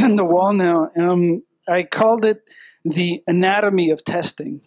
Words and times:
on 0.01 0.15
the 0.21 0.23
wall 0.23 0.53
now. 0.53 0.89
Um, 0.95 1.43
I 1.67 1.83
called 1.83 2.23
it 2.23 2.47
the 2.85 3.21
anatomy 3.27 3.89
of 3.89 4.05
testing. 4.05 4.61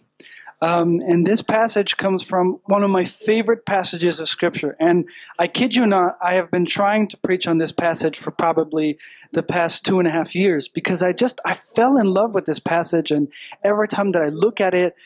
Um, 0.61 1.01
and 1.01 1.25
this 1.25 1.41
passage 1.41 1.97
comes 1.97 2.23
from 2.23 2.61
one 2.65 2.83
of 2.83 2.91
my 2.91 3.05
favorite 3.05 3.65
passages 3.65 4.19
of 4.19 4.29
Scripture. 4.29 4.77
And 4.81 5.09
I 5.39 5.47
kid 5.47 5.77
you 5.77 5.87
not, 5.87 6.19
I 6.21 6.35
have 6.35 6.51
been 6.51 6.67
trying 6.67 7.07
to 7.09 7.17
preach 7.17 7.47
on 7.47 7.59
this 7.59 7.71
passage 7.71 8.19
for 8.19 8.33
probably 8.33 8.99
the 9.33 9.45
past 9.45 9.85
two 9.85 10.01
and 10.01 10.09
a 10.09 10.11
half 10.11 10.35
years 10.35 10.67
because 10.67 11.03
I 11.03 11.13
just 11.13 11.41
I 11.45 11.55
fell 11.55 11.97
in 11.97 12.13
love 12.13 12.35
with 12.35 12.45
this 12.45 12.59
passage, 12.59 13.11
and 13.11 13.33
every 13.63 13.87
time 13.87 14.13
that 14.13 14.23
I 14.23 14.29
look 14.29 14.61
at 14.61 14.75
it, 14.75 14.97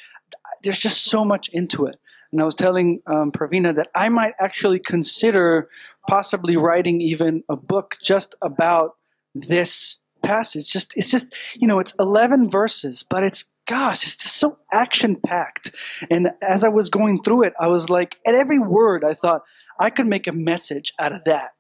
there's 0.62 0.78
just 0.78 1.04
so 1.04 1.24
much 1.24 1.48
into 1.50 1.86
it. 1.86 1.96
And 2.30 2.40
I 2.40 2.44
was 2.44 2.54
telling 2.54 3.02
um, 3.06 3.30
Pravina 3.30 3.74
that 3.74 3.90
I 3.94 4.08
might 4.08 4.32
actually 4.40 4.78
consider 4.78 5.68
possibly 6.08 6.56
writing 6.56 7.02
even 7.02 7.44
a 7.48 7.56
book 7.56 7.96
just 8.02 8.34
about 8.40 8.96
this 9.34 9.98
passage. 10.22 10.70
Just 10.70 10.92
it's 10.96 11.10
just 11.10 11.34
you 11.56 11.66
know 11.66 11.78
it's 11.78 11.94
11 11.98 12.50
verses, 12.50 13.04
but 13.08 13.24
it's 13.24 13.52
gosh, 13.66 14.04
it's 14.04 14.16
just 14.16 14.36
so 14.36 14.58
action 14.72 15.16
packed. 15.16 15.74
And 16.10 16.30
as 16.42 16.64
I 16.64 16.68
was 16.68 16.90
going 16.90 17.22
through 17.22 17.44
it, 17.44 17.54
I 17.58 17.68
was 17.68 17.88
like, 17.88 18.18
at 18.26 18.34
every 18.34 18.58
word, 18.58 19.04
I 19.04 19.14
thought 19.14 19.42
I 19.78 19.90
could 19.90 20.06
make 20.06 20.26
a 20.26 20.32
message 20.32 20.92
out 20.98 21.12
of 21.12 21.24
that. 21.24 21.50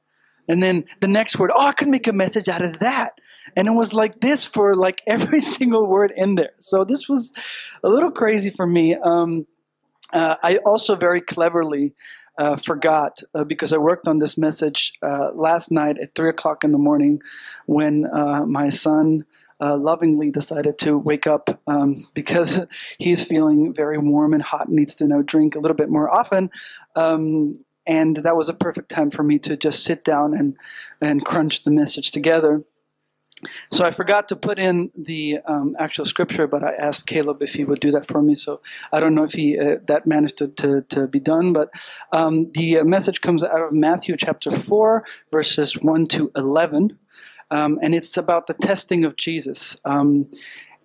And 0.48 0.62
then 0.62 0.84
the 1.00 1.08
next 1.08 1.38
word, 1.38 1.50
oh, 1.54 1.66
I 1.66 1.72
could 1.72 1.88
make 1.88 2.06
a 2.08 2.12
message 2.12 2.48
out 2.48 2.62
of 2.62 2.80
that. 2.80 3.12
And 3.56 3.68
it 3.68 3.72
was 3.72 3.94
like 3.94 4.20
this 4.20 4.44
for 4.44 4.74
like 4.74 5.02
every 5.06 5.40
single 5.40 5.86
word 5.86 6.12
in 6.16 6.34
there. 6.34 6.52
So 6.58 6.84
this 6.84 7.08
was 7.08 7.32
a 7.82 7.88
little 7.88 8.10
crazy 8.10 8.50
for 8.50 8.66
me. 8.66 8.96
Um, 8.96 9.46
uh, 10.12 10.36
I 10.42 10.56
also 10.58 10.94
very 10.94 11.22
cleverly 11.22 11.94
uh, 12.38 12.56
forgot 12.56 13.20
uh, 13.34 13.44
because 13.44 13.72
I 13.72 13.78
worked 13.78 14.08
on 14.08 14.18
this 14.18 14.38
message 14.38 14.92
uh, 15.02 15.30
last 15.34 15.70
night 15.70 15.98
at 15.98 16.14
three 16.14 16.30
o'clock 16.30 16.64
in 16.64 16.72
the 16.72 16.78
morning 16.78 17.20
when 17.66 18.06
uh, 18.06 18.44
my 18.46 18.70
son 18.70 19.24
uh, 19.60 19.76
lovingly 19.76 20.30
decided 20.30 20.78
to 20.78 20.98
wake 20.98 21.26
up 21.26 21.60
um, 21.66 21.96
because 22.14 22.66
he's 22.98 23.22
feeling 23.22 23.72
very 23.72 23.98
warm 23.98 24.34
and 24.34 24.42
hot 24.42 24.66
and 24.66 24.76
needs 24.76 24.94
to 24.96 25.06
know 25.06 25.22
drink 25.22 25.54
a 25.54 25.60
little 25.60 25.76
bit 25.76 25.88
more 25.88 26.12
often. 26.12 26.50
Um, 26.96 27.64
and 27.86 28.16
that 28.18 28.36
was 28.36 28.48
a 28.48 28.54
perfect 28.54 28.90
time 28.90 29.10
for 29.10 29.22
me 29.22 29.38
to 29.40 29.56
just 29.56 29.84
sit 29.84 30.04
down 30.04 30.34
and 30.34 30.56
and 31.00 31.24
crunch 31.24 31.64
the 31.64 31.70
message 31.70 32.12
together. 32.12 32.62
So 33.70 33.84
I 33.84 33.90
forgot 33.90 34.28
to 34.28 34.36
put 34.36 34.58
in 34.58 34.90
the 34.96 35.38
um, 35.46 35.74
actual 35.78 36.04
scripture, 36.04 36.46
but 36.46 36.62
I 36.62 36.74
asked 36.74 37.06
Caleb 37.06 37.42
if 37.42 37.54
he 37.54 37.64
would 37.64 37.80
do 37.80 37.90
that 37.90 38.06
for 38.06 38.22
me. 38.22 38.34
So 38.34 38.60
I 38.92 39.00
don't 39.00 39.14
know 39.14 39.24
if 39.24 39.32
he 39.32 39.58
uh, 39.58 39.76
that 39.86 40.06
managed 40.06 40.38
to, 40.38 40.48
to, 40.48 40.82
to, 40.82 41.06
be 41.08 41.20
done, 41.20 41.52
but 41.52 41.70
um, 42.12 42.50
the 42.52 42.78
uh, 42.78 42.84
message 42.84 43.20
comes 43.20 43.42
out 43.42 43.60
of 43.60 43.72
Matthew 43.72 44.16
chapter 44.16 44.50
four, 44.50 45.04
verses 45.30 45.74
one 45.80 46.06
to 46.06 46.30
eleven, 46.36 46.98
um, 47.50 47.78
and 47.82 47.94
it's 47.94 48.16
about 48.16 48.46
the 48.46 48.54
testing 48.54 49.04
of 49.04 49.16
Jesus. 49.16 49.76
Um, 49.84 50.30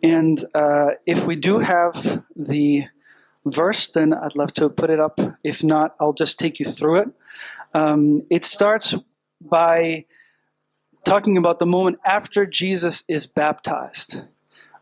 and 0.01 0.43
uh, 0.53 0.91
if 1.05 1.25
we 1.25 1.35
do 1.35 1.59
have 1.59 2.23
the 2.35 2.85
verse, 3.45 3.87
then 3.87 4.13
I'd 4.13 4.35
love 4.35 4.53
to 4.55 4.69
put 4.69 4.89
it 4.89 4.99
up. 4.99 5.19
If 5.43 5.63
not, 5.63 5.95
I'll 5.99 6.13
just 6.13 6.39
take 6.39 6.59
you 6.59 6.65
through 6.65 7.01
it. 7.01 7.09
Um, 7.73 8.21
it 8.29 8.43
starts 8.43 8.95
by 9.41 10.05
talking 11.07 11.37
about 11.37 11.59
the 11.59 11.65
moment 11.65 11.99
after 12.05 12.45
Jesus 12.45 13.03
is 13.07 13.25
baptized. 13.25 14.21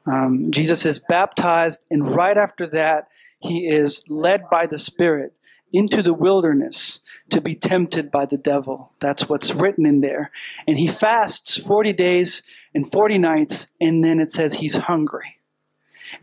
Um, 0.08 0.50
Jesus 0.52 0.86
is 0.86 0.98
baptized, 0.98 1.86
and 1.92 2.10
right 2.10 2.38
after 2.38 2.66
that, 2.68 3.08
he 3.40 3.68
is 3.68 4.04
led 4.10 4.50
by 4.50 4.66
the 4.66 4.78
Spirit 4.78 5.34
into 5.72 6.02
the 6.02 6.14
wilderness 6.14 7.02
to 7.30 7.42
be 7.42 7.54
tempted 7.54 8.10
by 8.10 8.26
the 8.26 8.38
devil. 8.38 8.94
That's 9.00 9.30
what's 9.30 9.54
written 9.54 9.86
in 9.86 10.02
there. 10.02 10.32
And 10.68 10.78
he 10.78 10.88
fasts 10.88 11.58
40 11.58 11.94
days 11.94 12.44
and 12.74 12.90
40 12.90 13.18
nights, 13.20 13.68
and 13.80 14.04
then 14.04 14.20
it 14.20 14.32
says 14.32 14.56
he's 14.56 14.78
hungry. 14.78 15.38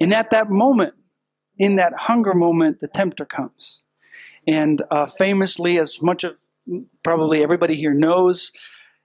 And 0.01 0.13
at 0.13 0.31
that 0.31 0.51
moment, 0.51 0.95
in 1.59 1.77
that 1.77 1.93
hunger 1.97 2.35
moment, 2.35 2.81
the 2.81 2.89
tempter 2.89 3.25
comes. 3.25 3.83
And 4.49 4.83
uh, 4.91 5.07
famously, 5.07 5.79
as 5.79 6.03
much 6.03 6.25
of 6.25 6.39
probably 7.03 7.43
everybody 7.43 7.77
here 7.77 7.95
knows, 7.95 8.53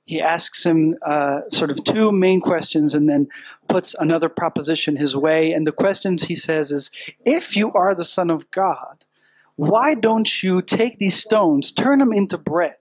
he 0.08 0.22
asks 0.22 0.66
him 0.66 0.96
uh, 1.06 1.42
sort 1.50 1.70
of 1.70 1.84
two 1.84 2.14
main 2.14 2.40
questions 2.40 2.96
and 2.96 3.10
then 3.10 3.28
puts 3.68 3.94
another 3.94 4.30
proposition 4.30 4.96
his 4.96 5.18
way. 5.18 5.52
And 5.52 5.68
the 5.68 5.74
questions 5.74 6.24
he 6.24 6.36
says 6.36 6.72
is 6.72 6.90
If 7.26 7.58
you 7.58 7.74
are 7.74 7.94
the 7.94 8.06
Son 8.06 8.30
of 8.30 8.50
God, 8.50 9.04
why 9.58 9.96
don't 9.96 10.42
you 10.42 10.62
take 10.62 10.98
these 10.98 11.20
stones, 11.20 11.74
turn 11.74 12.00
them 12.00 12.14
into 12.14 12.38
bread, 12.38 12.78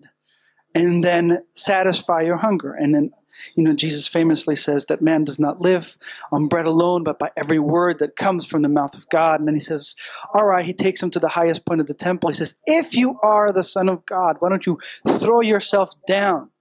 and 0.73 1.03
then 1.03 1.43
satisfy 1.55 2.21
your 2.21 2.37
hunger? 2.37 2.73
And 2.73 2.95
then, 2.95 3.11
you 3.57 3.65
know, 3.65 3.73
Jesus 3.73 4.07
famously 4.07 4.55
says 4.55 4.85
that 4.85 5.03
man 5.03 5.25
does 5.25 5.41
not 5.41 5.61
live 5.61 5.99
on 6.31 6.47
bread 6.47 6.67
alone, 6.67 7.03
but 7.03 7.19
by 7.19 7.33
every 7.37 7.59
word 7.59 7.99
that 7.99 8.15
comes 8.15 8.47
from 8.47 8.63
the 8.63 8.69
mouth 8.69 8.95
of 8.95 9.09
God. 9.09 9.41
And 9.41 9.49
then 9.49 9.57
he 9.57 9.61
says, 9.61 9.97
All 10.33 10.45
right, 10.45 10.65
he 10.65 10.73
takes 10.73 11.03
him 11.03 11.11
to 11.11 11.19
the 11.19 11.31
highest 11.31 11.67
point 11.67 11.81
of 11.81 11.89
the 11.89 11.95
temple. 11.95 12.31
He 12.31 12.35
says, 12.35 12.55
If 12.67 12.95
you 12.95 13.19
are 13.21 13.53
the 13.53 13.65
Son 13.65 13.89
of 13.89 14.07
God, 14.07 14.37
why 14.39 14.49
don't 14.49 14.65
you 14.65 14.79
throw 15.09 15.41
yourself 15.41 15.91
down? 16.07 16.53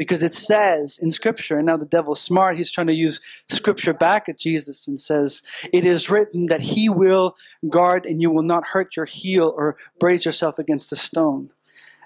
Because 0.00 0.22
it 0.22 0.34
says 0.34 0.98
in 1.02 1.10
scripture 1.10 1.58
and 1.58 1.66
now 1.66 1.76
the 1.76 1.84
devil's 1.84 2.22
smart 2.22 2.56
he's 2.56 2.70
trying 2.70 2.86
to 2.86 2.94
use 2.94 3.20
scripture 3.50 3.92
back 3.92 4.30
at 4.30 4.38
jesus 4.38 4.88
and 4.88 4.98
says 4.98 5.42
it 5.74 5.84
is 5.84 6.08
written 6.08 6.46
that 6.46 6.62
he 6.62 6.88
will 6.88 7.36
guard 7.68 8.06
and 8.06 8.22
you 8.22 8.30
will 8.30 8.42
not 8.42 8.68
hurt 8.68 8.96
your 8.96 9.04
heel 9.04 9.52
or 9.54 9.76
brace 9.98 10.24
yourself 10.24 10.58
against 10.58 10.90
a 10.90 10.96
stone. 10.96 11.50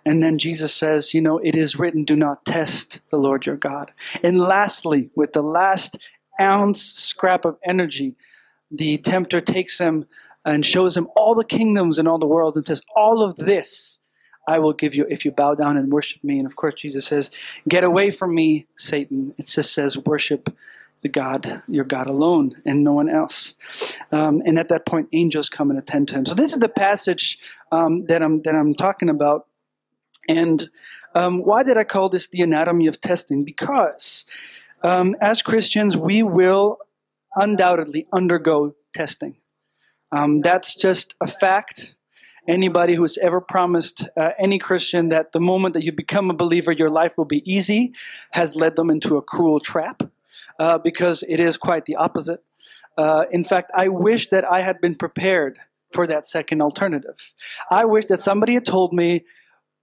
And 0.04 0.20
then 0.20 0.38
jesus 0.38 0.74
says 0.74 1.14
you 1.14 1.20
know 1.20 1.38
it 1.38 1.54
is 1.54 1.78
written 1.78 2.02
do 2.02 2.16
not 2.16 2.44
test 2.44 2.98
the 3.10 3.16
lord 3.16 3.46
your 3.46 3.56
god. 3.56 3.92
And 4.24 4.40
lastly 4.40 5.10
with 5.14 5.32
the 5.32 5.44
last 5.44 5.96
ounce 6.40 6.82
scrap 6.82 7.44
of 7.44 7.58
energy 7.64 8.16
the 8.72 8.96
tempter 8.96 9.40
takes 9.40 9.78
him 9.78 10.06
and 10.44 10.66
shows 10.66 10.96
him 10.96 11.06
all 11.14 11.36
the 11.36 11.44
kingdoms 11.44 12.00
and 12.00 12.08
all 12.08 12.18
the 12.18 12.26
worlds 12.26 12.56
and 12.56 12.66
says 12.66 12.82
all 12.96 13.22
of 13.22 13.36
this 13.36 14.00
I 14.46 14.58
will 14.58 14.72
give 14.72 14.94
you 14.94 15.06
if 15.08 15.24
you 15.24 15.30
bow 15.30 15.54
down 15.54 15.76
and 15.76 15.92
worship 15.92 16.22
me. 16.22 16.38
And 16.38 16.46
of 16.46 16.56
course, 16.56 16.74
Jesus 16.74 17.06
says, 17.06 17.30
Get 17.68 17.84
away 17.84 18.10
from 18.10 18.34
me, 18.34 18.66
Satan. 18.76 19.34
It 19.38 19.46
just 19.46 19.72
says, 19.72 19.96
Worship 19.96 20.54
the 21.02 21.08
God, 21.08 21.62
your 21.68 21.84
God 21.84 22.06
alone, 22.06 22.52
and 22.64 22.82
no 22.82 22.94
one 22.94 23.10
else. 23.10 23.54
Um, 24.10 24.42
and 24.46 24.58
at 24.58 24.68
that 24.68 24.86
point, 24.86 25.08
angels 25.12 25.48
come 25.48 25.70
and 25.70 25.78
attend 25.78 26.08
to 26.08 26.14
him. 26.14 26.26
So 26.26 26.34
this 26.34 26.52
is 26.52 26.58
the 26.58 26.68
passage 26.68 27.38
um, 27.70 28.06
that 28.06 28.22
I'm 28.22 28.42
that 28.42 28.54
I'm 28.54 28.74
talking 28.74 29.08
about. 29.08 29.46
And 30.28 30.68
um, 31.14 31.44
why 31.44 31.62
did 31.62 31.76
I 31.76 31.84
call 31.84 32.08
this 32.08 32.28
the 32.28 32.40
anatomy 32.40 32.86
of 32.86 33.00
testing? 33.00 33.44
Because 33.44 34.24
um, 34.82 35.14
as 35.20 35.42
Christians, 35.42 35.96
we 35.96 36.22
will 36.22 36.78
undoubtedly 37.36 38.06
undergo 38.12 38.74
testing. 38.94 39.36
Um, 40.12 40.40
that's 40.40 40.74
just 40.74 41.14
a 41.20 41.26
fact 41.26 41.94
anybody 42.48 42.94
who's 42.94 43.18
ever 43.18 43.40
promised 43.40 44.08
uh, 44.16 44.30
any 44.38 44.58
Christian 44.58 45.08
that 45.08 45.32
the 45.32 45.40
moment 45.40 45.74
that 45.74 45.82
you 45.82 45.92
become 45.92 46.30
a 46.30 46.34
believer, 46.34 46.72
your 46.72 46.90
life 46.90 47.16
will 47.16 47.24
be 47.24 47.42
easy 47.50 47.92
has 48.30 48.56
led 48.56 48.76
them 48.76 48.90
into 48.90 49.16
a 49.16 49.22
cruel 49.22 49.60
trap 49.60 50.02
uh, 50.58 50.78
because 50.78 51.24
it 51.28 51.40
is 51.40 51.56
quite 51.56 51.84
the 51.86 51.96
opposite. 51.96 52.42
Uh, 52.96 53.24
in 53.30 53.42
fact, 53.42 53.70
I 53.74 53.88
wish 53.88 54.28
that 54.28 54.50
I 54.50 54.60
had 54.60 54.80
been 54.80 54.94
prepared 54.94 55.58
for 55.90 56.06
that 56.06 56.26
second 56.26 56.60
alternative. 56.62 57.34
I 57.70 57.84
wish 57.84 58.06
that 58.06 58.20
somebody 58.20 58.54
had 58.54 58.66
told 58.66 58.92
me, 58.92 59.24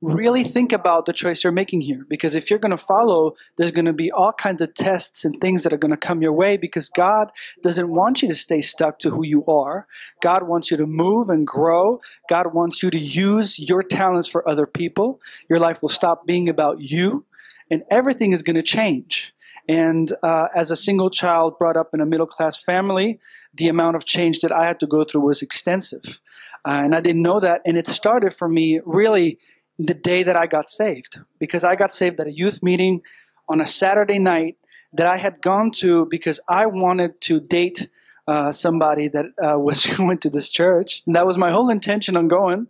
really 0.02 0.44
think 0.44 0.72
about 0.72 1.06
the 1.06 1.14
choice 1.14 1.44
you're 1.44 1.54
making 1.54 1.82
here. 1.82 2.06
Because 2.10 2.34
if 2.34 2.50
you're 2.50 2.60
going 2.60 2.72
to 2.72 2.78
follow, 2.78 3.36
there's 3.58 3.72
going 3.72 3.86
to 3.86 3.94
be 3.94 4.12
all 4.12 4.34
kinds 4.34 4.62
of 4.62 4.74
tests 4.74 5.24
and 5.24 5.40
things 5.40 5.64
that 5.64 5.72
are 5.72 5.78
going 5.78 5.92
to 5.92 5.98
come 5.98 6.22
your 6.22 6.34
way 6.34 6.58
because 6.58 6.90
God 6.90 7.32
doesn't 7.62 7.90
want 7.90 8.22
you 8.22 8.28
to 8.28 8.36
stay 8.36 8.62
stuck 8.62 9.00
to 9.00 9.12
who 9.12 9.24
you 9.24 9.46
are. 9.46 9.88
God 10.22 10.44
wants 10.44 10.72
you 10.72 10.78
to 10.78 10.88
move 10.88 11.30
and 11.30 11.46
grow. 11.46 12.02
God 12.28 12.54
wants 12.54 12.82
you 12.82 12.90
to 12.90 13.00
use 13.00 13.60
your 13.60 13.84
talents 13.84 14.28
for 14.28 14.48
other 14.50 14.66
people. 14.66 15.22
Your 15.50 15.60
life 15.60 15.82
will 15.82 15.90
stop 15.90 16.26
being 16.26 16.50
about 16.50 16.80
you 16.82 17.26
and 17.70 17.84
everything 17.90 18.32
is 18.32 18.44
going 18.44 18.56
to 18.56 18.64
change. 18.64 19.34
And 19.70 20.12
uh, 20.24 20.48
as 20.56 20.72
a 20.72 20.76
single 20.76 21.10
child 21.10 21.58
brought 21.58 21.78
up 21.78 21.94
in 21.94 22.02
a 22.02 22.06
middle 22.06 22.26
class 22.26 22.62
family, 22.62 23.20
the 23.54 23.68
amount 23.68 23.96
of 23.96 24.06
change 24.06 24.40
that 24.40 24.52
I 24.52 24.66
had 24.66 24.80
to 24.80 24.88
go 24.88 25.04
through 25.04 25.22
was 25.22 25.42
extensive. 25.42 26.20
Uh, 26.66 26.82
and 26.84 26.96
I 26.96 27.02
didn't 27.02 27.22
know 27.22 27.40
that. 27.40 27.62
And 27.66 27.78
it 27.78 27.88
started 27.88 28.34
for 28.34 28.50
me 28.50 28.82
really 28.86 29.40
the 29.86 29.94
day 29.94 30.24
that 30.24 30.36
I 30.36 30.48
got 30.48 30.70
saved 30.70 31.20
because 31.40 31.64
I 31.64 31.76
got 31.76 31.94
saved 31.94 32.20
at 32.20 32.28
a 32.28 32.32
youth 32.32 32.62
meeting 32.62 33.02
on 33.48 33.62
a 33.62 33.68
Saturday 33.68 34.20
night 34.20 34.58
that 34.94 35.08
I 35.08 35.18
had 35.18 35.42
gone 35.42 35.72
to 35.72 36.06
because 36.06 36.40
I 36.48 36.66
wanted 36.66 37.22
to 37.22 37.40
date 37.40 37.90
uh, 38.28 38.52
somebody 38.52 39.08
that 39.10 39.26
uh, 39.42 39.60
was 39.68 39.86
going 39.86 40.18
to 40.20 40.30
this 40.30 40.50
church. 40.50 41.04
And 41.06 41.16
that 41.16 41.26
was 41.26 41.38
my 41.38 41.52
whole 41.52 41.70
intention 41.70 42.18
on 42.18 42.28
going. 42.28 42.68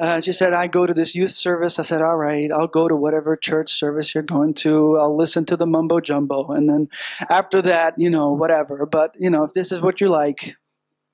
Uh, 0.00 0.20
she 0.20 0.32
said, 0.32 0.52
I 0.52 0.66
go 0.66 0.84
to 0.84 0.92
this 0.92 1.14
youth 1.14 1.30
service. 1.30 1.78
I 1.78 1.82
said, 1.82 2.02
all 2.02 2.16
right, 2.16 2.50
I'll 2.50 2.66
go 2.66 2.88
to 2.88 2.96
whatever 2.96 3.36
church 3.36 3.72
service 3.72 4.14
you're 4.14 4.24
going 4.24 4.54
to. 4.54 4.98
I'll 4.98 5.16
listen 5.16 5.44
to 5.46 5.56
the 5.56 5.66
mumbo 5.66 6.00
jumbo. 6.00 6.50
And 6.50 6.68
then 6.68 6.88
after 7.28 7.62
that, 7.62 7.94
you 7.98 8.10
know, 8.10 8.32
whatever. 8.32 8.84
But, 8.84 9.14
you 9.18 9.30
know, 9.30 9.44
if 9.44 9.52
this 9.52 9.70
is 9.70 9.80
what 9.80 10.00
you 10.00 10.08
like, 10.08 10.56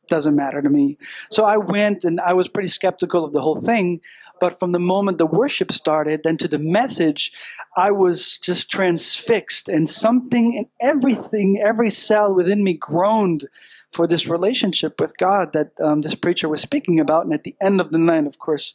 doesn't 0.09 0.35
matter 0.35 0.63
to 0.63 0.69
me. 0.69 0.97
So 1.31 1.45
I 1.45 1.59
went 1.59 2.05
and 2.05 2.21
I 2.21 2.33
was 2.33 2.49
pretty 2.49 2.69
skeptical 2.69 3.25
of 3.25 3.33
the 3.33 3.41
whole 3.43 3.61
thing. 3.61 4.01
But 4.41 4.59
from 4.59 4.73
the 4.73 4.79
moment 4.79 5.19
the 5.19 5.27
worship 5.27 5.73
started, 5.73 6.23
then 6.23 6.37
to 6.39 6.49
the 6.49 6.59
message, 6.59 7.33
I 7.77 7.91
was 7.91 8.39
just 8.39 8.71
transfixed 8.71 9.69
and 9.69 9.89
something 9.89 10.57
and 10.57 10.67
everything, 10.81 11.61
every 11.65 11.91
cell 11.91 12.35
within 12.35 12.65
me 12.65 12.75
groaned 12.75 13.47
for 13.93 14.07
this 14.07 14.27
relationship 14.29 15.01
with 15.01 15.17
God 15.17 15.53
that 15.53 15.73
um, 15.81 16.03
this 16.03 16.15
preacher 16.15 16.49
was 16.49 16.61
speaking 16.61 17.01
about. 17.01 17.25
And 17.25 17.33
at 17.33 17.45
the 17.45 17.57
end 17.61 17.81
of 17.81 17.91
the 17.91 17.99
night, 17.99 18.27
of 18.27 18.39
course, 18.39 18.75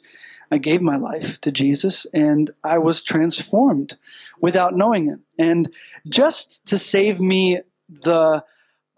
I 0.51 0.57
gave 0.57 0.81
my 0.81 0.97
life 0.97 1.39
to 1.41 1.51
Jesus 1.51 2.05
and 2.13 2.51
I 2.63 2.77
was 2.77 3.01
transformed 3.01 3.97
without 4.41 4.75
knowing 4.75 5.09
it. 5.09 5.19
And 5.37 5.73
just 6.07 6.65
to 6.67 6.77
save 6.77 7.19
me 7.19 7.61
the 7.89 8.43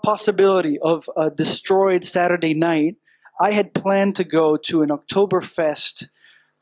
possibility 0.04 0.80
of 0.80 1.10
a 1.18 1.30
destroyed 1.30 2.04
Saturday 2.04 2.54
night, 2.54 2.98
I 3.40 3.52
had 3.52 3.74
planned 3.74 4.16
to 4.18 4.24
go 4.24 4.58
to 4.58 4.82
an 4.82 4.90
Oktoberfest 4.90 6.10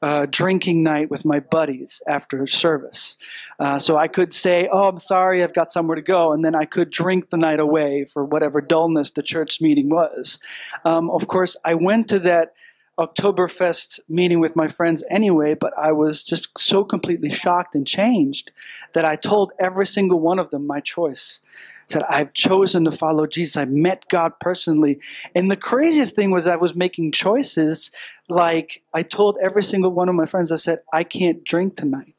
uh, 0.03 0.27
drinking 0.29 0.83
night 0.83 1.09
with 1.09 1.23
my 1.23 1.39
buddies 1.39 2.01
after 2.05 2.45
service. 2.45 3.15
Uh, 3.57 3.79
so 3.79 3.95
I 3.95 4.09
could 4.09 4.33
say, 4.33 4.67
Oh, 4.69 4.89
I'm 4.89 4.99
sorry, 4.99 5.41
I've 5.41 5.53
got 5.53 5.71
somewhere 5.71 5.95
to 5.95 6.01
go. 6.01 6.33
And 6.33 6.43
then 6.43 6.55
I 6.55 6.65
could 6.65 6.89
drink 6.89 7.29
the 7.29 7.37
night 7.37 7.61
away 7.61 8.03
for 8.03 8.25
whatever 8.25 8.59
dullness 8.59 9.11
the 9.11 9.23
church 9.23 9.61
meeting 9.61 9.87
was. 9.87 10.39
Um, 10.83 11.09
of 11.09 11.27
course, 11.27 11.55
I 11.63 11.75
went 11.75 12.09
to 12.09 12.19
that 12.19 12.53
Oktoberfest 12.99 14.01
meeting 14.09 14.41
with 14.41 14.57
my 14.57 14.67
friends 14.67 15.05
anyway, 15.09 15.53
but 15.55 15.71
I 15.77 15.93
was 15.93 16.21
just 16.21 16.59
so 16.59 16.83
completely 16.83 17.29
shocked 17.29 17.73
and 17.73 17.87
changed 17.87 18.51
that 18.91 19.05
I 19.05 19.15
told 19.15 19.53
every 19.57 19.87
single 19.87 20.19
one 20.19 20.37
of 20.37 20.49
them 20.49 20.67
my 20.67 20.81
choice 20.81 21.39
said, 21.87 22.03
I've 22.09 22.33
chosen 22.33 22.85
to 22.85 22.91
follow 22.91 23.27
Jesus. 23.27 23.57
I've 23.57 23.69
met 23.69 24.07
God 24.09 24.33
personally. 24.39 24.99
And 25.35 25.49
the 25.49 25.57
craziest 25.57 26.15
thing 26.15 26.31
was 26.31 26.47
I 26.47 26.55
was 26.55 26.75
making 26.75 27.11
choices 27.11 27.91
like 28.29 28.83
I 28.93 29.03
told 29.03 29.37
every 29.41 29.63
single 29.63 29.91
one 29.91 30.09
of 30.09 30.15
my 30.15 30.25
friends, 30.25 30.51
I 30.51 30.55
said, 30.57 30.79
I 30.91 31.03
can't 31.03 31.43
drink 31.43 31.75
tonight. 31.75 32.15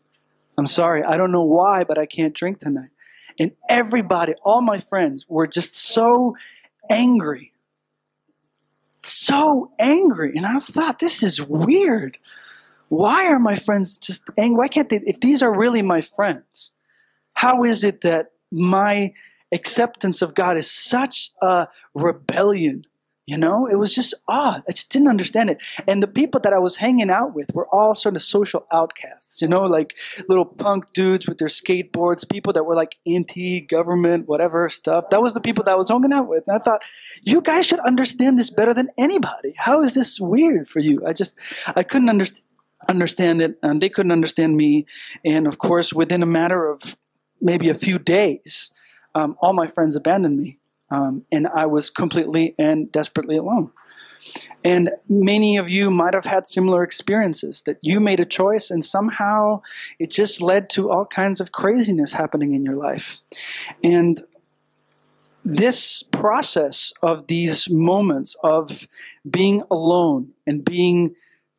I'm 0.56 0.66
sorry. 0.66 1.02
I 1.02 1.16
don't 1.16 1.32
know 1.32 1.42
why, 1.44 1.84
but 1.84 1.98
I 1.98 2.06
can't 2.06 2.34
drink 2.34 2.58
tonight. 2.58 2.90
And 3.38 3.52
everybody, 3.68 4.34
all 4.44 4.60
my 4.60 4.78
friends 4.78 5.26
were 5.28 5.46
just 5.46 5.76
so 5.76 6.36
angry. 6.88 7.52
So 9.02 9.72
angry. 9.78 10.32
And 10.36 10.46
I 10.46 10.56
thought, 10.58 10.98
this 10.98 11.22
is 11.22 11.42
weird. 11.42 12.18
Why 12.88 13.26
are 13.26 13.40
my 13.40 13.56
friends 13.56 13.98
just 13.98 14.28
angry? 14.38 14.58
Why 14.58 14.68
can't 14.68 14.88
they? 14.88 15.00
If 15.04 15.20
these 15.20 15.42
are 15.42 15.54
really 15.54 15.82
my 15.82 16.00
friends, 16.00 16.70
how 17.32 17.64
is 17.64 17.82
it 17.82 18.02
that 18.02 18.30
my 18.52 19.12
acceptance 19.54 20.20
of 20.20 20.34
God 20.34 20.56
is 20.56 20.70
such 20.70 21.30
a 21.40 21.68
rebellion. 21.94 22.84
You 23.26 23.38
know, 23.38 23.66
it 23.66 23.76
was 23.76 23.94
just 23.94 24.12
odd. 24.28 24.62
I 24.68 24.72
just 24.72 24.90
didn't 24.90 25.08
understand 25.08 25.48
it. 25.48 25.56
And 25.88 26.02
the 26.02 26.06
people 26.06 26.42
that 26.42 26.52
I 26.52 26.58
was 26.58 26.76
hanging 26.76 27.08
out 27.08 27.34
with 27.34 27.54
were 27.54 27.66
all 27.72 27.94
sort 27.94 28.16
of 28.16 28.22
social 28.22 28.66
outcasts, 28.70 29.40
you 29.40 29.48
know, 29.48 29.62
like 29.62 29.96
little 30.28 30.44
punk 30.44 30.92
dudes 30.92 31.26
with 31.26 31.38
their 31.38 31.48
skateboards, 31.48 32.28
people 32.28 32.52
that 32.52 32.66
were 32.66 32.74
like 32.74 32.96
anti 33.06 33.62
government, 33.62 34.28
whatever 34.28 34.68
stuff. 34.68 35.08
That 35.08 35.22
was 35.22 35.32
the 35.32 35.40
people 35.40 35.64
that 35.64 35.72
I 35.72 35.76
was 35.76 35.88
hanging 35.88 36.12
out 36.12 36.28
with. 36.28 36.44
And 36.46 36.56
I 36.56 36.62
thought, 36.62 36.82
you 37.22 37.40
guys 37.40 37.64
should 37.64 37.80
understand 37.80 38.38
this 38.38 38.50
better 38.50 38.74
than 38.74 38.90
anybody. 38.98 39.54
How 39.56 39.80
is 39.80 39.94
this 39.94 40.20
weird 40.20 40.68
for 40.68 40.80
you? 40.80 41.06
I 41.06 41.14
just, 41.14 41.34
I 41.74 41.82
couldn't 41.82 42.10
understand 42.10 42.42
understand 42.86 43.40
it 43.40 43.58
and 43.62 43.80
they 43.80 43.88
couldn't 43.88 44.12
understand 44.12 44.54
me 44.54 44.84
and 45.24 45.46
of 45.46 45.56
course 45.56 45.94
within 45.94 46.22
a 46.22 46.26
matter 46.26 46.68
of 46.68 46.96
maybe 47.40 47.70
a 47.70 47.74
few 47.74 47.98
days 47.98 48.73
um, 49.14 49.36
all 49.40 49.52
my 49.52 49.66
friends 49.66 49.96
abandoned 49.96 50.38
me, 50.38 50.58
um, 50.90 51.24
and 51.30 51.46
I 51.46 51.66
was 51.66 51.90
completely 51.90 52.54
and 52.58 52.90
desperately 52.90 53.36
alone. 53.36 53.70
And 54.64 54.90
many 55.08 55.56
of 55.56 55.68
you 55.68 55.90
might 55.90 56.14
have 56.14 56.24
had 56.24 56.46
similar 56.46 56.82
experiences 56.82 57.62
that 57.62 57.78
you 57.82 58.00
made 58.00 58.20
a 58.20 58.24
choice 58.24 58.70
and 58.70 58.82
somehow 58.82 59.60
it 59.98 60.10
just 60.10 60.40
led 60.40 60.70
to 60.70 60.90
all 60.90 61.04
kinds 61.04 61.40
of 61.40 61.52
craziness 61.52 62.14
happening 62.14 62.54
in 62.54 62.64
your 62.64 62.76
life. 62.76 63.20
And 63.82 64.20
this 65.44 66.02
process 66.02 66.92
of 67.02 67.26
these 67.26 67.68
moments 67.68 68.34
of 68.42 68.88
being 69.28 69.62
alone 69.70 70.32
and 70.46 70.64
being 70.64 71.14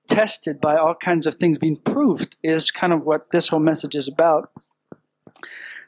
tested 0.07 0.59
by 0.59 0.75
all 0.75 0.95
kinds 0.95 1.27
of 1.27 1.35
things 1.35 1.57
being 1.57 1.75
proved 1.75 2.35
is 2.41 2.71
kind 2.71 2.93
of 2.93 3.05
what 3.05 3.31
this 3.31 3.49
whole 3.49 3.59
message 3.59 3.95
is 3.95 4.07
about. 4.07 4.51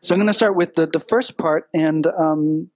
So 0.02 0.14
I'm 0.14 0.20
going 0.20 0.28
to 0.28 0.34
start 0.34 0.56
with 0.56 0.76
the, 0.76 0.88
the 0.88 1.00
first 1.00 1.38
part, 1.38 1.70
and 1.74 2.06
um, 2.08 2.70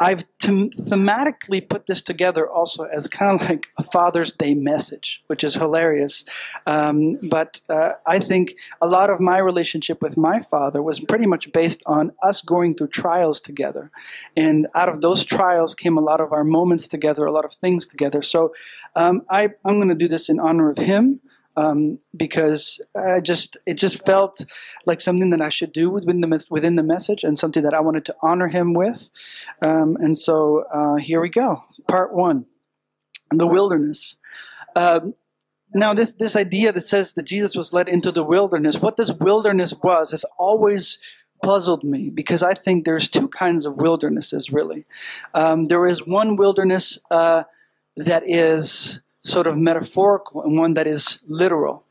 I've 0.00 0.24
them- 0.40 0.70
thematically 0.70 1.68
put 1.68 1.86
this 1.86 2.02
together 2.02 2.48
also 2.48 2.84
as 2.84 3.06
kind 3.06 3.40
of 3.40 3.48
like 3.48 3.68
a 3.78 3.82
Father's 3.82 4.32
Day 4.32 4.54
message, 4.54 5.22
which 5.28 5.44
is 5.44 5.54
hilarious. 5.54 6.24
Um, 6.66 7.18
but 7.22 7.60
uh, 7.68 7.92
I 8.06 8.18
think 8.18 8.54
a 8.80 8.88
lot 8.88 9.10
of 9.10 9.20
my 9.20 9.38
relationship 9.38 10.02
with 10.02 10.16
my 10.16 10.40
father 10.40 10.82
was 10.82 10.98
pretty 10.98 11.26
much 11.26 11.52
based 11.52 11.82
on 11.86 12.12
us 12.22 12.40
going 12.40 12.74
through 12.74 12.88
trials 12.88 13.40
together. 13.40 13.90
And 14.36 14.66
out 14.74 14.88
of 14.88 15.02
those 15.02 15.24
trials 15.24 15.74
came 15.74 15.96
a 15.96 16.00
lot 16.00 16.20
of 16.20 16.32
our 16.32 16.44
moments 16.44 16.88
together, 16.88 17.24
a 17.24 17.32
lot 17.32 17.44
of 17.44 17.54
things 17.54 17.86
together. 17.86 18.22
So 18.22 18.54
um, 18.96 19.22
I, 19.30 19.50
I'm 19.64 19.76
going 19.76 19.88
to 19.88 19.94
do 19.94 20.08
this 20.08 20.28
in 20.28 20.40
honor 20.40 20.70
of 20.70 20.78
him 20.78 21.20
um, 21.56 21.98
because 22.16 22.80
I 22.96 23.20
just 23.20 23.56
it 23.66 23.74
just 23.74 24.04
felt 24.04 24.44
like 24.86 25.00
something 25.00 25.30
that 25.30 25.42
I 25.42 25.48
should 25.48 25.72
do 25.72 25.90
within 25.90 26.20
the 26.20 26.46
within 26.50 26.76
the 26.76 26.82
message 26.82 27.24
and 27.24 27.38
something 27.38 27.62
that 27.62 27.74
I 27.74 27.80
wanted 27.80 28.04
to 28.06 28.16
honor 28.22 28.48
him 28.48 28.72
with. 28.74 29.10
Um, 29.60 29.96
and 30.00 30.16
so 30.16 30.64
uh, 30.72 30.96
here 30.96 31.20
we 31.20 31.28
go, 31.28 31.64
part 31.88 32.12
one, 32.12 32.46
the 33.30 33.46
wilderness. 33.46 34.16
Um, 34.74 35.14
now, 35.74 35.94
this 35.94 36.14
this 36.14 36.36
idea 36.36 36.72
that 36.72 36.80
says 36.80 37.14
that 37.14 37.24
Jesus 37.24 37.56
was 37.56 37.72
led 37.72 37.88
into 37.88 38.12
the 38.12 38.22
wilderness, 38.22 38.80
what 38.80 38.96
this 38.96 39.12
wilderness 39.12 39.74
was, 39.82 40.10
has 40.10 40.24
always 40.38 40.98
puzzled 41.42 41.82
me 41.82 42.10
because 42.10 42.42
I 42.42 42.52
think 42.52 42.84
there's 42.84 43.08
two 43.08 43.28
kinds 43.28 43.64
of 43.66 43.76
wildernesses. 43.76 44.52
Really, 44.52 44.84
um, 45.34 45.66
there 45.66 45.86
is 45.86 46.06
one 46.06 46.36
wilderness 46.36 46.98
uh, 47.10 47.44
that 47.96 48.22
is 48.26 49.00
sort 49.22 49.46
of 49.46 49.56
metaphorical 49.56 50.42
and 50.42 50.56
one 50.58 50.74
that 50.74 50.86
is 50.86 51.20
literal. 51.26 51.84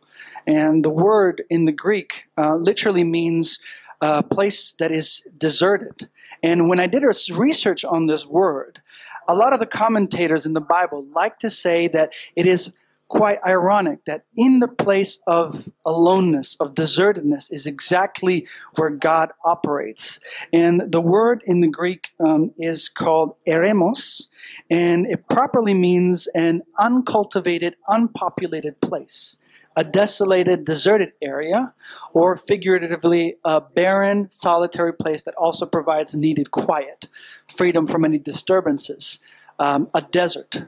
And 0.46 0.84
the 0.84 0.90
word 0.90 1.44
in 1.50 1.66
the 1.66 1.72
Greek 1.72 2.28
uh, 2.38 2.56
literally 2.56 3.04
means 3.04 3.60
a 4.02 4.24
place 4.24 4.74
that 4.74 4.92
is 4.92 5.28
deserted. 5.38 6.10
And 6.44 6.68
when 6.68 6.80
I 6.80 6.88
did 6.88 7.04
research 7.32 7.86
on 7.86 8.08
this 8.08 8.26
word, 8.26 8.82
a 9.28 9.36
lot 9.36 9.54
of 9.54 9.60
the 9.60 9.68
commentators 9.68 10.46
in 10.46 10.54
the 10.54 10.62
Bible 10.62 11.06
like 11.14 11.38
to 11.40 11.50
say 11.50 11.88
that 11.90 12.12
it 12.36 12.48
is 12.48 12.76
quite 13.12 13.40
ironic 13.46 14.06
that 14.06 14.24
in 14.38 14.62
the 14.62 14.70
place 14.70 15.22
of 15.28 15.68
aloneness, 15.86 16.56
of 16.62 16.74
desertedness, 16.74 17.52
is 17.52 17.68
exactly 17.68 18.48
where 18.78 18.90
God 18.90 19.32
operates. 19.44 20.22
And 20.54 20.90
the 20.90 21.02
word 21.02 21.44
in 21.46 21.60
the 21.60 21.68
Greek 21.68 22.12
um, 22.22 22.54
is 22.58 22.88
called 22.88 23.36
eremos, 23.46 24.30
and 24.70 25.06
it 25.08 25.28
properly 25.28 25.74
means 25.74 26.28
an 26.28 26.62
uncultivated, 26.80 27.76
unpopulated 27.90 28.80
place. 28.80 29.38
A 29.76 29.84
desolated, 29.84 30.64
deserted 30.64 31.12
area, 31.22 31.74
or 32.14 32.38
figuratively, 32.38 33.36
a 33.44 33.60
barren, 33.60 34.32
solitary 34.32 34.94
place 34.94 35.24
that 35.24 35.36
also 35.36 35.66
provides 35.66 36.16
needed 36.16 36.52
quiet, 36.52 37.08
freedom 37.46 37.86
from 37.88 38.06
any 38.06 38.20
disturbances, 38.20 39.20
um, 39.60 39.90
a 39.94 40.02
desert. 40.02 40.66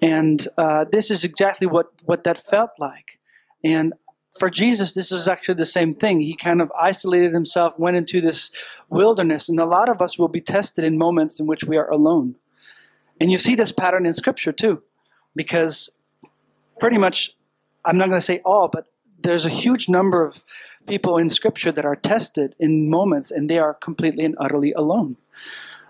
And 0.00 0.46
uh, 0.56 0.84
this 0.90 1.10
is 1.10 1.24
exactly 1.24 1.66
what, 1.66 1.92
what 2.04 2.24
that 2.24 2.38
felt 2.38 2.70
like. 2.78 3.18
And 3.64 3.94
for 4.38 4.48
Jesus, 4.48 4.92
this 4.92 5.10
is 5.10 5.26
actually 5.26 5.56
the 5.56 5.66
same 5.66 5.94
thing. 5.94 6.20
He 6.20 6.36
kind 6.36 6.62
of 6.62 6.70
isolated 6.78 7.32
himself, 7.32 7.78
went 7.78 7.96
into 7.96 8.20
this 8.20 8.50
wilderness, 8.88 9.48
and 9.48 9.58
a 9.58 9.64
lot 9.64 9.88
of 9.88 10.00
us 10.00 10.18
will 10.18 10.28
be 10.28 10.40
tested 10.40 10.84
in 10.84 10.98
moments 10.98 11.40
in 11.40 11.46
which 11.46 11.64
we 11.64 11.76
are 11.76 11.90
alone. 11.90 12.36
And 13.20 13.32
you 13.32 13.38
see 13.38 13.56
this 13.56 13.72
pattern 13.72 14.06
in 14.06 14.12
Scripture 14.12 14.52
too, 14.52 14.82
because 15.34 15.90
pretty 16.78 16.98
much, 16.98 17.34
I'm 17.84 17.98
not 17.98 18.08
going 18.08 18.20
to 18.20 18.24
say 18.24 18.40
all, 18.44 18.68
but 18.68 18.86
there's 19.20 19.44
a 19.44 19.50
huge 19.50 19.88
number 19.88 20.22
of 20.22 20.44
people 20.86 21.16
in 21.18 21.28
Scripture 21.28 21.72
that 21.72 21.84
are 21.84 21.96
tested 21.96 22.54
in 22.60 22.88
moments, 22.88 23.32
and 23.32 23.50
they 23.50 23.58
are 23.58 23.74
completely 23.74 24.24
and 24.24 24.36
utterly 24.38 24.72
alone. 24.72 25.16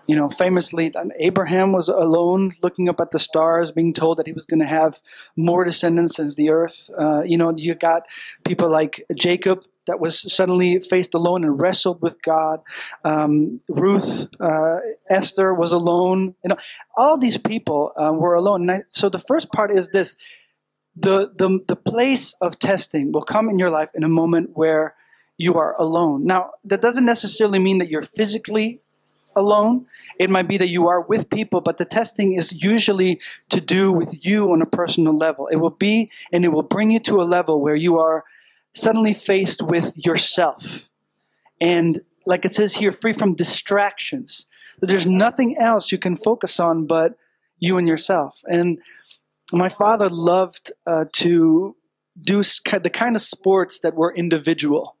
You 0.09 0.15
know, 0.15 0.27
famously, 0.27 0.91
Abraham 1.19 1.71
was 1.71 1.87
alone 1.87 2.53
looking 2.63 2.89
up 2.89 2.99
at 2.99 3.11
the 3.11 3.19
stars, 3.19 3.71
being 3.71 3.93
told 3.93 4.17
that 4.17 4.25
he 4.25 4.33
was 4.33 4.47
going 4.47 4.59
to 4.59 4.65
have 4.65 5.01
more 5.37 5.63
descendants 5.63 6.17
as 6.17 6.35
the 6.35 6.49
earth. 6.49 6.89
Uh, 6.97 7.21
you 7.23 7.37
know, 7.37 7.53
you 7.55 7.75
got 7.75 8.07
people 8.43 8.71
like 8.71 9.05
Jacob 9.13 9.65
that 9.85 9.99
was 9.99 10.33
suddenly 10.33 10.79
faced 10.79 11.13
alone 11.13 11.43
and 11.43 11.61
wrestled 11.61 12.01
with 12.01 12.19
God. 12.23 12.61
Um, 13.03 13.61
Ruth, 13.69 14.27
uh, 14.39 14.79
Esther 15.11 15.53
was 15.53 15.73
alone. 15.73 16.33
You 16.43 16.49
know, 16.49 16.57
all 16.97 17.19
these 17.19 17.37
people 17.37 17.91
uh, 17.95 18.11
were 18.11 18.33
alone. 18.33 18.67
I, 18.67 18.81
so 18.89 19.09
the 19.09 19.19
first 19.19 19.51
part 19.51 19.69
is 19.69 19.89
this 19.89 20.15
the, 20.95 21.31
the, 21.35 21.63
the 21.67 21.75
place 21.75 22.33
of 22.41 22.57
testing 22.57 23.11
will 23.11 23.21
come 23.21 23.47
in 23.47 23.59
your 23.59 23.69
life 23.69 23.91
in 23.93 24.03
a 24.03 24.09
moment 24.09 24.57
where 24.57 24.95
you 25.37 25.53
are 25.53 25.79
alone. 25.79 26.25
Now, 26.25 26.53
that 26.65 26.81
doesn't 26.81 27.05
necessarily 27.05 27.59
mean 27.59 27.77
that 27.77 27.89
you're 27.89 28.01
physically 28.01 28.81
alone. 29.35 29.85
It 30.19 30.29
might 30.29 30.47
be 30.47 30.57
that 30.57 30.69
you 30.69 30.87
are 30.87 31.01
with 31.01 31.29
people, 31.29 31.61
but 31.61 31.77
the 31.77 31.85
testing 31.85 32.33
is 32.33 32.63
usually 32.63 33.21
to 33.49 33.61
do 33.61 33.91
with 33.91 34.25
you 34.25 34.51
on 34.51 34.61
a 34.61 34.65
personal 34.65 35.15
level. 35.15 35.47
It 35.47 35.57
will 35.57 35.69
be 35.69 36.11
and 36.31 36.43
it 36.43 36.49
will 36.49 36.63
bring 36.63 36.91
you 36.91 36.99
to 37.01 37.21
a 37.21 37.23
level 37.23 37.61
where 37.61 37.75
you 37.75 37.97
are 37.99 38.23
suddenly 38.73 39.13
faced 39.13 39.61
with 39.61 39.93
yourself. 39.97 40.89
And 41.61 41.99
like 42.25 42.45
it 42.45 42.53
says 42.53 42.75
here, 42.75 42.91
free 42.91 43.13
from 43.13 43.35
distractions. 43.35 44.45
There's 44.81 45.07
nothing 45.07 45.57
else 45.57 45.91
you 45.91 45.97
can 45.97 46.15
focus 46.15 46.59
on 46.59 46.85
but 46.85 47.15
you 47.59 47.77
and 47.77 47.87
yourself. 47.87 48.41
And 48.47 48.79
my 49.51 49.69
father 49.69 50.09
loved 50.09 50.71
uh, 50.85 51.05
to 51.13 51.75
do 52.19 52.41
the 52.43 52.91
kind 52.93 53.15
of 53.15 53.21
sports 53.21 53.79
that 53.79 53.95
were 53.95 54.13
individual. 54.13 54.97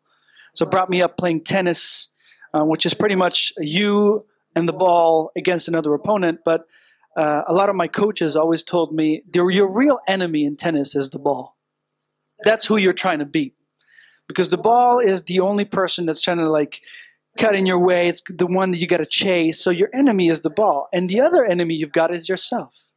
So 0.53 0.65
brought 0.65 0.89
me 0.89 1.01
up 1.01 1.17
playing 1.17 1.43
tennis, 1.43 2.09
uh, 2.53 2.63
which 2.63 2.85
is 2.85 2.93
pretty 2.93 3.15
much 3.15 3.53
you 3.57 4.25
and 4.55 4.67
the 4.67 4.73
ball 4.73 5.31
against 5.37 5.67
another 5.67 5.93
opponent. 5.93 6.39
But 6.43 6.65
uh, 7.15 7.43
a 7.47 7.53
lot 7.53 7.69
of 7.69 7.75
my 7.75 7.87
coaches 7.87 8.35
always 8.35 8.63
told 8.63 8.93
me 8.93 9.23
your 9.33 9.67
real 9.67 9.99
enemy 10.07 10.45
in 10.45 10.55
tennis 10.55 10.95
is 10.95 11.09
the 11.09 11.19
ball. 11.19 11.57
That's 12.43 12.65
who 12.65 12.77
you're 12.77 12.93
trying 12.93 13.19
to 13.19 13.25
beat, 13.25 13.55
because 14.27 14.49
the 14.49 14.57
ball 14.57 14.99
is 14.99 15.23
the 15.23 15.39
only 15.39 15.65
person 15.65 16.05
that's 16.05 16.21
trying 16.21 16.37
to 16.37 16.49
like 16.49 16.81
cut 17.37 17.55
in 17.55 17.65
your 17.65 17.79
way. 17.79 18.07
It's 18.07 18.21
the 18.29 18.47
one 18.47 18.71
that 18.71 18.77
you 18.77 18.87
got 18.87 18.97
to 18.97 19.05
chase. 19.05 19.59
So 19.59 19.69
your 19.69 19.89
enemy 19.93 20.29
is 20.29 20.41
the 20.41 20.49
ball, 20.49 20.87
and 20.93 21.09
the 21.09 21.19
other 21.19 21.45
enemy 21.45 21.75
you've 21.75 21.91
got 21.91 22.13
is 22.13 22.29
yourself. 22.29 22.88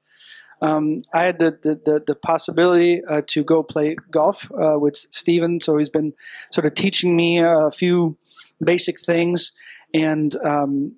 Um, 0.62 1.02
I 1.12 1.26
had 1.26 1.40
the 1.40 1.50
the, 1.50 1.74
the, 1.84 2.04
the 2.06 2.14
possibility 2.14 3.02
uh, 3.04 3.22
to 3.26 3.42
go 3.42 3.62
play 3.62 3.96
golf 4.10 4.50
uh, 4.52 4.78
with 4.78 4.96
Steven, 4.96 5.60
so 5.60 5.76
he's 5.76 5.90
been 5.90 6.14
sort 6.52 6.66
of 6.66 6.74
teaching 6.74 7.16
me 7.16 7.40
a 7.40 7.70
few 7.70 8.16
basic 8.62 9.00
things, 9.00 9.52
and 9.92 10.34
um, 10.44 10.96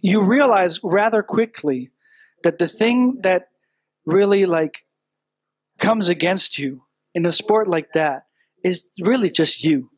you 0.00 0.22
realize 0.22 0.78
rather 0.84 1.22
quickly 1.22 1.90
that 2.44 2.58
the 2.58 2.68
thing 2.68 3.20
that 3.22 3.48
really 4.04 4.46
like 4.46 4.86
comes 5.78 6.08
against 6.08 6.58
you 6.58 6.82
in 7.12 7.26
a 7.26 7.32
sport 7.32 7.66
like 7.66 7.92
that 7.92 8.26
is 8.62 8.86
really 9.00 9.30
just 9.30 9.64
you. 9.64 9.90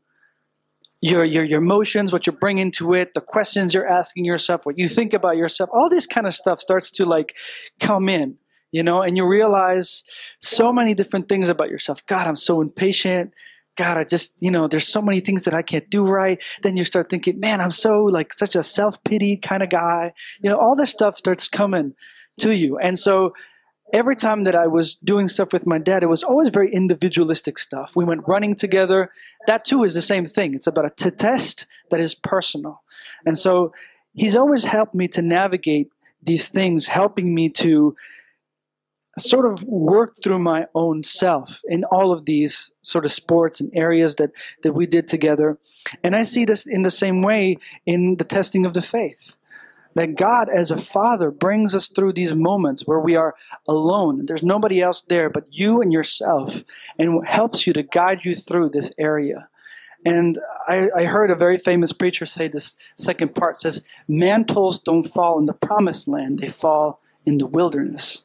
Your, 1.01 1.25
your, 1.25 1.45
your 1.45 1.61
emotions, 1.61 2.13
what 2.13 2.27
you're 2.27 2.35
bringing 2.35 2.73
to 2.73 2.95
it, 2.95 3.15
the 3.15 3.21
questions 3.21 3.73
you're 3.73 3.87
asking 3.87 4.25
yourself, 4.25 4.67
what 4.67 4.79
you 4.79 4.89
think 4.89 5.15
about 5.15 5.37
yourself, 5.37 5.71
all 5.73 5.89
this 5.89 6.07
kind 6.07 6.27
of 6.27 6.35
stuff 6.35 6.59
starts 6.59 6.91
to 6.93 7.05
like 7.05 7.37
come 7.79 8.09
in, 8.09 8.39
you 8.71 8.83
know, 8.83 9.03
and 9.03 9.17
you 9.17 9.27
realize 9.27 10.05
so 10.41 10.73
many 10.73 10.95
different 10.95 11.29
things 11.29 11.49
about 11.49 11.71
yourself. 11.71 12.05
God, 12.07 12.27
I'm 12.27 12.37
so 12.37 12.61
impatient. 12.61 13.33
God, 13.77 13.97
I 13.97 14.05
just, 14.05 14.35
you 14.41 14.51
know, 14.51 14.67
there's 14.67 14.89
so 14.89 15.01
many 15.01 15.21
things 15.21 15.45
that 15.45 15.55
I 15.55 15.63
can't 15.63 15.89
do 15.89 16.05
right. 16.05 16.43
Then 16.63 16.77
you 16.77 16.85
start 16.85 17.09
thinking, 17.09 17.39
man, 17.39 17.61
I'm 17.61 17.71
so 17.71 18.05
like 18.05 18.33
such 18.33 18.57
a 18.57 18.63
self 18.63 19.03
pity 19.05 19.37
kind 19.37 19.63
of 19.63 19.71
guy. 19.71 20.13
You 20.43 20.51
know, 20.51 20.59
all 20.59 20.75
this 20.75 20.91
stuff 20.91 21.17
starts 21.17 21.49
coming 21.49 21.95
to 22.41 22.55
you. 22.55 22.77
And 22.79 22.99
so 22.99 23.35
every 23.93 24.17
time 24.17 24.45
that 24.45 24.55
I 24.55 24.67
was 24.67 24.95
doing 24.97 25.29
stuff 25.29 25.53
with 25.53 25.67
my 25.67 25.79
dad, 25.79 26.03
it 26.03 26.09
was 26.09 26.25
always 26.25 26.49
very 26.51 26.73
individualistic 26.73 27.59
stuff. 27.59 27.95
We 27.97 28.05
went 28.05 28.27
running 28.27 28.55
together. 28.55 29.13
That 29.47 29.65
too 29.65 29.85
is 29.85 29.95
the 29.95 30.03
same 30.03 30.25
thing. 30.25 30.55
It's 30.55 30.67
about 30.67 30.87
a 30.87 30.91
t- 30.91 31.11
test 31.11 31.67
that 31.91 32.01
is 32.01 32.15
personal. 32.15 32.83
And 33.25 33.39
so 33.39 33.73
he's 34.13 34.35
always 34.35 34.65
helped 34.65 34.95
me 34.95 35.09
to 35.09 35.23
navigate 35.23 35.91
these 36.23 36.49
things, 36.49 36.89
helping 36.89 37.35
me 37.35 37.49
to 37.51 37.97
sort 39.21 39.47
of 39.47 39.65
work 39.65 40.17
through 40.23 40.39
my 40.39 40.67
own 40.75 41.03
self 41.03 41.63
in 41.69 41.85
all 41.85 42.13
of 42.13 42.25
these 42.25 42.75
sort 42.83 43.05
of 43.05 43.13
sports 43.13 43.61
and 43.61 43.71
areas 43.75 44.17
that, 44.17 44.31
that 44.63 44.73
we 44.73 44.87
did 44.87 45.09
together. 45.09 45.59
And 46.03 46.17
I 46.17 46.23
see 46.23 46.45
this 46.45 46.67
in 46.67 46.83
the 46.83 46.91
same 46.91 47.23
way 47.23 47.59
in 47.87 48.17
the 48.17 48.25
testing 48.25 48.65
of 48.67 48.75
the 48.75 48.83
faith 48.83 49.39
that 49.99 50.15
God, 50.15 50.49
as 50.49 50.71
a 50.71 50.77
father, 50.77 51.31
brings 51.31 51.75
us 51.75 51.89
through 51.89 52.13
these 52.13 52.33
moments 52.33 52.87
where 52.87 53.01
we 53.01 53.17
are 53.17 53.35
alone. 53.67 54.27
There's 54.27 54.45
nobody 54.45 54.81
else 54.81 55.01
there 55.01 55.29
but 55.29 55.47
you 55.51 55.81
and 55.81 55.93
yourself, 55.93 56.63
and 56.99 57.27
helps 57.27 57.67
you 57.67 57.73
to 57.73 57.83
guide 57.83 58.25
you 58.25 58.33
through 58.35 58.71
this 58.71 58.93
area. 58.97 59.49
And 60.05 60.39
I, 60.69 60.89
I, 60.95 61.05
heard 61.05 61.33
a 61.33 61.37
very 61.37 61.59
famous 61.59 61.93
preacher 61.93 62.25
say 62.25 62.47
this 62.47 62.77
second 62.95 63.35
part 63.35 63.61
says, 63.61 63.85
Mantles 64.07 64.79
don't 64.79 65.03
fall 65.03 65.41
in 65.41 65.47
the 65.47 65.53
promised 65.53 66.07
land, 66.07 66.39
they 66.39 66.49
fall 66.49 67.01
in 67.27 67.39
the 67.39 67.47
wilderness. 67.47 68.23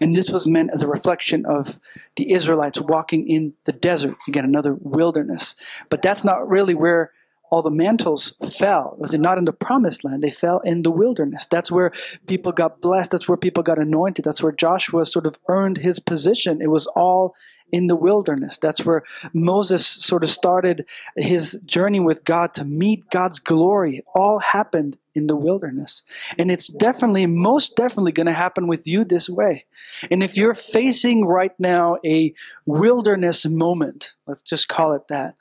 And 0.00 0.14
this 0.14 0.30
was 0.30 0.46
meant 0.46 0.70
as 0.72 0.82
a 0.82 0.88
reflection 0.88 1.46
of 1.46 1.78
the 2.16 2.32
Israelites 2.32 2.80
walking 2.80 3.28
in 3.28 3.54
the 3.64 3.72
desert. 3.72 4.16
Again, 4.28 4.44
another 4.44 4.74
wilderness. 4.74 5.56
But 5.88 6.02
that's 6.02 6.24
not 6.24 6.48
really 6.48 6.74
where 6.74 7.12
all 7.50 7.62
the 7.62 7.70
mantles 7.70 8.34
fell. 8.58 8.96
Was 8.98 9.14
it 9.14 9.20
not 9.20 9.38
in 9.38 9.44
the 9.44 9.52
promised 9.52 10.04
land? 10.04 10.22
They 10.22 10.30
fell 10.30 10.58
in 10.60 10.82
the 10.82 10.90
wilderness. 10.90 11.46
That's 11.46 11.70
where 11.70 11.92
people 12.26 12.52
got 12.52 12.80
blessed. 12.80 13.12
That's 13.12 13.28
where 13.28 13.36
people 13.36 13.62
got 13.62 13.78
anointed. 13.78 14.24
That's 14.24 14.42
where 14.42 14.52
Joshua 14.52 15.04
sort 15.04 15.26
of 15.26 15.38
earned 15.48 15.78
his 15.78 16.00
position. 16.00 16.60
It 16.60 16.70
was 16.70 16.86
all 16.88 17.34
in 17.72 17.86
the 17.88 17.96
wilderness. 17.96 18.58
That's 18.58 18.84
where 18.84 19.02
Moses 19.32 19.86
sort 19.86 20.22
of 20.22 20.30
started 20.30 20.86
his 21.16 21.60
journey 21.64 22.00
with 22.00 22.24
God 22.24 22.54
to 22.54 22.64
meet 22.64 23.10
God's 23.10 23.38
glory. 23.38 23.98
It 23.98 24.04
all 24.14 24.38
happened 24.38 24.96
in 25.14 25.26
the 25.26 25.36
wilderness. 25.36 26.02
And 26.38 26.50
it's 26.50 26.68
definitely, 26.68 27.26
most 27.26 27.76
definitely 27.76 28.12
going 28.12 28.26
to 28.26 28.32
happen 28.32 28.68
with 28.68 28.86
you 28.86 29.04
this 29.04 29.28
way. 29.28 29.64
And 30.10 30.22
if 30.22 30.36
you're 30.36 30.54
facing 30.54 31.26
right 31.26 31.58
now 31.58 31.96
a 32.04 32.34
wilderness 32.66 33.46
moment, 33.46 34.14
let's 34.26 34.42
just 34.42 34.68
call 34.68 34.92
it 34.92 35.08
that, 35.08 35.34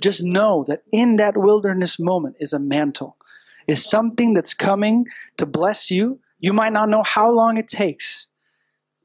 just 0.00 0.22
know 0.22 0.64
that 0.68 0.82
in 0.92 1.16
that 1.16 1.36
wilderness 1.36 1.98
moment 1.98 2.36
is 2.38 2.52
a 2.52 2.58
mantle, 2.58 3.16
is 3.66 3.88
something 3.88 4.34
that's 4.34 4.54
coming 4.54 5.06
to 5.38 5.46
bless 5.46 5.90
you. 5.90 6.20
You 6.38 6.52
might 6.52 6.72
not 6.72 6.88
know 6.88 7.02
how 7.02 7.30
long 7.30 7.56
it 7.56 7.68
takes 7.68 8.28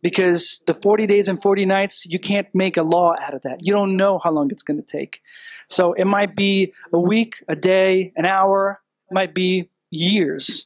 because 0.01 0.63
the 0.65 0.73
40 0.73 1.07
days 1.07 1.27
and 1.27 1.41
40 1.41 1.65
nights, 1.65 2.05
you 2.05 2.19
can't 2.19 2.47
make 2.53 2.77
a 2.77 2.83
law 2.83 3.13
out 3.21 3.33
of 3.33 3.41
that. 3.43 3.65
You 3.65 3.73
don't 3.73 3.97
know 3.97 4.19
how 4.19 4.31
long 4.31 4.51
it's 4.51 4.63
going 4.63 4.81
to 4.81 4.97
take. 4.97 5.21
So 5.67 5.93
it 5.93 6.05
might 6.05 6.35
be 6.35 6.73
a 6.93 6.99
week, 6.99 7.43
a 7.47 7.55
day, 7.55 8.13
an 8.15 8.25
hour, 8.25 8.81
might 9.11 9.33
be 9.33 9.69
years. 9.91 10.65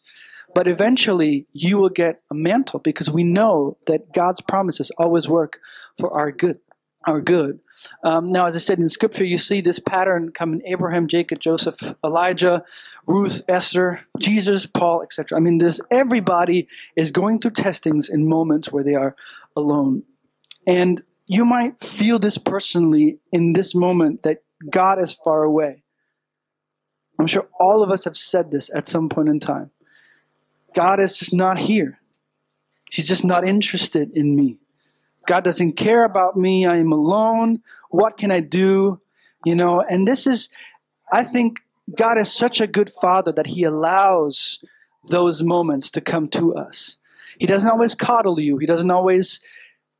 But 0.55 0.67
eventually 0.67 1.47
you 1.51 1.77
will 1.77 1.89
get 1.89 2.21
a 2.29 2.35
mantle 2.35 2.79
because 2.79 3.09
we 3.09 3.23
know 3.23 3.77
that 3.87 4.13
God's 4.13 4.41
promises 4.41 4.91
always 4.97 5.27
work 5.27 5.59
for 5.97 6.11
our 6.11 6.31
good 6.31 6.59
Our 7.05 7.21
good. 7.21 7.59
Um, 8.03 8.31
now, 8.31 8.45
as 8.47 8.55
I 8.55 8.59
said 8.59 8.79
in 8.79 8.87
Scripture, 8.87 9.25
you 9.25 9.35
see 9.37 9.59
this 9.61 9.79
pattern 9.79 10.31
come 10.31 10.53
in 10.53 10.61
Abraham, 10.65 11.07
Jacob, 11.07 11.39
Joseph, 11.41 11.93
Elijah, 12.01 12.63
Ruth, 13.05 13.41
Esther, 13.47 14.05
Jesus, 14.19 14.65
Paul, 14.65 15.03
etc. 15.03 15.37
I 15.37 15.41
mean, 15.41 15.57
this 15.57 15.81
everybody 15.91 16.67
is 16.95 17.11
going 17.11 17.39
through 17.39 17.51
testings 17.51 18.09
in 18.09 18.27
moments 18.29 18.71
where 18.71 18.83
they 18.83 18.95
are 18.95 19.15
alone, 19.55 20.03
and 20.65 21.01
you 21.25 21.45
might 21.45 21.81
feel 21.81 22.19
this 22.19 22.37
personally 22.37 23.19
in 23.31 23.53
this 23.53 23.75
moment 23.75 24.23
that 24.23 24.43
God 24.69 25.01
is 25.01 25.13
far 25.13 25.43
away. 25.43 25.83
I'm 27.19 27.27
sure 27.27 27.47
all 27.59 27.83
of 27.83 27.91
us 27.91 28.05
have 28.05 28.17
said 28.17 28.51
this 28.51 28.69
at 28.73 28.87
some 28.87 29.09
point 29.09 29.29
in 29.29 29.39
time. 29.39 29.71
God 30.73 30.99
is 30.99 31.17
just 31.17 31.33
not 31.33 31.59
here. 31.59 31.99
He's 32.91 33.07
just 33.07 33.23
not 33.25 33.47
interested 33.47 34.11
in 34.15 34.35
me. 34.35 34.57
God 35.25 35.43
doesn't 35.43 35.73
care 35.73 36.03
about 36.03 36.35
me. 36.35 36.65
I 36.65 36.77
am 36.77 36.91
alone. 36.91 37.61
What 37.89 38.17
can 38.17 38.31
I 38.31 38.39
do? 38.39 39.01
You 39.45 39.55
know, 39.55 39.81
and 39.81 40.07
this 40.07 40.27
is, 40.27 40.49
I 41.11 41.23
think 41.23 41.59
God 41.95 42.17
is 42.17 42.33
such 42.33 42.61
a 42.61 42.67
good 42.67 42.89
father 42.89 43.31
that 43.33 43.47
he 43.47 43.63
allows 43.63 44.63
those 45.07 45.43
moments 45.43 45.89
to 45.91 46.01
come 46.01 46.27
to 46.29 46.55
us. 46.55 46.97
He 47.39 47.45
doesn't 47.45 47.69
always 47.69 47.95
coddle 47.95 48.39
you. 48.39 48.57
He 48.57 48.65
doesn't 48.65 48.91
always 48.91 49.39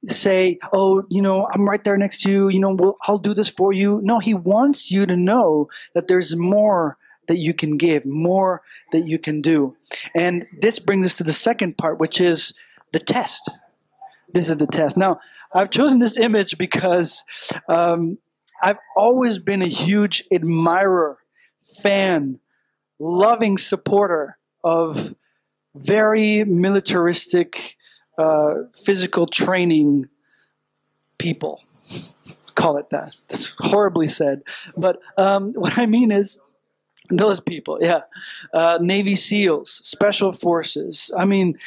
say, 0.08 0.60
"Oh, 0.72 1.04
you 1.10 1.22
know, 1.22 1.48
I'm 1.52 1.68
right 1.68 1.84
there 1.84 1.98
next 1.98 2.22
to 2.22 2.32
you. 2.32 2.50
You 2.50 2.60
know, 2.60 2.76
we'll, 2.76 2.96
I'll 3.08 3.18
do 3.18 3.34
this 3.34 3.50
for 3.50 3.74
you." 3.74 4.00
No, 4.04 4.20
he 4.20 4.34
wants 4.34 4.92
you 4.92 5.06
to 5.06 5.16
know 5.16 5.70
that 5.94 6.08
there's 6.08 6.36
more 6.36 6.98
that 7.28 7.38
you 7.38 7.54
can 7.54 7.78
give, 7.78 8.06
more 8.06 8.62
that 8.92 9.08
you 9.08 9.18
can 9.18 9.42
do. 9.42 9.76
And 10.14 10.46
this 10.60 10.80
brings 10.80 11.06
us 11.06 11.14
to 11.16 11.24
the 11.24 11.34
second 11.34 11.78
part, 11.78 12.00
which 12.00 12.20
is 12.20 12.54
the 12.92 13.00
test 13.00 13.50
this 14.34 14.50
is 14.50 14.58
the 14.58 14.68
test. 14.68 14.98
Now, 14.98 15.20
I've 15.54 15.70
chosen 15.70 16.00
this 16.00 16.18
image 16.18 16.58
because 16.58 17.24
um, 17.70 18.18
I've 18.62 18.80
always 18.98 19.38
been 19.38 19.62
a 19.62 19.68
huge 19.68 20.24
admirer, 20.32 21.18
fan, 21.63 22.39
loving 23.00 23.58
supporter 23.58 24.38
of 24.63 25.15
very 25.75 26.43
militaristic 26.43 27.77
uh, 28.17 28.63
physical 28.74 29.25
training 29.25 30.08
people. 31.17 31.63
Call 32.55 32.77
it 32.77 32.91
that. 32.91 33.15
It's 33.25 33.55
horribly 33.58 34.08
said. 34.08 34.43
But 34.77 35.00
um, 35.17 35.53
what 35.63 35.77
I 35.77 35.86
mean 35.88 36.12
is, 36.12 36.39
Those 37.10 37.41
people, 37.41 37.79
yeah. 37.82 38.01
Uh, 38.53 38.77
Navy 38.79 39.15
SEALs, 39.15 39.70
Special 39.70 40.32
Forces. 40.32 41.12
I 41.17 41.25
mean, 41.25 41.58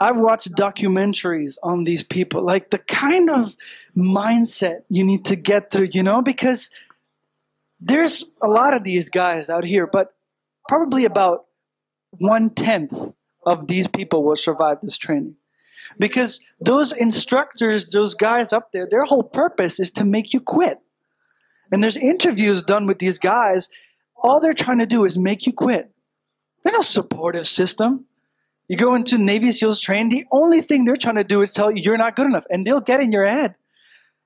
I've 0.00 0.20
watched 0.20 0.52
documentaries 0.54 1.58
on 1.62 1.84
these 1.84 2.04
people, 2.04 2.42
like 2.44 2.70
the 2.70 2.78
kind 2.78 3.28
of 3.30 3.56
mindset 3.96 4.82
you 4.88 5.02
need 5.04 5.24
to 5.26 5.36
get 5.36 5.70
through, 5.70 5.90
you 5.92 6.02
know, 6.02 6.22
because 6.22 6.70
there's 7.84 8.24
a 8.42 8.48
lot 8.48 8.74
of 8.74 8.82
these 8.82 9.10
guys 9.10 9.50
out 9.50 9.64
here, 9.64 9.86
but 9.86 10.14
probably 10.68 11.04
about 11.04 11.44
one 12.12 12.48
tenth 12.48 13.14
of 13.44 13.66
these 13.66 13.86
people 13.86 14.24
will 14.24 14.36
survive 14.36 14.78
this 14.80 14.96
training. 14.96 15.36
Because 15.98 16.40
those 16.58 16.92
instructors, 16.92 17.90
those 17.90 18.14
guys 18.14 18.54
up 18.54 18.72
there, 18.72 18.88
their 18.90 19.04
whole 19.04 19.22
purpose 19.22 19.78
is 19.78 19.90
to 19.92 20.04
make 20.04 20.32
you 20.32 20.40
quit. 20.40 20.78
And 21.70 21.82
there's 21.82 21.98
interviews 21.98 22.62
done 22.62 22.86
with 22.86 23.00
these 23.00 23.18
guys. 23.18 23.68
All 24.16 24.40
they're 24.40 24.54
trying 24.54 24.78
to 24.78 24.86
do 24.86 25.04
is 25.04 25.18
make 25.18 25.46
you 25.46 25.52
quit. 25.52 25.90
There's 26.62 26.76
no 26.76 26.80
supportive 26.80 27.46
system. 27.46 28.06
You 28.66 28.78
go 28.78 28.94
into 28.94 29.18
Navy 29.18 29.50
SEALs 29.50 29.80
training, 29.80 30.08
the 30.08 30.24
only 30.32 30.62
thing 30.62 30.86
they're 30.86 30.96
trying 30.96 31.16
to 31.16 31.24
do 31.24 31.42
is 31.42 31.52
tell 31.52 31.70
you 31.70 31.82
you're 31.82 31.98
not 31.98 32.16
good 32.16 32.26
enough. 32.26 32.46
And 32.48 32.66
they'll 32.66 32.80
get 32.80 33.00
in 33.00 33.12
your 33.12 33.26
head. 33.26 33.56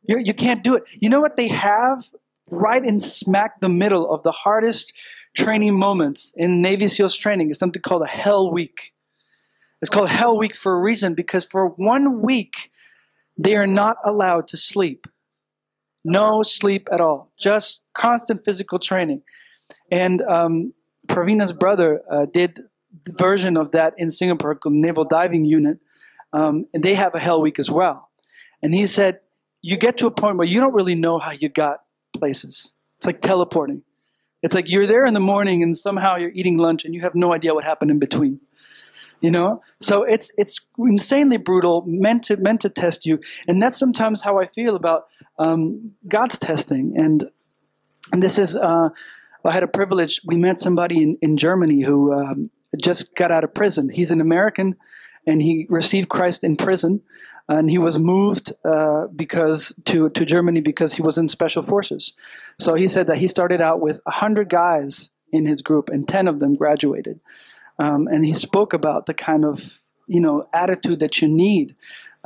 You're, 0.04 0.20
you 0.20 0.32
can 0.32 0.58
not 0.58 0.62
do 0.62 0.76
it. 0.76 0.84
You 1.00 1.08
know 1.08 1.20
what 1.20 1.34
they 1.34 1.48
have 1.48 2.04
right 2.50 2.84
in 2.84 3.00
smack 3.00 3.60
the 3.60 3.68
middle 3.68 4.12
of 4.12 4.22
the 4.22 4.32
hardest 4.32 4.92
training 5.34 5.78
moments 5.78 6.32
in 6.36 6.62
Navy 6.62 6.88
SEALs 6.88 7.16
training 7.16 7.50
is 7.50 7.58
something 7.58 7.82
called 7.82 8.02
a 8.02 8.06
Hell 8.06 8.50
Week. 8.50 8.94
It's 9.80 9.90
called 9.90 10.08
Hell 10.08 10.36
Week 10.36 10.56
for 10.56 10.74
a 10.74 10.80
reason 10.80 11.14
because 11.14 11.44
for 11.44 11.68
one 11.68 12.22
week 12.22 12.72
they 13.40 13.54
are 13.54 13.66
not 13.66 13.96
allowed 14.04 14.48
to 14.48 14.56
sleep. 14.56 15.06
No 16.04 16.42
sleep 16.42 16.88
at 16.90 17.00
all. 17.00 17.32
Just 17.38 17.84
constant 17.94 18.44
physical 18.44 18.78
training. 18.78 19.22
And 19.90 20.22
um, 20.22 20.74
brother 21.06 22.02
uh, 22.10 22.26
did 22.26 22.60
the 23.04 23.12
version 23.12 23.56
of 23.56 23.72
that 23.72 23.94
in 23.96 24.10
Singapore 24.10 24.54
called 24.54 24.74
Naval 24.74 25.04
Diving 25.04 25.44
Unit. 25.44 25.78
Um, 26.32 26.66
and 26.74 26.82
they 26.82 26.94
have 26.94 27.14
a 27.14 27.18
Hell 27.18 27.40
Week 27.40 27.58
as 27.58 27.70
well. 27.70 28.10
And 28.62 28.74
he 28.74 28.86
said, 28.86 29.20
you 29.62 29.76
get 29.76 29.98
to 29.98 30.06
a 30.06 30.10
point 30.10 30.36
where 30.36 30.46
you 30.46 30.60
don't 30.60 30.74
really 30.74 30.94
know 30.94 31.18
how 31.18 31.32
you 31.32 31.48
got 31.48 31.80
places. 32.18 32.74
It's 32.96 33.06
like 33.06 33.20
teleporting. 33.20 33.82
It's 34.42 34.54
like 34.54 34.68
you're 34.68 34.86
there 34.86 35.04
in 35.04 35.14
the 35.14 35.20
morning 35.20 35.62
and 35.62 35.76
somehow 35.76 36.16
you're 36.16 36.30
eating 36.30 36.58
lunch 36.58 36.84
and 36.84 36.94
you 36.94 37.00
have 37.00 37.14
no 37.14 37.32
idea 37.32 37.54
what 37.54 37.64
happened 37.64 37.90
in 37.90 37.98
between. 37.98 38.40
You 39.20 39.30
know? 39.30 39.62
So 39.80 40.04
it's 40.04 40.30
it's 40.38 40.60
insanely 40.78 41.38
brutal, 41.38 41.82
meant 41.86 42.24
to 42.24 42.36
meant 42.36 42.60
to 42.60 42.68
test 42.68 43.04
you. 43.04 43.20
And 43.48 43.60
that's 43.60 43.78
sometimes 43.78 44.22
how 44.22 44.38
I 44.38 44.46
feel 44.46 44.76
about 44.76 45.06
um, 45.38 45.92
God's 46.06 46.38
testing. 46.38 46.94
And 46.96 47.30
and 48.12 48.22
this 48.22 48.38
is 48.38 48.56
uh, 48.56 48.90
I 49.44 49.52
had 49.52 49.64
a 49.64 49.68
privilege. 49.68 50.20
We 50.24 50.36
met 50.36 50.60
somebody 50.60 51.02
in, 51.02 51.18
in 51.20 51.36
Germany 51.36 51.82
who 51.82 52.12
um, 52.12 52.44
just 52.80 53.16
got 53.16 53.32
out 53.32 53.44
of 53.44 53.54
prison. 53.54 53.88
He's 53.88 54.10
an 54.10 54.20
American 54.20 54.76
and 55.26 55.42
he 55.42 55.66
received 55.68 56.08
Christ 56.08 56.44
in 56.44 56.56
prison 56.56 57.02
and 57.48 57.70
he 57.70 57.78
was 57.78 57.98
moved 57.98 58.52
uh, 58.64 59.06
because 59.06 59.74
to 59.86 60.10
to 60.10 60.24
Germany 60.24 60.60
because 60.60 60.94
he 60.94 61.02
was 61.02 61.18
in 61.18 61.28
special 61.28 61.62
forces. 61.62 62.12
So 62.58 62.74
he 62.74 62.88
said 62.88 63.06
that 63.06 63.18
he 63.18 63.26
started 63.26 63.60
out 63.60 63.80
with 63.80 64.00
hundred 64.06 64.48
guys 64.48 65.10
in 65.32 65.46
his 65.46 65.62
group, 65.62 65.88
and 65.88 66.06
ten 66.06 66.28
of 66.28 66.38
them 66.38 66.56
graduated. 66.56 67.20
Um, 67.78 68.08
and 68.08 68.24
he 68.24 68.32
spoke 68.32 68.72
about 68.72 69.06
the 69.06 69.14
kind 69.14 69.44
of 69.44 69.80
you 70.06 70.20
know 70.20 70.48
attitude 70.52 71.00
that 71.00 71.22
you 71.22 71.28
need 71.28 71.74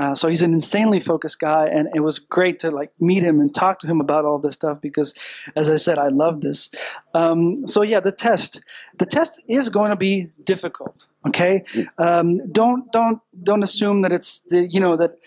uh, 0.03 0.15
so 0.17 0.27
he's 0.27 0.43
an 0.43 0.53
insanely 0.53 0.99
focused 0.99 1.39
guy, 1.39 1.67
and 1.67 1.89
it 1.95 2.01
was 2.01 2.19
great 2.19 2.59
to 2.59 2.73
like 2.73 2.91
meet 2.99 3.23
him 3.23 3.39
and 3.39 3.55
talk 3.55 3.79
to 3.79 3.87
him 3.87 4.01
about 4.01 4.25
all 4.25 4.41
this 4.41 4.55
stuff 4.55 4.81
because, 4.81 5.15
as 5.55 5.71
I 5.71 5.77
said, 5.77 5.97
I 5.97 6.09
love 6.09 6.41
this. 6.41 6.71
Um, 7.15 7.69
so 7.69 7.83
yeah, 7.83 8.01
the 8.01 8.11
test, 8.11 8.65
the 8.99 9.07
test 9.07 9.41
is 9.47 9.69
going 9.69 9.91
to 9.91 9.97
be 9.97 10.31
difficult. 10.43 11.07
Okay, 11.29 11.63
um, 11.99 12.51
don't 12.51 12.91
don't 12.91 13.21
don't 13.45 13.63
assume 13.63 14.03
that 14.03 14.11
it's 14.11 14.41
the, 14.41 14.67
you 14.69 14.81
know 14.81 14.97
that 14.97 15.19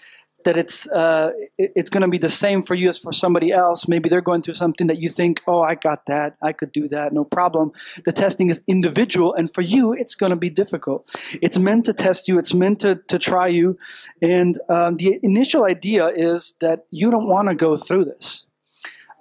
that 0.45 0.57
it's 0.57 0.87
uh, 0.89 1.31
it's 1.57 1.89
going 1.89 2.01
to 2.01 2.07
be 2.07 2.17
the 2.17 2.29
same 2.29 2.61
for 2.61 2.75
you 2.75 2.87
as 2.87 2.97
for 2.97 3.11
somebody 3.11 3.51
else. 3.51 3.87
Maybe 3.87 4.07
they're 4.09 4.21
going 4.21 4.41
through 4.41 4.53
something 4.53 4.87
that 4.87 4.99
you 4.99 5.09
think, 5.09 5.41
oh, 5.47 5.61
I 5.61 5.75
got 5.75 6.05
that, 6.05 6.37
I 6.41 6.53
could 6.53 6.71
do 6.71 6.87
that, 6.87 7.11
no 7.11 7.25
problem. 7.25 7.71
The 8.05 8.11
testing 8.11 8.49
is 8.49 8.63
individual, 8.67 9.33
and 9.33 9.51
for 9.53 9.61
you, 9.61 9.91
it's 9.93 10.15
going 10.15 10.29
to 10.29 10.35
be 10.37 10.49
difficult. 10.49 11.09
It's 11.41 11.59
meant 11.59 11.85
to 11.85 11.93
test 11.93 12.27
you. 12.27 12.37
It's 12.37 12.53
meant 12.53 12.79
to 12.81 12.95
to 12.95 13.19
try 13.19 13.47
you, 13.47 13.77
and 14.21 14.57
um, 14.69 14.95
the 14.95 15.19
initial 15.23 15.65
idea 15.65 16.07
is 16.07 16.53
that 16.61 16.85
you 16.91 17.09
don't 17.09 17.27
want 17.27 17.49
to 17.49 17.55
go 17.55 17.75
through 17.75 18.05
this. 18.05 18.45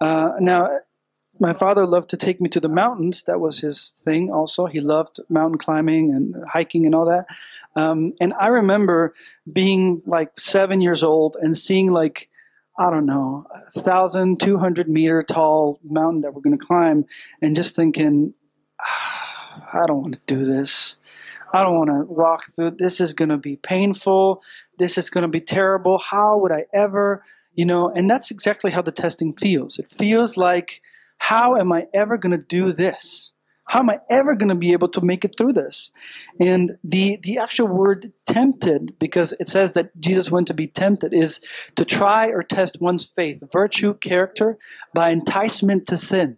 Uh, 0.01 0.33
now, 0.39 0.69
my 1.41 1.53
father 1.53 1.87
loved 1.87 2.11
to 2.11 2.17
take 2.17 2.41
me 2.41 2.49
to 2.51 2.61
the 2.61 2.69
mountains. 2.69 3.23
That 3.25 3.41
was 3.41 3.59
his 3.61 4.01
thing. 4.05 4.31
Also, 4.31 4.67
he 4.67 4.81
loved 4.81 5.19
mountain 5.29 5.59
climbing 5.59 6.11
and 6.15 6.35
hiking 6.53 6.87
and 6.87 6.95
all 6.95 7.07
that. 7.07 7.27
Um, 7.77 8.13
and 8.21 8.33
I 8.39 8.49
remember 8.49 9.15
being 9.51 10.03
like 10.07 10.39
seven 10.39 10.81
years 10.81 11.03
old 11.03 11.37
and 11.41 11.57
seeing 11.57 11.91
like, 11.91 12.29
I 12.79 12.91
don't 12.91 13.07
know, 13.07 13.47
a 13.53 13.81
thousand, 13.81 14.41
two 14.41 14.59
hundred 14.59 14.89
meter 14.89 15.23
tall 15.23 15.79
mountain 15.85 16.23
that 16.23 16.35
we're 16.35 16.43
going 16.43 16.59
to 16.59 16.65
climb, 16.65 17.05
and 17.41 17.55
just 17.55 17.77
thinking, 17.77 18.35
ah, 18.81 19.71
I 19.73 19.87
don't 19.87 20.03
want 20.03 20.15
to 20.15 20.21
do 20.27 20.45
this. 20.45 20.97
I 21.53 21.63
don't 21.63 21.79
want 21.79 21.91
to 21.91 22.13
walk 22.13 22.47
through. 22.47 22.73
This 22.73 23.01
is 23.01 23.13
going 23.13 23.29
to 23.29 23.37
be 23.37 23.55
painful. 23.55 24.43
This 24.77 24.99
is 24.99 25.09
going 25.09 25.23
to 25.23 25.29
be 25.29 25.41
terrible. 25.41 25.99
How 25.99 26.37
would 26.39 26.51
I 26.51 26.67
ever, 26.75 27.23
you 27.55 27.65
know? 27.65 27.91
And 27.91 28.11
that's 28.11 28.33
exactly 28.33 28.73
how 28.73 28.83
the 28.83 28.91
testing 28.91 29.33
feels. 29.33 29.79
It 29.79 29.87
feels 29.87 30.37
like, 30.37 30.83
how 31.19 31.55
am 31.55 31.73
I 31.73 31.87
ever 31.95 32.19
going 32.19 32.37
to 32.37 32.45
do 32.45 32.73
this? 32.73 33.31
How 33.67 33.81
am 33.81 33.91
I 33.91 34.01
ever 34.11 34.35
going 34.35 34.51
to 34.51 34.55
be 34.55 34.73
able 34.73 34.89
to 34.89 35.01
make 35.01 35.25
it 35.25 35.37
through 35.37 35.55
this? 35.55 35.91
And 36.39 36.77
the, 36.85 37.19
the 37.23 37.39
actual 37.39 37.69
word 37.69 38.13
tempted, 38.27 38.99
because 38.99 39.33
it 39.41 39.49
says 39.49 39.73
that 39.73 39.99
Jesus 39.99 40.31
went 40.31 40.49
to 40.49 40.55
be 40.55 40.67
tempted, 40.67 41.15
is 41.15 41.41
to 41.77 41.85
try 41.85 42.29
or 42.29 42.43
test 42.43 42.81
one's 42.81 43.05
faith, 43.05 43.43
virtue, 43.53 43.95
character, 43.95 44.59
by 44.93 45.11
enticement 45.11 45.87
to 45.89 45.97
sin. 45.97 46.37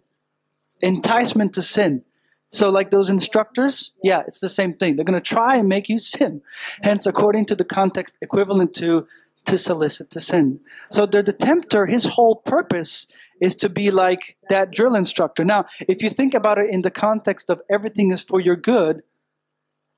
Enticement 0.81 1.53
to 1.53 1.61
sin. 1.61 2.03
So, 2.49 2.69
like 2.69 2.91
those 2.91 3.09
instructors, 3.09 3.91
yeah, 4.01 4.23
it's 4.25 4.39
the 4.39 4.47
same 4.47 4.73
thing. 4.73 4.95
They're 4.95 5.03
going 5.03 5.21
to 5.21 5.29
try 5.29 5.57
and 5.57 5.67
make 5.67 5.89
you 5.89 5.97
sin. 5.97 6.41
Hence, 6.81 7.05
according 7.05 7.45
to 7.47 7.55
the 7.55 7.65
context, 7.65 8.17
equivalent 8.21 8.73
to 8.75 9.05
to 9.45 9.57
solicit 9.57 10.09
to 10.11 10.19
sin. 10.19 10.59
So, 10.89 11.05
the, 11.05 11.23
the 11.23 11.33
tempter, 11.33 11.87
his 11.87 12.05
whole 12.05 12.35
purpose 12.35 13.07
is 13.41 13.55
to 13.55 13.69
be 13.69 13.91
like 13.91 14.37
that 14.49 14.71
drill 14.71 14.95
instructor. 14.95 15.43
Now, 15.45 15.65
if 15.87 16.01
you 16.01 16.09
think 16.09 16.33
about 16.33 16.57
it 16.57 16.69
in 16.69 16.81
the 16.81 16.91
context 16.91 17.49
of 17.49 17.61
everything 17.69 18.11
is 18.11 18.21
for 18.21 18.39
your 18.39 18.55
good, 18.55 19.01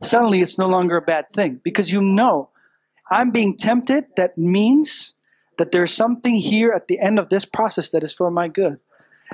suddenly 0.02 0.41
it's 0.41 0.58
no 0.58 0.67
longer 0.67 0.97
a 0.97 1.02
bad 1.02 1.25
thing 1.30 1.62
because 1.63 1.91
you 1.91 2.02
know 2.02 2.49
I'm 3.12 3.32
being 3.32 3.58
tempted. 3.58 4.06
That 4.15 4.38
means 4.38 5.15
that 5.58 5.71
there's 5.71 5.93
something 5.93 6.36
here 6.36 6.71
at 6.71 6.88
the 6.88 6.99
end 6.99 7.19
of 7.19 7.30
this 7.30 7.45
process 7.45 7.89
that 7.89 8.04
is 8.04 8.13
for 8.13 8.32
my 8.32 8.47
good. 8.47 8.80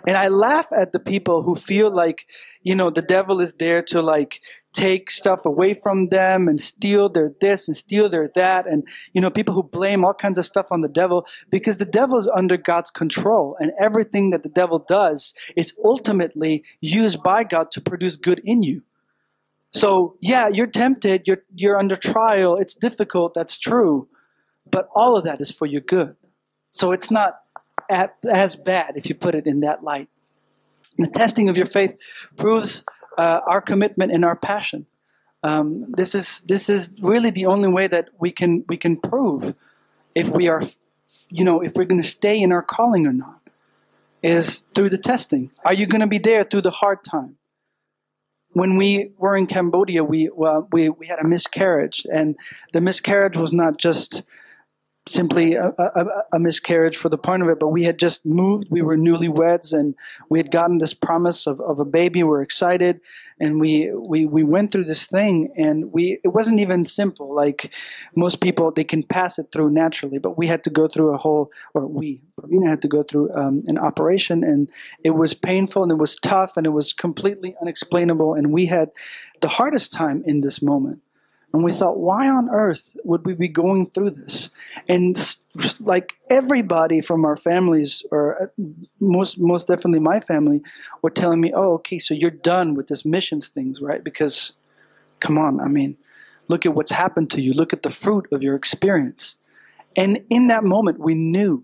And 0.06 0.18
I 0.18 0.28
laugh 0.28 0.68
at 0.76 0.92
the 0.92 1.00
people 1.00 1.44
who 1.44 1.56
feel 1.56 1.94
like, 1.94 2.28
you 2.62 2.76
know, 2.76 2.90
the 2.90 3.02
devil 3.02 3.40
is 3.40 3.54
there 3.54 3.82
to 3.84 4.02
like 4.02 4.42
take 4.74 5.10
stuff 5.10 5.46
away 5.46 5.74
from 5.74 6.10
them 6.10 6.48
and 6.48 6.60
steal 6.60 7.08
their 7.08 7.34
this 7.40 7.68
and 7.68 7.78
steal 7.78 8.10
their 8.10 8.28
that. 8.36 8.68
And, 8.68 8.86
you 9.14 9.22
know, 9.22 9.30
people 9.30 9.56
who 9.56 9.64
blame 9.64 10.04
all 10.04 10.14
kinds 10.14 10.38
of 10.38 10.46
stuff 10.46 10.68
on 10.72 10.82
the 10.82 10.90
devil 10.90 11.26
because 11.50 11.78
the 11.78 11.86
devil 11.86 12.18
is 12.18 12.30
under 12.36 12.58
God's 12.58 12.92
control. 12.92 13.56
And 13.60 13.72
everything 13.80 14.32
that 14.32 14.44
the 14.44 14.50
devil 14.50 14.80
does 14.80 15.34
is 15.56 15.74
ultimately 15.84 16.64
used 16.82 17.24
by 17.24 17.46
God 17.46 17.72
to 17.72 17.82
produce 17.82 18.18
good 18.18 18.42
in 18.44 18.64
you. 18.64 18.84
So, 19.72 20.16
yeah, 20.22 20.48
you're 20.48 20.68
tempted, 20.68 21.28
you're, 21.28 21.44
you're 21.54 21.78
under 21.78 21.98
trial, 21.98 22.56
it's 22.56 22.74
difficult, 22.74 23.34
that's 23.34 23.58
true. 23.58 24.08
But 24.70 24.88
all 24.96 25.18
of 25.18 25.26
that 25.26 25.42
is 25.42 25.52
for 25.52 25.66
your 25.66 25.82
good. 25.82 26.16
So 26.70 26.92
it's 26.92 27.12
not 27.12 27.40
as 27.90 28.56
bad 28.56 28.94
if 28.96 29.10
you 29.10 29.16
put 29.16 29.36
it 29.36 29.46
in 29.46 29.62
that 29.62 29.84
light. 29.84 30.10
The 30.98 31.08
testing 31.08 31.50
of 31.50 31.58
your 31.58 31.66
faith 31.66 31.98
proves 32.38 32.86
uh, 33.18 33.42
our 33.46 33.62
commitment 33.62 34.12
and 34.12 34.24
our 34.24 34.36
passion. 34.36 34.86
Um, 35.44 35.92
this 35.92 36.16
is 36.16 36.42
this 36.42 36.70
is 36.70 36.94
really 37.00 37.30
the 37.30 37.46
only 37.46 37.70
way 37.70 37.88
that 37.88 38.10
we 38.20 38.32
can 38.32 38.66
we 38.68 38.78
can 38.78 38.98
prove 38.98 39.54
if 40.16 40.30
we 40.30 40.48
are, 40.48 40.64
you 41.30 41.44
know, 41.44 41.62
if 41.62 41.76
we're 41.76 41.86
going 41.86 42.02
to 42.02 42.08
stay 42.08 42.42
in 42.42 42.52
our 42.52 42.64
calling 42.64 43.06
or 43.06 43.14
not, 43.14 43.42
is 44.24 44.62
through 44.74 44.90
the 44.90 44.98
testing. 44.98 45.52
Are 45.64 45.74
you 45.74 45.86
going 45.86 46.02
to 46.02 46.08
be 46.08 46.18
there 46.18 46.44
through 46.44 46.62
the 46.62 46.72
hard 46.72 47.04
time? 47.04 47.38
When 48.54 48.78
we 48.78 49.12
were 49.18 49.38
in 49.38 49.48
Cambodia, 49.48 50.04
we 50.04 50.30
well, 50.34 50.68
we 50.72 50.90
we 50.90 51.08
had 51.08 51.20
a 51.20 51.28
miscarriage, 51.28 52.08
and 52.12 52.38
the 52.74 52.82
miscarriage 52.82 53.38
was 53.38 53.54
not 53.54 53.78
just 53.78 54.24
simply 55.08 55.54
a, 55.54 55.68
a, 55.78 56.24
a, 56.34 56.40
miscarriage 56.40 56.98
for 56.98 57.10
the 57.10 57.18
point 57.18 57.44
of 57.44 57.50
it, 57.50 57.60
but 57.60 57.68
we 57.68 57.84
had 57.84 58.00
just 58.00 58.26
moved. 58.26 58.68
We 58.72 58.82
were 58.82 58.98
newlyweds 58.98 59.72
and 59.72 59.94
we 60.30 60.40
had 60.40 60.50
gotten 60.50 60.80
this 60.80 60.96
promise 60.96 61.46
of, 61.46 61.62
of 61.62 61.80
a 61.80 61.86
baby. 61.86 62.24
We 62.24 62.30
were 62.30 62.42
excited 62.42 63.02
and 63.40 63.60
we, 63.60 63.92
we, 63.94 64.26
we 64.26 64.44
went 64.44 64.72
through 64.72 64.86
this 64.86 65.06
thing 65.06 65.54
and 65.56 65.94
we, 65.94 66.20
it 66.24 66.30
wasn't 66.30 66.60
even 66.60 66.86
simple. 66.86 67.36
Like 67.36 67.72
most 68.16 68.42
people, 68.42 68.72
they 68.72 68.84
can 68.84 69.04
pass 69.04 69.38
it 69.38 69.52
through 69.52 69.70
naturally, 69.70 70.18
but 70.18 70.40
we 70.40 70.48
had 70.48 70.64
to 70.64 70.72
go 70.72 70.88
through 70.88 71.14
a 71.14 71.18
whole, 71.18 71.52
or 71.76 71.86
we, 71.86 72.22
Pravina 72.42 72.68
had 72.68 72.82
to 72.82 72.88
go 72.88 73.04
through 73.04 73.32
um, 73.36 73.62
an 73.68 73.78
operation 73.78 74.44
and 74.44 74.72
it 75.04 75.12
was 75.12 75.36
painful 75.36 75.84
and 75.84 75.92
it 75.92 76.00
was 76.00 76.16
tough 76.16 76.58
and 76.58 76.66
it 76.66 76.72
was 76.72 76.94
completely 76.94 77.56
unexplainable. 77.62 78.34
And 78.34 78.52
we 78.52 78.66
had 78.66 78.90
the 79.42 79.50
hardest 79.50 79.94
time 79.94 80.24
in 80.26 80.42
this 80.42 80.64
moment 80.64 81.04
and 81.56 81.64
we 81.64 81.72
thought, 81.72 81.98
why 81.98 82.28
on 82.28 82.50
earth 82.50 82.98
would 83.06 83.26
we 83.26 83.34
be 83.34 83.48
going 83.48 83.86
through 83.86 84.10
this? 84.12 84.50
And 84.90 85.16
like 85.80 86.18
everybody 86.30 87.00
from 87.00 87.24
our 87.24 87.38
families, 87.38 88.04
or 88.12 88.44
uh, 88.44 88.64
most 89.00 89.40
most 89.40 89.70
definitely 89.70 90.00
my 90.02 90.20
family, 90.20 90.62
were 91.02 91.10
telling 91.10 91.40
me, 91.40 91.54
"Oh, 91.56 91.76
okay, 91.76 91.98
so 91.98 92.14
you're 92.14 92.30
done 92.30 92.74
with 92.74 92.88
this 92.88 93.06
missions 93.06 93.48
things, 93.48 93.82
right? 93.82 94.04
Because, 94.04 94.52
come 95.22 95.38
on, 95.38 95.62
I 95.62 95.70
mean, 95.70 95.96
look 96.50 96.66
at 96.66 96.76
what's 96.76 96.92
happened 96.92 97.32
to 97.32 97.42
you. 97.42 97.54
Look 97.54 97.72
at 97.72 97.84
the 97.84 97.90
fruit 97.90 98.28
of 98.34 98.44
your 98.44 98.56
experience." 98.56 99.38
And 99.96 100.26
in 100.30 100.48
that 100.48 100.66
moment, 100.66 101.00
we 101.00 101.14
knew 101.14 101.64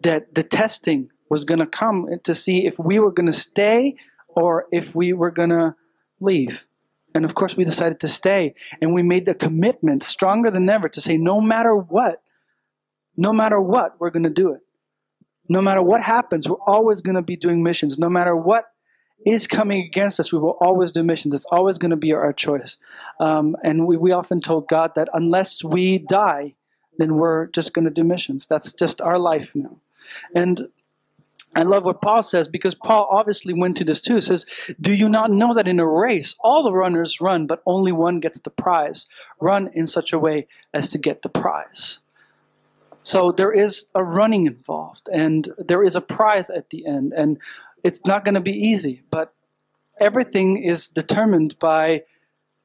that 0.00 0.36
the 0.36 0.44
testing 0.44 1.10
was 1.28 1.44
going 1.44 1.58
to 1.58 1.66
come 1.66 2.06
to 2.22 2.34
see 2.36 2.66
if 2.66 2.78
we 2.78 3.00
were 3.00 3.10
going 3.10 3.26
to 3.26 3.32
stay 3.32 3.96
or 4.28 4.66
if 4.70 4.94
we 4.94 5.12
were 5.12 5.32
going 5.32 5.50
to 5.50 5.74
leave. 6.20 6.66
And 7.14 7.24
of 7.24 7.34
course, 7.34 7.56
we 7.56 7.64
decided 7.64 8.00
to 8.00 8.08
stay. 8.08 8.54
And 8.80 8.94
we 8.94 9.02
made 9.02 9.26
the 9.26 9.34
commitment 9.34 10.02
stronger 10.02 10.50
than 10.50 10.68
ever 10.68 10.88
to 10.88 11.00
say, 11.00 11.16
no 11.16 11.40
matter 11.40 11.74
what, 11.74 12.22
no 13.16 13.32
matter 13.32 13.60
what, 13.60 14.00
we're 14.00 14.10
going 14.10 14.22
to 14.22 14.30
do 14.30 14.52
it. 14.52 14.60
No 15.48 15.60
matter 15.60 15.82
what 15.82 16.02
happens, 16.02 16.48
we're 16.48 16.56
always 16.66 17.00
going 17.00 17.16
to 17.16 17.22
be 17.22 17.36
doing 17.36 17.62
missions. 17.62 17.98
No 17.98 18.08
matter 18.08 18.34
what 18.34 18.66
is 19.26 19.46
coming 19.46 19.84
against 19.84 20.18
us, 20.18 20.32
we 20.32 20.38
will 20.38 20.56
always 20.60 20.92
do 20.92 21.02
missions. 21.02 21.34
It's 21.34 21.46
always 21.50 21.78
going 21.78 21.90
to 21.90 21.96
be 21.96 22.12
our 22.12 22.32
choice. 22.32 22.78
Um, 23.20 23.56
and 23.62 23.86
we, 23.86 23.96
we 23.96 24.12
often 24.12 24.40
told 24.40 24.68
God 24.68 24.94
that 24.94 25.08
unless 25.12 25.62
we 25.62 25.98
die, 25.98 26.54
then 26.98 27.16
we're 27.16 27.46
just 27.46 27.74
going 27.74 27.84
to 27.84 27.90
do 27.90 28.04
missions. 28.04 28.46
That's 28.46 28.72
just 28.72 29.00
our 29.00 29.18
life 29.18 29.54
now. 29.54 29.76
And 30.34 30.68
I 31.54 31.64
love 31.64 31.84
what 31.84 32.00
Paul 32.00 32.22
says 32.22 32.48
because 32.48 32.74
Paul 32.74 33.06
obviously 33.10 33.52
went 33.52 33.76
to 33.76 33.84
this 33.84 34.00
too. 34.00 34.14
He 34.14 34.20
says, 34.20 34.46
Do 34.80 34.92
you 34.92 35.08
not 35.08 35.30
know 35.30 35.52
that 35.54 35.68
in 35.68 35.80
a 35.80 35.86
race 35.86 36.34
all 36.40 36.62
the 36.62 36.72
runners 36.72 37.20
run, 37.20 37.46
but 37.46 37.62
only 37.66 37.92
one 37.92 38.20
gets 38.20 38.38
the 38.38 38.50
prize? 38.50 39.06
Run 39.40 39.68
in 39.74 39.86
such 39.86 40.12
a 40.12 40.18
way 40.18 40.46
as 40.72 40.90
to 40.90 40.98
get 40.98 41.22
the 41.22 41.28
prize. 41.28 41.98
So 43.02 43.32
there 43.32 43.52
is 43.52 43.86
a 43.94 44.02
running 44.02 44.46
involved, 44.46 45.08
and 45.12 45.48
there 45.58 45.82
is 45.82 45.96
a 45.96 46.00
prize 46.00 46.48
at 46.48 46.70
the 46.70 46.86
end. 46.86 47.12
And 47.14 47.38
it's 47.82 48.06
not 48.06 48.24
going 48.24 48.36
to 48.36 48.40
be 48.40 48.52
easy, 48.52 49.02
but 49.10 49.34
everything 50.00 50.62
is 50.62 50.88
determined 50.88 51.58
by 51.58 52.04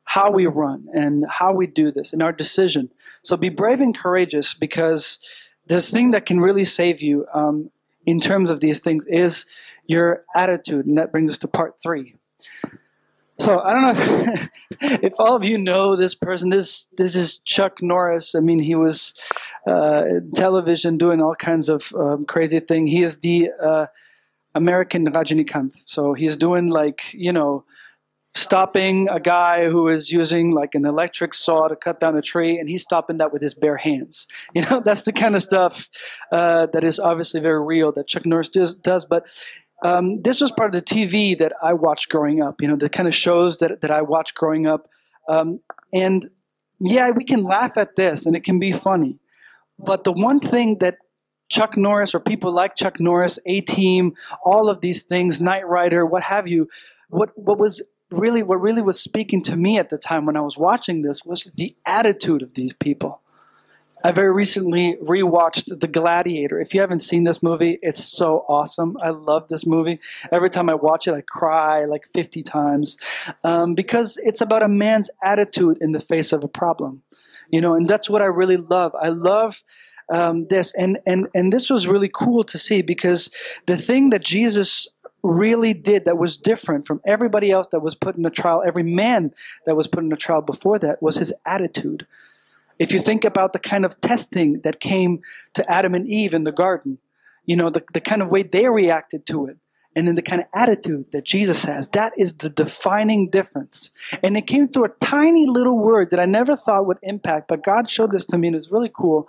how 0.06 0.32
we 0.32 0.46
run 0.46 0.88
and 0.94 1.26
how 1.28 1.54
we 1.54 1.68
do 1.68 1.92
this 1.92 2.14
and 2.14 2.24
our 2.24 2.32
decision. 2.32 2.90
So 3.24 3.36
be 3.36 3.50
brave 3.50 3.82
and 3.82 3.98
courageous 3.98 4.54
because 4.54 5.20
this 5.66 5.92
thing 5.92 6.12
that 6.12 6.26
can 6.26 6.40
really 6.40 6.64
save 6.64 7.02
you 7.02 7.26
um, 7.34 7.70
in 8.08 8.20
terms 8.22 8.50
of 8.50 8.62
these 8.62 8.80
things 8.80 9.06
is 9.06 9.46
your 9.86 10.24
attitude. 10.34 10.88
And 10.88 10.98
that 10.98 11.12
brings 11.12 11.30
us 11.30 11.38
to 11.40 11.48
part 11.48 11.76
three. 11.84 12.16
So 13.38 13.60
I 13.60 13.74
don't 13.74 13.84
know 13.84 14.34
if, 14.34 14.50
if 15.04 15.14
all 15.20 15.36
of 15.36 15.46
you 15.46 15.60
know 15.60 15.96
this 15.96 16.16
person. 16.16 16.50
This 16.50 16.88
this 16.98 17.16
is 17.16 17.38
Chuck 17.40 17.84
Norris. 17.84 18.34
I 18.34 18.40
mean, 18.40 18.60
he 18.60 18.74
was 18.74 19.14
uh, 19.68 20.06
television 20.34 20.98
doing 20.98 21.22
all 21.22 21.36
kinds 21.36 21.70
of 21.70 21.94
um, 21.94 22.26
crazy 22.26 22.60
thing. 22.60 22.88
He 22.88 23.04
is 23.04 23.20
the 23.20 23.52
uh, 23.62 23.88
American 24.56 25.06
Rajinikanth. 25.06 25.82
So 25.86 26.14
he's 26.14 26.36
doing 26.36 26.70
like 26.70 27.14
you 27.14 27.32
know 27.32 27.64
stopping 28.38 29.10
a 29.10 29.20
guy 29.20 29.70
who 29.70 29.88
is 29.90 30.12
using 30.12 30.52
like 30.52 30.76
an 30.76 30.86
electric 30.86 31.34
saw 31.34 31.68
to 31.68 31.76
cut 31.76 32.00
down 32.00 32.18
a 32.18 32.22
tree, 32.22 32.58
and 32.58 32.70
he's 32.70 32.82
stopping 32.82 33.18
that 33.18 33.34
with 33.34 33.42
his 33.42 33.54
bare 33.54 33.78
hands. 33.78 34.28
You 34.54 34.64
know, 34.64 34.80
that's 34.84 35.04
the 35.04 35.14
kind 35.14 35.36
of 35.36 35.44
stuff 35.44 35.90
uh, 36.32 36.68
that 36.68 36.84
is 36.84 37.00
obviously 37.00 37.42
very 37.42 37.64
real 37.64 37.92
that 37.92 38.08
Chuck 38.08 38.26
Norris 38.26 38.50
does. 38.50 38.74
does 38.74 39.06
but 39.06 39.26
um, 39.84 40.22
this 40.24 40.42
was 40.42 40.52
part 40.52 40.74
of 40.74 40.84
the 40.84 40.86
TV 40.86 41.38
that 41.38 41.54
I 41.62 41.74
watched 41.74 42.10
growing 42.10 42.42
up. 42.42 42.62
You 42.62 42.68
know, 42.68 42.76
the 42.76 42.90
kind 42.90 43.08
of 43.08 43.14
shows 43.14 43.58
that 43.60 43.82
that 43.82 43.92
I 43.92 44.02
watched 44.02 44.36
growing 44.36 44.66
up, 44.66 44.90
um, 45.30 45.60
and 45.94 46.28
yeah, 46.80 47.12
we 47.12 47.24
can 47.24 47.44
laugh 47.44 47.78
at 47.78 47.96
this, 47.96 48.26
and 48.26 48.36
it 48.36 48.44
can 48.44 48.60
be 48.60 48.72
funny. 48.72 49.20
But 49.78 50.04
the 50.04 50.12
one 50.12 50.40
thing 50.40 50.80
that 50.80 50.98
Chuck 51.50 51.78
Norris 51.78 52.16
or 52.16 52.20
people 52.20 52.52
like 52.52 52.76
Chuck 52.76 53.00
Norris, 53.00 53.40
A 53.46 53.62
Team, 53.62 54.14
all 54.44 54.70
of 54.70 54.82
these 54.82 55.04
things, 55.04 55.40
Knight 55.40 55.68
Rider, 55.68 56.06
what 56.06 56.24
have 56.24 56.48
you, 56.48 56.68
what 57.10 57.30
what 57.36 57.60
was 57.60 57.82
really 58.10 58.44
what 58.44 58.62
really 58.62 58.82
was 58.82 59.00
speaking 59.00 59.42
to 59.44 59.56
me 59.56 59.78
at 59.78 59.90
the 59.90 59.98
time 59.98 60.26
when 60.26 60.38
I 60.38 60.42
was 60.42 60.58
watching 60.58 61.02
this 61.02 61.26
was 61.26 61.46
the 61.56 61.76
attitude 61.86 62.42
of 62.42 62.54
these 62.54 62.74
people. 62.74 63.22
I 64.04 64.12
very 64.12 64.32
recently 64.32 64.96
rewatched 65.04 65.80
The 65.80 65.88
Gladiator. 65.88 66.62
If 66.62 66.74
you 66.74 66.82
haven't 66.82 67.00
seen 67.00 67.24
this 67.24 67.42
movie, 67.42 67.80
it's 67.82 68.04
so 68.04 68.46
awesome. 68.48 68.96
I 69.02 69.10
love 69.10 69.48
this 69.48 69.66
movie. 69.66 70.00
Every 70.32 70.50
time 70.50 70.70
I 70.70 70.76
watch 70.76 71.08
it, 71.08 71.14
I 71.14 71.22
cry 71.22 71.86
like 71.86 72.06
50 72.14 72.44
times 72.44 72.98
um, 73.44 73.74
because 73.74 74.18
it's 74.24 74.40
about 74.40 74.64
a 74.64 74.68
man's 74.68 75.10
attitude 75.24 75.80
in 75.82 75.94
the 75.94 76.00
face 76.00 76.32
of 76.32 76.44
a 76.44 76.48
problem. 76.48 77.04
You 77.50 77.60
know, 77.60 77.74
and 77.74 77.88
that's 77.88 78.10
what 78.10 78.22
I 78.22 78.26
really 78.26 78.58
love. 78.58 78.94
I 78.96 79.10
love 79.10 79.64
um, 80.10 80.48
this, 80.48 80.74
and 80.78 81.00
and 81.06 81.28
and 81.34 81.52
this 81.52 81.70
was 81.70 81.88
really 81.88 82.10
cool 82.14 82.44
to 82.46 82.58
see 82.58 82.82
because 82.82 83.30
the 83.66 83.78
thing 83.78 84.10
that 84.12 84.24
Jesus 84.24 84.88
really 85.24 85.74
did 85.74 86.06
that 86.06 86.18
was 86.18 86.38
different 86.38 86.86
from 86.86 87.02
everybody 87.06 87.52
else 87.52 87.68
that 87.68 87.82
was 87.82 87.96
put 87.96 88.16
in 88.16 88.26
a 88.26 88.30
trial, 88.30 88.64
every 88.66 88.84
man 88.84 89.34
that 89.66 89.76
was 89.76 89.88
put 89.88 90.04
in 90.04 90.12
a 90.12 90.18
trial 90.18 90.42
before 90.42 90.80
that, 90.80 91.02
was 91.02 91.18
his 91.18 91.34
attitude. 91.46 92.06
If 92.80 92.94
you 92.94 93.00
think 93.00 93.26
about 93.26 93.54
the 93.54 93.60
kind 93.60 93.86
of 93.86 94.00
testing 94.02 94.62
that 94.62 94.80
came 94.80 95.22
to 95.54 95.70
Adam 95.72 95.96
and 95.96 96.08
Eve 96.08 96.34
in 96.34 96.44
the 96.44 96.52
garden, 96.52 97.00
you 97.46 97.56
know, 97.56 97.70
the, 97.70 97.84
the 97.94 98.02
kind 98.02 98.22
of 98.22 98.30
way 98.30 98.44
they 98.44 98.68
reacted 98.68 99.26
to 99.28 99.48
it, 99.48 99.58
and 99.96 100.08
then 100.08 100.14
the 100.14 100.22
kind 100.22 100.42
of 100.42 100.48
attitude 100.54 101.12
that 101.12 101.24
Jesus 101.24 101.66
has, 101.66 101.88
that 101.90 102.14
is 102.18 102.38
the 102.38 102.50
defining 102.50 103.32
difference. 103.32 103.90
And 104.22 104.38
it 104.38 104.46
came 104.46 104.68
through 104.68 104.86
a 104.86 104.96
tiny 105.04 105.48
little 105.48 105.80
word 105.80 106.12
that 106.12 106.20
I 106.20 106.26
never 106.26 106.56
thought 106.56 106.86
would 106.86 107.00
impact, 107.02 107.48
but 107.48 107.64
God 107.64 107.90
showed 107.90 108.12
this 108.12 108.26
to 108.26 108.38
me, 108.38 108.50
and 108.50 108.56
it 108.56 108.58
was 108.58 108.72
really 108.72 108.92
cool. 108.94 109.28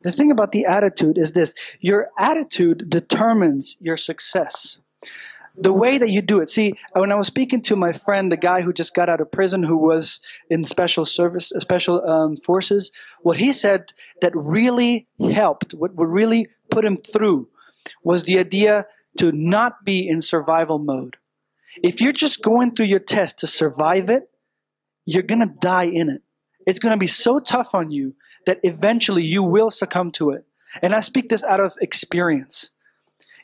The 0.00 0.12
thing 0.12 0.30
about 0.30 0.52
the 0.52 0.64
attitude 0.64 1.18
is 1.18 1.32
this 1.32 1.54
your 1.80 2.08
attitude 2.16 2.88
determines 2.88 3.76
your 3.80 3.98
success 3.98 4.78
the 5.56 5.72
way 5.72 5.98
that 5.98 6.10
you 6.10 6.20
do 6.20 6.40
it. 6.40 6.48
See, 6.48 6.74
when 6.92 7.10
I 7.10 7.14
was 7.14 7.26
speaking 7.26 7.62
to 7.62 7.76
my 7.76 7.92
friend, 7.92 8.30
the 8.30 8.36
guy 8.36 8.62
who 8.62 8.72
just 8.72 8.94
got 8.94 9.08
out 9.08 9.20
of 9.20 9.32
prison, 9.32 9.62
who 9.62 9.76
was 9.76 10.20
in 10.50 10.64
special 10.64 11.04
service, 11.04 11.52
uh, 11.52 11.60
special 11.60 12.06
um, 12.08 12.36
forces, 12.36 12.90
what 13.22 13.38
he 13.38 13.52
said 13.52 13.92
that 14.20 14.32
really 14.34 15.08
helped, 15.18 15.72
what, 15.72 15.94
what 15.94 16.06
really 16.06 16.48
put 16.70 16.84
him 16.84 16.96
through, 16.96 17.48
was 18.02 18.24
the 18.24 18.38
idea 18.38 18.86
to 19.18 19.32
not 19.32 19.84
be 19.84 20.06
in 20.06 20.20
survival 20.20 20.78
mode. 20.78 21.16
If 21.82 22.00
you're 22.00 22.12
just 22.12 22.42
going 22.42 22.74
through 22.74 22.86
your 22.86 23.00
test 23.00 23.38
to 23.40 23.46
survive 23.46 24.10
it, 24.10 24.28
you're 25.04 25.22
gonna 25.22 25.54
die 25.60 25.84
in 25.84 26.10
it. 26.10 26.22
It's 26.66 26.78
gonna 26.78 26.96
be 26.96 27.06
so 27.06 27.38
tough 27.38 27.74
on 27.74 27.90
you 27.90 28.14
that 28.44 28.60
eventually 28.62 29.22
you 29.22 29.42
will 29.42 29.70
succumb 29.70 30.10
to 30.12 30.30
it. 30.30 30.44
And 30.82 30.94
I 30.94 31.00
speak 31.00 31.28
this 31.28 31.44
out 31.44 31.60
of 31.60 31.74
experience. 31.80 32.70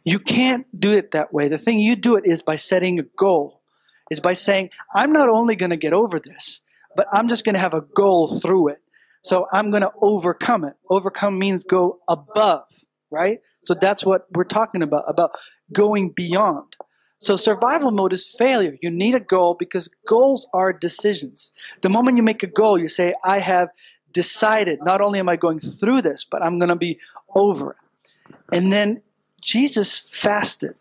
You 0.04 0.18
can't 0.18 0.66
do 0.78 0.92
it 0.92 1.12
that 1.12 1.32
way. 1.32 1.48
The 1.48 1.58
thing 1.58 1.78
you 1.78 1.96
do 1.96 2.16
it 2.16 2.26
is 2.26 2.42
by 2.42 2.56
setting 2.56 2.98
a 2.98 3.04
goal, 3.16 3.62
is 4.10 4.20
by 4.20 4.32
saying, 4.32 4.70
I'm 4.94 5.12
not 5.12 5.28
only 5.28 5.56
going 5.56 5.70
to 5.70 5.76
get 5.76 5.92
over 5.92 6.18
this, 6.18 6.62
but 6.96 7.06
I'm 7.12 7.28
just 7.28 7.44
going 7.44 7.54
to 7.54 7.60
have 7.60 7.74
a 7.74 7.80
goal 7.80 8.40
through 8.40 8.68
it. 8.68 8.78
So 9.22 9.46
I'm 9.52 9.70
going 9.70 9.82
to 9.82 9.92
overcome 10.00 10.64
it. 10.64 10.74
Overcome 10.90 11.38
means 11.38 11.62
go 11.64 12.00
above, 12.08 12.64
right? 13.10 13.38
So 13.62 13.74
that's 13.74 14.04
what 14.04 14.26
we're 14.34 14.44
talking 14.44 14.82
about, 14.82 15.04
about 15.06 15.30
going 15.72 16.10
beyond. 16.10 16.74
So 17.20 17.36
survival 17.36 17.92
mode 17.92 18.12
is 18.12 18.34
failure. 18.36 18.76
You 18.82 18.90
need 18.90 19.14
a 19.14 19.20
goal 19.20 19.54
because 19.56 19.88
goals 20.08 20.48
are 20.52 20.72
decisions. 20.72 21.52
The 21.80 21.88
moment 21.88 22.16
you 22.16 22.24
make 22.24 22.42
a 22.42 22.48
goal, 22.48 22.80
you 22.80 22.88
say, 22.88 23.14
I 23.24 23.38
have 23.38 23.68
decided, 24.12 24.80
not 24.82 25.00
only 25.00 25.20
am 25.20 25.28
I 25.28 25.36
going 25.36 25.60
through 25.60 26.02
this, 26.02 26.24
but 26.24 26.44
I'm 26.44 26.58
going 26.58 26.70
to 26.70 26.76
be 26.76 26.98
over 27.32 27.70
it. 27.70 28.34
And 28.52 28.72
then 28.72 29.02
Jesus 29.42 29.98
fasted. 29.98 30.76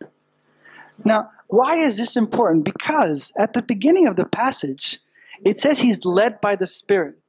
Now, 1.04 1.32
why 1.48 1.76
is 1.76 1.98
this 1.98 2.16
important? 2.16 2.64
Because 2.64 3.34
at 3.38 3.54
the 3.54 3.62
beginning 3.62 4.08
of 4.08 4.16
the 4.16 4.26
passage, 4.26 5.00
it 5.44 5.58
says 5.58 5.80
he's 5.80 6.06
led 6.06 6.40
by 6.40 6.56
the 6.56 6.68
Spirit, 6.68 7.20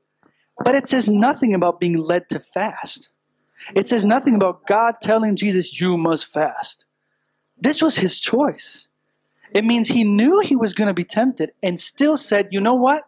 but 0.63 0.75
it 0.75 0.87
says 0.87 1.09
nothing 1.09 1.55
about 1.55 1.81
being 1.81 1.99
led 1.99 2.29
to 2.29 2.39
fast. 2.39 3.09
It 3.75 3.89
says 3.89 4.05
nothing 4.05 4.35
about 4.35 4.67
God 4.67 4.97
telling 5.01 5.35
Jesus, 5.35 5.81
you 5.81 5.97
must 5.97 6.27
fast. 6.27 6.85
This 7.59 7.81
was 7.81 7.97
his 7.97 8.21
choice. 8.21 8.89
It 9.53 9.65
means 9.65 9.89
he 9.89 10.05
knew 10.05 10.41
he 10.41 10.57
was 10.57 10.75
going 10.75 10.89
to 10.89 10.95
be 10.95 11.05
tempted 11.05 11.53
and 11.63 11.79
still 11.79 12.17
said, 12.17 12.49
you 12.51 12.61
know 12.61 12.75
what? 12.75 13.05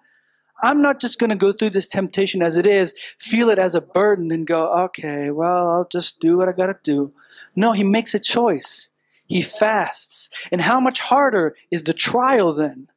I'm 0.63 0.81
not 0.81 1.01
just 1.01 1.19
going 1.19 1.31
to 1.31 1.37
go 1.37 1.53
through 1.53 1.71
this 1.71 1.87
temptation 1.87 2.41
as 2.41 2.57
it 2.57 2.67
is, 2.67 2.95
feel 3.19 3.51
it 3.51 3.59
as 3.59 3.75
a 3.75 3.81
burden, 3.81 4.31
and 4.31 4.47
go, 4.47 4.73
okay, 4.85 5.31
well, 5.31 5.71
I'll 5.71 5.89
just 5.91 6.21
do 6.21 6.39
what 6.39 6.49
I 6.49 6.53
got 6.53 6.67
to 6.67 6.79
do. 6.83 7.13
No, 7.57 7.73
he 7.73 7.85
makes 7.85 8.15
a 8.15 8.19
choice. 8.19 8.91
He 9.27 9.41
fasts. 9.41 10.29
And 10.53 10.61
how 10.61 10.81
much 10.81 11.01
harder 11.01 11.57
is 11.71 11.85
the 11.85 11.95
trial 11.95 12.53
then 12.53 12.89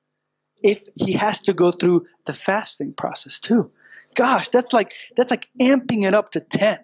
if 0.61 0.87
he 0.95 1.13
has 1.13 1.39
to 1.41 1.53
go 1.53 1.71
through 1.71 2.05
the 2.25 2.33
fasting 2.33 2.93
process 2.93 3.39
too? 3.39 3.71
Gosh, 4.15 4.49
that's 4.49 4.73
like 4.73 4.93
that's 5.15 5.31
like 5.31 5.47
amping 5.61 6.07
it 6.07 6.13
up 6.13 6.31
to 6.31 6.39
10. 6.39 6.79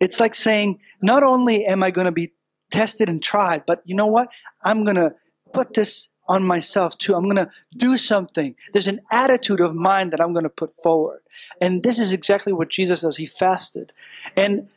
It's 0.00 0.18
like 0.18 0.34
saying, 0.34 0.80
not 1.02 1.22
only 1.22 1.66
am 1.66 1.82
I 1.82 1.90
going 1.90 2.06
to 2.06 2.12
be 2.12 2.32
tested 2.70 3.08
and 3.08 3.22
tried, 3.22 3.64
but 3.66 3.82
you 3.84 3.94
know 3.94 4.06
what? 4.06 4.32
I'm 4.62 4.84
going 4.84 4.96
to 4.96 5.14
put 5.52 5.74
this 5.74 6.08
on 6.26 6.44
myself 6.44 6.96
too. 6.96 7.14
I'm 7.14 7.24
going 7.24 7.44
to 7.44 7.50
do 7.76 7.96
something. 7.96 8.54
There's 8.72 8.86
an 8.86 9.00
attitude 9.10 9.60
of 9.60 9.74
mind 9.74 10.12
that 10.12 10.20
I'm 10.20 10.32
going 10.32 10.44
to 10.44 10.48
put 10.48 10.72
forward. 10.72 11.20
And 11.60 11.82
this 11.82 11.98
is 11.98 12.12
exactly 12.12 12.52
what 12.52 12.68
Jesus 12.68 13.02
does. 13.02 13.16
He 13.16 13.26
fasted. 13.26 13.92
And 14.36 14.68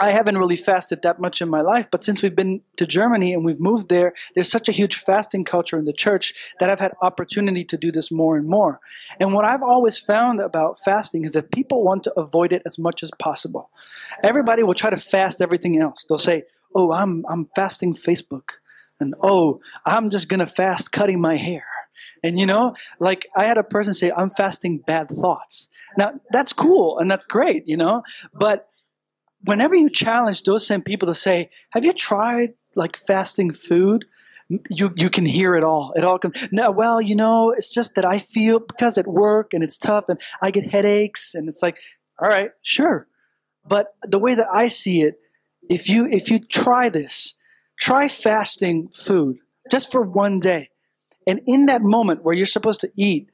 I 0.00 0.12
haven't 0.12 0.38
really 0.38 0.56
fasted 0.56 1.02
that 1.02 1.20
much 1.20 1.42
in 1.42 1.50
my 1.50 1.60
life, 1.60 1.88
but 1.90 2.02
since 2.02 2.22
we've 2.22 2.34
been 2.34 2.62
to 2.76 2.86
Germany 2.86 3.34
and 3.34 3.44
we've 3.44 3.60
moved 3.60 3.90
there, 3.90 4.14
there's 4.34 4.50
such 4.50 4.66
a 4.66 4.72
huge 4.72 4.94
fasting 4.94 5.44
culture 5.44 5.78
in 5.78 5.84
the 5.84 5.92
church 5.92 6.32
that 6.58 6.70
I've 6.70 6.80
had 6.80 6.94
opportunity 7.02 7.64
to 7.66 7.76
do 7.76 7.92
this 7.92 8.10
more 8.10 8.38
and 8.38 8.48
more. 8.48 8.80
And 9.20 9.34
what 9.34 9.44
I've 9.44 9.62
always 9.62 9.98
found 9.98 10.40
about 10.40 10.78
fasting 10.82 11.24
is 11.24 11.32
that 11.32 11.52
people 11.52 11.84
want 11.84 12.04
to 12.04 12.18
avoid 12.18 12.54
it 12.54 12.62
as 12.64 12.78
much 12.78 13.02
as 13.02 13.10
possible. 13.18 13.68
Everybody 14.24 14.62
will 14.62 14.72
try 14.72 14.88
to 14.88 14.96
fast 14.96 15.42
everything 15.42 15.78
else. 15.78 16.04
They'll 16.04 16.16
say, 16.16 16.44
"Oh, 16.74 16.92
I'm 16.92 17.22
I'm 17.28 17.50
fasting 17.54 17.92
Facebook." 17.92 18.52
And 19.00 19.14
"Oh, 19.22 19.60
I'm 19.84 20.08
just 20.08 20.30
going 20.30 20.40
to 20.40 20.46
fast 20.46 20.92
cutting 20.92 21.20
my 21.20 21.36
hair." 21.36 21.64
And 22.22 22.38
you 22.38 22.46
know, 22.46 22.74
like 22.98 23.26
I 23.36 23.44
had 23.44 23.58
a 23.58 23.62
person 23.62 23.92
say, 23.92 24.10
I'm 24.16 24.30
fasting 24.30 24.78
bad 24.78 25.10
thoughts. 25.10 25.68
Now, 25.98 26.12
that's 26.30 26.54
cool 26.54 26.98
and 26.98 27.10
that's 27.10 27.26
great, 27.26 27.68
you 27.68 27.76
know, 27.76 28.02
but 28.32 28.69
whenever 29.44 29.74
you 29.74 29.90
challenge 29.90 30.42
those 30.42 30.66
same 30.66 30.82
people 30.82 31.06
to 31.06 31.14
say, 31.14 31.50
"Have 31.70 31.84
you 31.84 31.92
tried 31.92 32.54
like 32.74 32.96
fasting 32.96 33.52
food?" 33.52 34.06
You 34.48 34.92
you 34.96 35.10
can 35.10 35.24
hear 35.24 35.54
it 35.54 35.62
all. 35.62 35.92
It 35.94 36.04
all 36.04 36.18
comes. 36.18 36.48
No, 36.50 36.70
well, 36.70 37.00
you 37.00 37.14
know, 37.14 37.52
it's 37.52 37.72
just 37.72 37.94
that 37.94 38.04
I 38.04 38.18
feel 38.18 38.58
because 38.58 38.98
at 38.98 39.06
work 39.06 39.54
and 39.54 39.62
it's 39.62 39.78
tough 39.78 40.08
and 40.08 40.20
I 40.42 40.50
get 40.50 40.70
headaches 40.70 41.34
and 41.34 41.46
it's 41.46 41.62
like, 41.62 41.78
all 42.18 42.28
right, 42.28 42.50
sure, 42.60 43.06
but 43.66 43.94
the 44.02 44.18
way 44.18 44.34
that 44.34 44.48
I 44.52 44.66
see 44.66 45.02
it, 45.02 45.20
if 45.68 45.88
you 45.88 46.06
if 46.10 46.30
you 46.30 46.40
try 46.40 46.88
this, 46.88 47.34
try 47.76 48.08
fasting 48.08 48.88
food 48.88 49.38
just 49.70 49.92
for 49.92 50.02
one 50.02 50.40
day, 50.40 50.70
and 51.26 51.40
in 51.46 51.66
that 51.66 51.82
moment 51.82 52.24
where 52.24 52.34
you're 52.34 52.46
supposed 52.46 52.80
to 52.80 52.90
eat, 52.96 53.30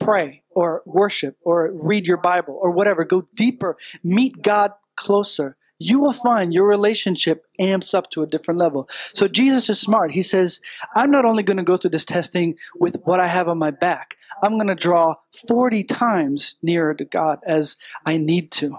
pray 0.00 0.42
or 0.50 0.82
worship 0.84 1.36
or 1.42 1.70
read 1.72 2.06
your 2.06 2.16
Bible 2.16 2.58
or 2.60 2.72
whatever, 2.72 3.04
go 3.04 3.24
deeper, 3.36 3.76
meet 4.02 4.42
God 4.42 4.72
closer, 4.98 5.56
you 5.78 6.00
will 6.00 6.12
find 6.12 6.52
your 6.52 6.66
relationship 6.66 7.46
amps 7.58 7.94
up 7.94 8.10
to 8.10 8.22
a 8.22 8.26
different 8.26 8.58
level. 8.58 8.88
So 9.14 9.28
Jesus 9.28 9.70
is 9.70 9.80
smart. 9.80 10.10
He 10.10 10.22
says, 10.22 10.60
I'm 10.94 11.10
not 11.10 11.24
only 11.24 11.42
going 11.42 11.56
to 11.56 11.62
go 11.62 11.76
through 11.76 11.90
this 11.90 12.04
testing 12.04 12.56
with 12.78 12.96
what 13.04 13.20
I 13.20 13.28
have 13.28 13.48
on 13.48 13.58
my 13.58 13.70
back, 13.70 14.16
I'm 14.42 14.52
going 14.52 14.68
to 14.68 14.74
draw 14.74 15.16
40 15.46 15.84
times 15.84 16.54
nearer 16.62 16.94
to 16.94 17.04
God 17.04 17.38
as 17.46 17.76
I 18.04 18.16
need 18.16 18.50
to. 18.52 18.76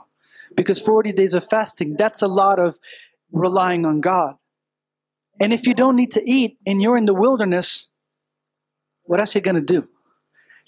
Because 0.56 0.80
40 0.80 1.14
days 1.14 1.34
of 1.34 1.48
fasting, 1.48 1.96
that's 1.98 2.22
a 2.22 2.28
lot 2.28 2.60
of 2.60 2.80
relying 3.32 3.86
on 3.86 4.02
God. 4.02 4.36
And 5.40 5.54
if 5.54 5.68
you 5.68 5.74
don't 5.74 5.96
need 5.96 6.12
to 6.12 6.30
eat 6.30 6.58
and 6.66 6.82
you're 6.82 6.98
in 6.98 7.06
the 7.06 7.14
wilderness, 7.14 7.88
what 9.04 9.20
else 9.20 9.36
are 9.36 9.40
you 9.40 9.44
going 9.44 9.56
to 9.56 9.62
do? 9.62 9.88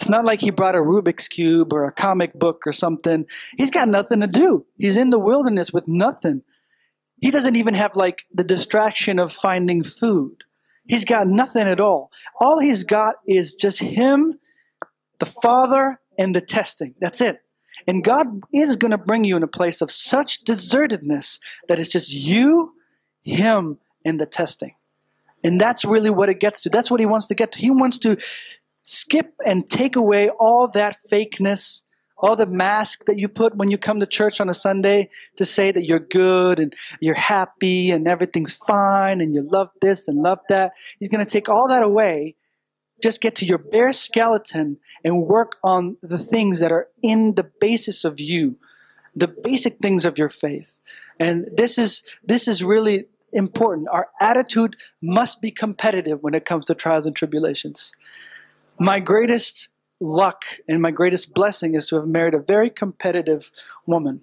It's 0.02 0.10
not 0.10 0.26
like 0.26 0.42
he 0.42 0.50
brought 0.50 0.74
a 0.74 0.80
Rubik's 0.80 1.28
Cube 1.28 1.72
or 1.72 1.86
a 1.86 1.92
comic 1.92 2.34
book 2.34 2.64
or 2.66 2.72
something. 2.72 3.28
He's 3.56 3.70
got 3.70 3.88
nothing 3.88 4.22
to 4.22 4.28
do. 4.28 4.66
He's 4.80 4.98
in 4.98 5.12
the 5.12 5.20
wilderness 5.20 5.72
with 5.72 5.88
nothing. 5.88 6.42
He 7.20 7.30
doesn't 7.30 7.56
even 7.56 7.76
have 7.76 7.96
like 7.96 8.26
the 8.34 8.44
distraction 8.44 9.20
of 9.20 9.32
finding 9.32 9.84
food. 9.84 10.44
He's 10.88 11.06
got 11.06 11.28
nothing 11.28 11.68
at 11.68 11.80
all. 11.80 12.10
All 12.40 12.58
he's 12.58 12.84
got 12.84 13.18
is 13.28 13.54
just 13.54 13.80
him, 13.80 14.40
the 15.20 15.28
Father, 15.28 16.00
and 16.18 16.36
the 16.36 16.42
testing. 16.42 16.96
That's 17.00 17.22
it. 17.22 17.44
And 17.86 18.04
God 18.04 18.42
is 18.52 18.78
going 18.78 18.92
to 18.92 18.98
bring 18.98 19.24
you 19.24 19.38
in 19.38 19.44
a 19.44 19.48
place 19.48 19.84
of 19.84 19.92
such 19.92 20.44
desertedness 20.44 21.40
that 21.68 21.78
it's 21.78 21.92
just 21.92 22.12
you, 22.12 22.74
him, 23.22 23.78
and 24.04 24.20
the 24.20 24.26
testing. 24.26 24.74
And 25.44 25.62
that's 25.62 25.86
really 25.86 26.10
what 26.10 26.30
it 26.30 26.40
gets 26.40 26.62
to. 26.62 26.72
That's 26.72 26.90
what 26.90 27.00
he 27.00 27.06
wants 27.06 27.28
to 27.28 27.36
get 27.36 27.52
to. 27.52 27.60
He 27.60 27.70
wants 27.70 28.00
to 28.00 28.18
skip 28.84 29.34
and 29.46 29.70
take 29.70 29.96
away 29.96 30.30
all 30.30 30.70
that 30.72 30.96
fakeness, 31.12 31.84
all 32.18 32.36
the 32.36 32.46
mask 32.46 33.06
that 33.06 33.18
you 33.18 33.28
put 33.28 33.56
when 33.56 33.70
you 33.70 33.78
come 33.78 34.00
to 34.00 34.06
church 34.06 34.40
on 34.40 34.50
a 34.50 34.54
Sunday 34.54 35.10
to 35.38 35.46
say 35.46 35.72
that 35.72 35.86
you're 35.86 36.00
good 36.00 36.60
and 36.60 36.74
you're 37.00 37.16
happy 37.16 37.92
and 37.92 38.08
everything's 38.08 38.54
fine 38.54 39.22
and 39.22 39.34
you 39.34 39.42
love 39.42 39.70
this 39.82 40.08
and 40.08 40.22
love 40.22 40.40
that. 40.50 40.74
He's 41.00 41.10
going 41.10 41.26
to 41.26 41.30
take 41.30 41.50
all 41.50 41.68
that 41.70 41.84
away. 41.84 42.36
Just 43.02 43.22
get 43.22 43.36
to 43.36 43.46
your 43.46 43.58
bare 43.58 43.94
skeleton 43.94 44.78
and 45.04 45.26
work 45.26 45.58
on 45.64 45.98
the 46.04 46.20
things 46.20 46.60
that 46.60 46.72
are 46.72 46.88
in 47.02 47.34
the 47.34 47.50
basis 47.60 48.06
of 48.06 48.20
you, 48.20 48.58
the 49.16 49.28
basic 49.28 49.80
things 49.80 50.06
of 50.06 50.20
your 50.20 50.30
faith. 50.30 50.78
And 51.20 51.48
this 51.56 51.80
is, 51.80 52.04
this 52.24 52.48
is 52.48 52.64
really 52.64 53.06
important. 53.34 53.88
Our 53.92 54.10
attitude 54.20 54.76
must 55.02 55.42
be 55.42 55.50
competitive 55.50 56.22
when 56.22 56.36
it 56.36 56.46
comes 56.46 56.66
to 56.66 56.76
trials 56.76 57.08
and 57.08 57.16
tribulations 57.16 57.96
my 58.82 59.00
greatest 59.00 59.70
luck 60.00 60.44
and 60.68 60.82
my 60.82 60.90
greatest 60.90 61.36
blessing 61.36 61.76
is 61.76 61.86
to 61.86 61.96
have 61.98 62.08
married 62.08 62.34
a 62.34 62.40
very 62.40 62.68
competitive 62.68 63.52
woman. 63.86 64.20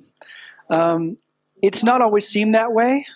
Um, 0.69 1.17
it's 1.63 1.85
not 1.85 2.03
always 2.03 2.27
seemed 2.27 2.57
that 2.57 2.73
way 2.73 3.07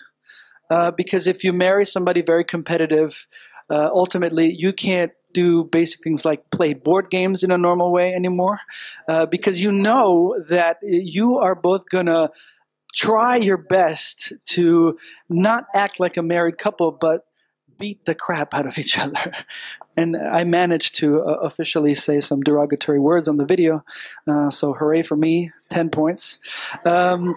uh, 0.69 0.91
because 0.91 1.27
if 1.27 1.43
you 1.43 1.51
marry 1.51 1.85
somebody 1.85 2.21
very 2.21 2.45
competitive, 2.45 3.27
uh, 3.69 3.89
ultimately 3.91 4.55
you 4.57 4.71
can't 4.71 5.11
do 5.33 5.65
basic 5.65 6.01
things 6.01 6.23
like 6.23 6.49
play 6.49 6.73
board 6.73 7.09
games 7.09 7.43
in 7.43 7.51
a 7.51 7.57
normal 7.57 7.91
way 7.91 8.13
anymore 8.13 8.59
uh, 9.09 9.25
because 9.25 9.61
you 9.61 9.71
know 9.73 10.41
that 10.47 10.77
you 10.81 11.39
are 11.39 11.55
both 11.55 11.89
going 11.89 12.05
to 12.05 12.31
try 12.95 13.35
your 13.35 13.57
best 13.57 14.31
to 14.45 14.97
not 15.27 15.65
act 15.75 15.99
like 15.99 16.15
a 16.15 16.21
married 16.21 16.57
couple 16.57 16.91
but 16.91 17.25
beat 17.83 18.05
the 18.05 18.15
crap 18.15 18.53
out 18.53 18.65
of 18.65 18.77
each 18.77 18.97
other. 18.97 19.33
And 19.95 20.17
I 20.17 20.43
managed 20.43 20.95
to 20.95 21.21
uh, 21.21 21.33
officially 21.49 21.93
say 21.93 22.19
some 22.19 22.41
derogatory 22.41 22.99
words 22.99 23.27
on 23.27 23.37
the 23.37 23.45
video. 23.45 23.85
Uh, 24.25 24.49
so 24.49 24.73
hooray 24.73 25.03
for 25.03 25.15
me, 25.15 25.51
10 25.69 25.91
points. 25.91 26.39
Um, 26.83 27.35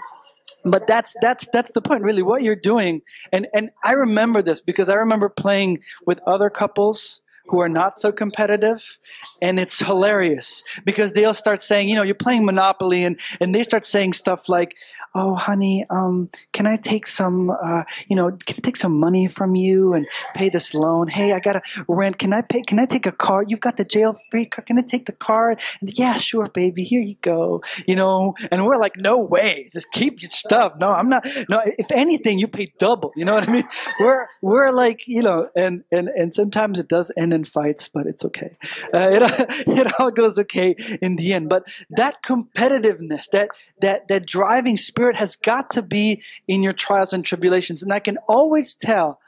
but 0.65 0.87
that's 0.87 1.15
that's 1.21 1.47
that's 1.53 1.73
the 1.73 1.83
point 1.83 2.03
really 2.03 2.23
what 2.23 2.43
you're 2.43 2.57
doing 2.73 3.03
and 3.31 3.47
and 3.55 3.71
I 3.85 3.93
remember 3.93 4.41
this 4.43 4.61
because 4.61 4.89
I 4.89 4.95
remember 4.95 5.29
playing 5.29 5.81
with 6.07 6.19
other 6.27 6.49
couples 6.49 7.21
who 7.49 7.61
are 7.61 7.69
not 7.69 7.97
so 7.97 8.11
competitive 8.11 8.99
and 9.41 9.61
it's 9.61 9.79
hilarious 9.79 10.65
because 10.85 11.13
they'll 11.13 11.35
start 11.35 11.61
saying 11.61 11.89
you 11.89 11.95
know 11.95 12.03
you're 12.03 12.25
playing 12.27 12.45
monopoly 12.45 13.05
and 13.05 13.21
and 13.39 13.55
they 13.55 13.63
start 13.63 13.85
saying 13.85 14.15
stuff 14.15 14.49
like 14.49 14.75
oh 15.17 15.35
honey 15.35 15.85
um 15.89 16.29
can 16.53 16.67
i 16.67 16.77
take 16.77 17.07
some 17.07 17.51
uh 17.51 17.83
you 18.09 18.15
know 18.15 18.31
can 18.31 18.57
i 18.59 18.63
take 18.63 18.77
some 18.77 19.01
money 19.01 19.27
from 19.27 19.55
you 19.57 19.95
and 19.95 20.07
pay 20.35 20.49
this 20.49 20.75
loan? 20.75 21.09
Hey 21.09 21.33
i 21.33 21.41
gotta 21.41 21.63
rent. 21.89 22.19
Can 22.19 22.33
i 22.33 22.43
pay 22.43 22.63
can 22.63 22.79
i 22.79 22.85
take 22.85 23.07
a 23.07 23.13
car? 23.13 23.45
You've 23.47 23.61
got 23.61 23.77
the 23.77 23.85
jail 23.85 24.15
free 24.31 24.45
car. 24.45 24.63
Can 24.65 24.79
i 24.79 24.83
take 24.83 25.07
the 25.07 25.13
car? 25.13 25.57
And 25.81 25.99
yeah 25.99 26.19
sure 26.19 26.47
baby 26.47 26.85
here 26.85 27.01
you 27.01 27.17
go. 27.23 27.63
You 27.87 27.97
know 27.97 28.35
and 28.51 28.67
we're 28.67 28.77
like 28.77 28.97
no 28.97 29.19
way. 29.19 29.69
Just 29.73 29.91
keep 29.91 30.21
your 30.23 30.31
stuff. 30.31 30.75
No 30.79 30.89
i'm 30.91 31.09
not 31.09 31.27
no 31.49 31.63
if 31.65 31.91
anything 31.91 32.39
you 32.39 32.49
pay 32.49 32.73
double. 32.79 33.13
You 33.17 33.25
know 33.25 33.35
what 33.35 33.49
i 33.49 33.53
mean? 33.53 33.69
We're 34.01 34.27
we're 34.43 34.73
like 34.73 35.09
you 35.09 35.23
know 35.23 35.49
and 35.57 35.85
and 35.91 36.09
and 36.09 36.33
sometimes 36.33 36.79
it 36.79 36.89
does 36.89 37.11
end 37.17 37.33
in 37.33 37.45
fights 37.45 37.89
but 37.89 38.07
it's 38.07 38.25
okay. 38.25 38.57
Uh, 38.93 39.09
it, 39.11 39.23
it 39.79 40.01
all 40.01 40.11
goes 40.11 40.39
okay 40.39 40.75
in 41.01 41.17
the 41.17 41.33
end. 41.33 41.49
But 41.49 41.65
that 41.91 42.23
competitiveness 42.23 43.31
that 43.31 43.51
that 43.81 44.09
that 44.09 44.27
driving 44.27 44.77
spirit 44.77 45.06
Spirit 45.07 45.19
has 45.21 45.37
got 45.37 45.71
to 45.71 45.83
be 45.83 46.21
in 46.49 46.65
your 46.65 46.73
trials 46.73 47.13
and 47.13 47.25
tribulations. 47.25 47.81
And 47.81 47.93
I 47.93 48.01
can 48.01 48.19
always 48.27 48.75
tell 48.75 49.21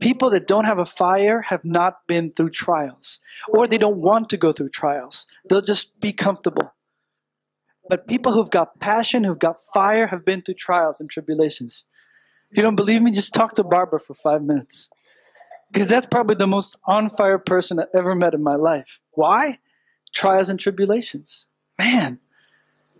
people 0.00 0.30
that 0.30 0.46
don't 0.46 0.64
have 0.64 0.78
a 0.78 0.86
fire 0.86 1.42
have 1.42 1.66
not 1.66 2.06
been 2.06 2.30
through 2.30 2.48
trials, 2.48 3.20
or 3.46 3.68
they 3.68 3.76
don't 3.76 3.98
want 3.98 4.30
to 4.30 4.38
go 4.38 4.54
through 4.54 4.70
trials. 4.70 5.26
They'll 5.46 5.60
just 5.60 6.00
be 6.00 6.14
comfortable. 6.14 6.72
But 7.90 8.06
people 8.06 8.32
who've 8.32 8.50
got 8.50 8.80
passion, 8.80 9.24
who've 9.24 9.38
got 9.38 9.58
fire, 9.74 10.06
have 10.06 10.24
been 10.24 10.40
through 10.40 10.54
trials 10.54 10.98
and 10.98 11.10
tribulations. 11.10 11.84
If 12.50 12.56
you 12.56 12.62
don't 12.62 12.76
believe 12.76 13.02
me, 13.02 13.10
just 13.10 13.34
talk 13.34 13.54
to 13.56 13.64
Barbara 13.64 14.00
for 14.00 14.14
five 14.14 14.42
minutes. 14.42 14.88
Because 15.70 15.88
that's 15.88 16.06
probably 16.06 16.36
the 16.36 16.46
most 16.46 16.78
on 16.86 17.10
fire 17.10 17.38
person 17.38 17.78
I've 17.78 17.88
ever 17.94 18.14
met 18.14 18.32
in 18.32 18.42
my 18.42 18.54
life. 18.54 18.98
Why? 19.10 19.58
Trials 20.14 20.48
and 20.48 20.58
tribulations. 20.58 21.48
Man, 21.78 22.18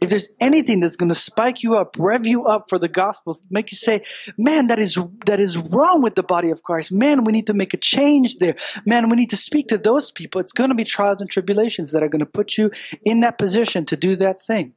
if 0.02 0.10
there's 0.10 0.28
anything 0.40 0.80
that's 0.80 0.96
going 0.96 1.10
to 1.10 1.14
spike 1.14 1.62
you 1.62 1.76
up, 1.76 1.96
rev 1.98 2.26
you 2.26 2.44
up 2.44 2.68
for 2.68 2.78
the 2.78 2.88
gospel, 2.88 3.36
make 3.50 3.70
you 3.70 3.76
say, 3.76 4.02
man, 4.36 4.66
that 4.66 4.78
is, 4.78 4.98
that 5.26 5.38
is 5.38 5.56
wrong 5.56 6.02
with 6.02 6.16
the 6.16 6.22
body 6.22 6.50
of 6.50 6.62
Christ. 6.62 6.90
Man, 6.92 7.24
we 7.24 7.32
need 7.32 7.46
to 7.46 7.54
make 7.54 7.72
a 7.72 7.76
change 7.76 8.36
there. 8.36 8.56
Man, 8.84 9.08
we 9.08 9.16
need 9.16 9.30
to 9.30 9.36
speak 9.36 9.68
to 9.68 9.78
those 9.78 10.10
people. 10.10 10.40
It's 10.40 10.52
going 10.52 10.70
to 10.70 10.76
be 10.76 10.84
trials 10.84 11.20
and 11.20 11.30
tribulations 11.30 11.92
that 11.92 12.02
are 12.02 12.08
going 12.08 12.20
to 12.20 12.26
put 12.26 12.58
you 12.58 12.70
in 13.04 13.20
that 13.20 13.38
position 13.38 13.84
to 13.86 13.96
do 13.96 14.16
that 14.16 14.42
thing. 14.42 14.74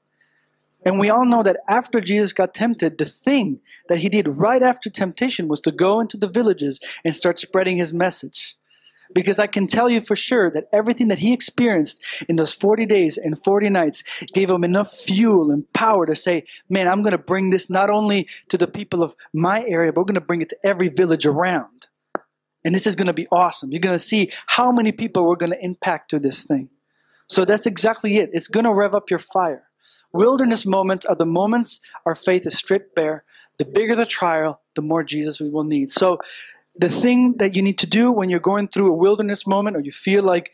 And 0.85 0.99
we 0.99 1.09
all 1.09 1.25
know 1.25 1.41
that 1.41 1.57
after 1.67 1.99
Jesus 1.99 2.31
got 2.31 2.53
tempted, 2.53 2.99
the 2.99 3.05
thing 3.05 3.59
that 3.89 3.99
he 3.99 4.09
did 4.09 4.27
right 4.27 4.61
after 4.61 4.91
temptation 4.91 5.47
was 5.47 5.59
to 5.61 5.71
go 5.71 5.99
into 5.99 6.17
the 6.17 6.27
villages 6.27 6.79
and 7.03 7.15
start 7.15 7.39
spreading 7.39 7.77
his 7.77 7.91
message. 7.91 8.55
Because 9.15 9.39
I 9.39 9.47
can 9.47 9.65
tell 9.65 9.89
you 9.89 10.01
for 10.01 10.15
sure 10.15 10.51
that 10.51 10.67
everything 10.71 11.07
that 11.07 11.19
he 11.19 11.33
experienced 11.33 11.99
in 12.29 12.35
those 12.35 12.53
40 12.53 12.85
days 12.85 13.17
and 13.17 13.35
40 13.35 13.69
nights 13.69 14.03
gave 14.33 14.51
him 14.51 14.63
enough 14.63 14.91
fuel 14.91 15.49
and 15.49 15.71
power 15.73 16.05
to 16.05 16.15
say, 16.15 16.43
man, 16.69 16.87
I'm 16.87 17.01
going 17.01 17.13
to 17.13 17.17
bring 17.17 17.49
this 17.49 17.69
not 17.69 17.89
only 17.89 18.27
to 18.49 18.57
the 18.57 18.67
people 18.67 19.01
of 19.01 19.15
my 19.33 19.63
area, 19.65 19.91
but 19.91 20.01
we're 20.01 20.05
going 20.05 20.15
to 20.15 20.21
bring 20.21 20.41
it 20.41 20.49
to 20.49 20.57
every 20.63 20.89
village 20.89 21.25
around. 21.25 21.87
And 22.65 22.75
this 22.75 22.85
is 22.85 22.95
going 22.95 23.07
to 23.07 23.13
be 23.13 23.25
awesome. 23.31 23.71
You're 23.71 23.79
going 23.79 23.95
to 23.95 23.99
see 23.99 24.31
how 24.47 24.71
many 24.71 24.91
people 24.91 25.25
we're 25.25 25.35
going 25.37 25.53
to 25.53 25.63
impact 25.63 26.09
through 26.09 26.19
this 26.19 26.43
thing. 26.43 26.69
So 27.27 27.45
that's 27.45 27.65
exactly 27.65 28.17
it. 28.17 28.31
It's 28.33 28.49
going 28.49 28.65
to 28.65 28.73
rev 28.73 28.93
up 28.93 29.09
your 29.09 29.19
fire. 29.19 29.69
Wilderness 30.11 30.65
moments 30.65 31.05
are 31.05 31.15
the 31.15 31.25
moments 31.25 31.79
our 32.05 32.15
faith 32.15 32.45
is 32.45 32.57
stripped 32.57 32.95
bare. 32.95 33.23
The 33.57 33.65
bigger 33.65 33.95
the 33.95 34.05
trial, 34.05 34.61
the 34.75 34.81
more 34.81 35.03
Jesus 35.03 35.39
we 35.39 35.49
will 35.49 35.63
need. 35.63 35.89
So 35.89 36.19
the 36.77 36.89
thing 36.89 37.37
that 37.37 37.55
you 37.55 37.61
need 37.61 37.77
to 37.79 37.87
do 37.87 38.11
when 38.11 38.29
you're 38.29 38.39
going 38.39 38.67
through 38.67 38.91
a 38.91 38.95
wilderness 38.95 39.47
moment 39.47 39.77
or 39.77 39.79
you 39.79 39.91
feel 39.91 40.23
like 40.23 40.51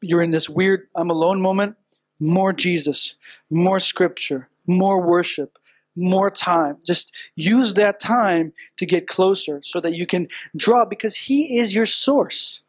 you're 0.00 0.22
in 0.22 0.30
this 0.30 0.48
weird 0.48 0.88
I'm 0.94 1.10
alone 1.10 1.40
moment, 1.40 1.76
more 2.20 2.52
Jesus, 2.52 3.16
more 3.50 3.78
scripture, 3.78 4.48
more 4.66 5.00
worship, 5.00 5.58
more 5.96 6.30
time. 6.30 6.76
Just 6.84 7.14
use 7.34 7.74
that 7.74 8.00
time 8.00 8.52
to 8.76 8.86
get 8.86 9.06
closer 9.06 9.60
so 9.62 9.80
that 9.80 9.94
you 9.94 10.06
can 10.06 10.28
draw 10.56 10.84
because 10.84 11.16
He 11.16 11.58
is 11.58 11.74
your 11.74 11.86
source. 11.86 12.62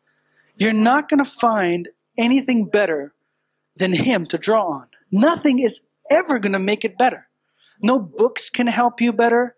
You're 0.57 0.73
not 0.73 1.09
going 1.09 1.23
to 1.23 1.29
find 1.29 1.89
anything 2.17 2.65
better 2.65 3.13
than 3.77 3.93
Him 3.93 4.25
to 4.27 4.37
draw 4.37 4.67
on. 4.67 4.87
Nothing 5.11 5.59
is 5.59 5.81
ever 6.09 6.39
going 6.39 6.53
to 6.53 6.59
make 6.59 6.85
it 6.85 6.97
better. 6.97 7.27
No 7.81 7.99
books 7.99 8.49
can 8.49 8.67
help 8.67 9.01
you 9.01 9.11
better 9.11 9.55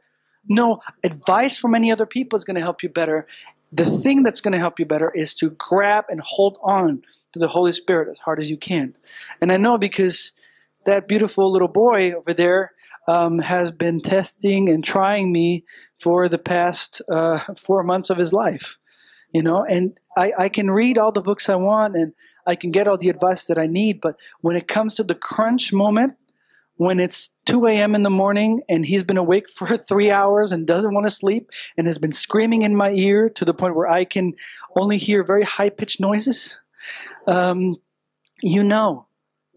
no 0.47 0.81
advice 1.03 1.57
from 1.57 1.75
any 1.75 1.91
other 1.91 2.05
people 2.05 2.37
is 2.37 2.43
going 2.43 2.55
to 2.55 2.61
help 2.61 2.83
you 2.83 2.89
better. 2.89 3.27
The 3.71 3.85
thing 3.85 4.23
that's 4.23 4.41
going 4.41 4.53
to 4.53 4.59
help 4.59 4.79
you 4.79 4.85
better 4.85 5.11
is 5.11 5.33
to 5.35 5.49
grab 5.51 6.05
and 6.09 6.21
hold 6.21 6.57
on 6.63 7.03
to 7.33 7.39
the 7.39 7.47
Holy 7.47 7.71
Spirit 7.71 8.09
as 8.09 8.19
hard 8.19 8.39
as 8.39 8.49
you 8.49 8.57
can. 8.57 8.95
And 9.41 9.51
I 9.51 9.57
know 9.57 9.77
because 9.77 10.33
that 10.85 11.07
beautiful 11.07 11.51
little 11.51 11.67
boy 11.67 12.13
over 12.13 12.33
there 12.33 12.71
um, 13.07 13.39
has 13.39 13.71
been 13.71 13.99
testing 13.99 14.69
and 14.69 14.83
trying 14.83 15.31
me 15.31 15.65
for 15.99 16.29
the 16.29 16.37
past 16.37 17.01
uh, 17.09 17.39
four 17.57 17.83
months 17.83 18.09
of 18.09 18.17
his 18.17 18.33
life. 18.33 18.77
You 19.31 19.43
know, 19.43 19.65
and 19.65 19.99
I, 20.15 20.31
I 20.37 20.49
can 20.49 20.71
read 20.71 20.97
all 20.97 21.11
the 21.11 21.21
books 21.21 21.49
I 21.49 21.55
want 21.55 21.95
and 21.95 22.13
I 22.47 22.55
can 22.55 22.71
get 22.71 22.87
all 22.87 22.97
the 22.97 23.09
advice 23.09 23.45
that 23.47 23.57
I 23.57 23.65
need, 23.65 23.99
but 23.99 24.15
when 24.41 24.55
it 24.55 24.67
comes 24.67 24.95
to 24.95 25.03
the 25.03 25.15
crunch 25.15 25.73
moment, 25.73 26.15
when 26.77 26.99
it's 26.99 27.33
2 27.45 27.67
a.m. 27.67 27.95
in 27.95 28.03
the 28.03 28.09
morning 28.09 28.61
and 28.67 28.85
he's 28.85 29.03
been 29.03 29.17
awake 29.17 29.49
for 29.49 29.77
three 29.77 30.11
hours 30.11 30.51
and 30.51 30.67
doesn't 30.67 30.93
want 30.93 31.05
to 31.05 31.09
sleep 31.09 31.51
and 31.77 31.87
has 31.87 31.97
been 31.97 32.11
screaming 32.11 32.63
in 32.63 32.75
my 32.75 32.91
ear 32.91 33.29
to 33.29 33.45
the 33.45 33.53
point 33.53 33.75
where 33.75 33.87
I 33.87 34.05
can 34.05 34.33
only 34.75 34.97
hear 34.97 35.23
very 35.23 35.43
high 35.43 35.69
pitched 35.69 35.99
noises, 35.99 36.59
um, 37.27 37.75
you 38.41 38.63
know 38.63 39.07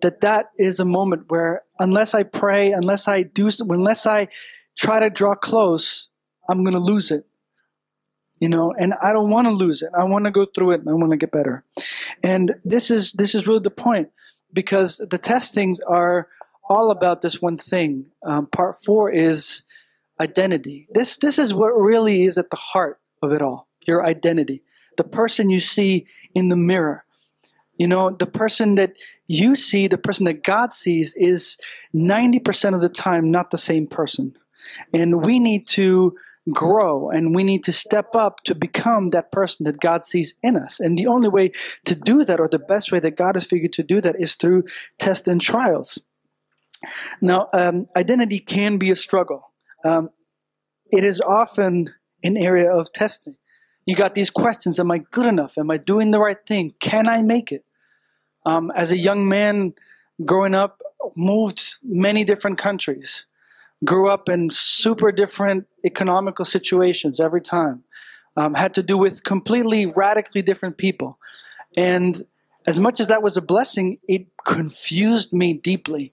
that 0.02 0.20
that 0.20 0.50
is 0.58 0.78
a 0.78 0.84
moment 0.84 1.24
where 1.28 1.62
unless 1.78 2.14
I 2.14 2.22
pray, 2.22 2.72
unless 2.72 3.08
I 3.08 3.22
do, 3.22 3.48
unless 3.60 4.06
I 4.06 4.28
try 4.76 5.00
to 5.00 5.10
draw 5.10 5.34
close, 5.34 6.08
I'm 6.48 6.62
going 6.62 6.74
to 6.74 6.80
lose 6.80 7.10
it. 7.10 7.26
You 8.38 8.48
know, 8.48 8.72
and 8.72 8.94
I 9.02 9.12
don't 9.12 9.30
want 9.30 9.48
to 9.48 9.52
lose 9.52 9.82
it. 9.82 9.90
I 9.98 10.04
want 10.04 10.24
to 10.26 10.30
go 10.30 10.46
through 10.46 10.70
it 10.70 10.80
and 10.80 10.88
I 10.88 10.92
want 10.92 11.10
to 11.10 11.16
get 11.16 11.32
better. 11.32 11.64
And 12.22 12.54
this 12.64 12.88
is, 12.88 13.10
this 13.12 13.34
is 13.34 13.48
really 13.48 13.58
the 13.58 13.70
point 13.70 14.10
because 14.52 14.98
the 14.98 15.18
testings 15.18 15.80
are, 15.80 16.28
all 16.68 16.90
about 16.90 17.22
this 17.22 17.40
one 17.40 17.56
thing. 17.56 18.08
Um, 18.24 18.46
part 18.46 18.76
four 18.84 19.10
is 19.10 19.62
identity. 20.20 20.88
This 20.90 21.16
this 21.16 21.38
is 21.38 21.54
what 21.54 21.68
really 21.68 22.24
is 22.24 22.38
at 22.38 22.50
the 22.50 22.56
heart 22.56 23.00
of 23.22 23.32
it 23.32 23.42
all. 23.42 23.68
Your 23.86 24.04
identity, 24.04 24.62
the 24.96 25.04
person 25.04 25.50
you 25.50 25.60
see 25.60 26.06
in 26.34 26.48
the 26.48 26.56
mirror. 26.56 27.04
You 27.76 27.86
know, 27.86 28.10
the 28.10 28.26
person 28.26 28.74
that 28.74 28.94
you 29.28 29.54
see, 29.54 29.86
the 29.86 29.98
person 29.98 30.24
that 30.24 30.42
God 30.42 30.72
sees, 30.72 31.14
is 31.14 31.56
ninety 31.92 32.40
percent 32.40 32.74
of 32.74 32.80
the 32.80 32.88
time 32.88 33.30
not 33.30 33.50
the 33.50 33.58
same 33.58 33.86
person, 33.86 34.34
and 34.92 35.24
we 35.24 35.38
need 35.38 35.66
to 35.68 36.16
grow 36.50 37.10
and 37.10 37.34
we 37.34 37.44
need 37.44 37.62
to 37.62 37.72
step 37.72 38.16
up 38.16 38.42
to 38.42 38.54
become 38.54 39.10
that 39.10 39.30
person 39.30 39.64
that 39.64 39.80
God 39.80 40.02
sees 40.02 40.34
in 40.42 40.56
us. 40.56 40.80
And 40.80 40.96
the 40.96 41.06
only 41.06 41.28
way 41.28 41.52
to 41.84 41.94
do 41.94 42.24
that, 42.24 42.40
or 42.40 42.48
the 42.48 42.58
best 42.58 42.90
way 42.90 43.00
that 43.00 43.16
God 43.16 43.36
has 43.36 43.44
figured 43.44 43.74
to 43.74 43.82
do 43.82 44.00
that, 44.00 44.16
is 44.18 44.34
through 44.34 44.64
tests 44.98 45.28
and 45.28 45.40
trials. 45.40 46.02
Now, 47.20 47.48
um, 47.52 47.86
identity 47.96 48.38
can 48.38 48.78
be 48.78 48.90
a 48.90 48.96
struggle. 48.96 49.52
Um, 49.84 50.08
it 50.90 51.04
is 51.04 51.20
often 51.20 51.94
an 52.22 52.36
area 52.36 52.70
of 52.72 52.92
testing. 52.92 53.36
You 53.86 53.96
got 53.96 54.14
these 54.14 54.30
questions 54.30 54.78
Am 54.78 54.90
I 54.90 54.98
good 54.98 55.26
enough? 55.26 55.56
Am 55.58 55.70
I 55.70 55.76
doing 55.76 56.10
the 56.10 56.20
right 56.20 56.38
thing? 56.46 56.74
Can 56.80 57.08
I 57.08 57.22
make 57.22 57.52
it? 57.52 57.64
Um, 58.44 58.70
as 58.74 58.92
a 58.92 58.98
young 58.98 59.28
man 59.28 59.74
growing 60.24 60.54
up, 60.54 60.82
moved 61.16 61.78
many 61.82 62.24
different 62.24 62.58
countries, 62.58 63.26
grew 63.84 64.10
up 64.10 64.28
in 64.28 64.50
super 64.50 65.12
different 65.12 65.66
economical 65.84 66.44
situations 66.44 67.20
every 67.20 67.40
time, 67.40 67.84
um, 68.36 68.54
had 68.54 68.74
to 68.74 68.82
do 68.82 68.98
with 68.98 69.24
completely 69.24 69.86
radically 69.86 70.42
different 70.42 70.76
people. 70.76 71.18
And 71.76 72.20
as 72.66 72.78
much 72.80 73.00
as 73.00 73.06
that 73.06 73.22
was 73.22 73.36
a 73.36 73.42
blessing, 73.42 73.98
it 74.08 74.26
confused 74.44 75.32
me 75.32 75.54
deeply 75.54 76.12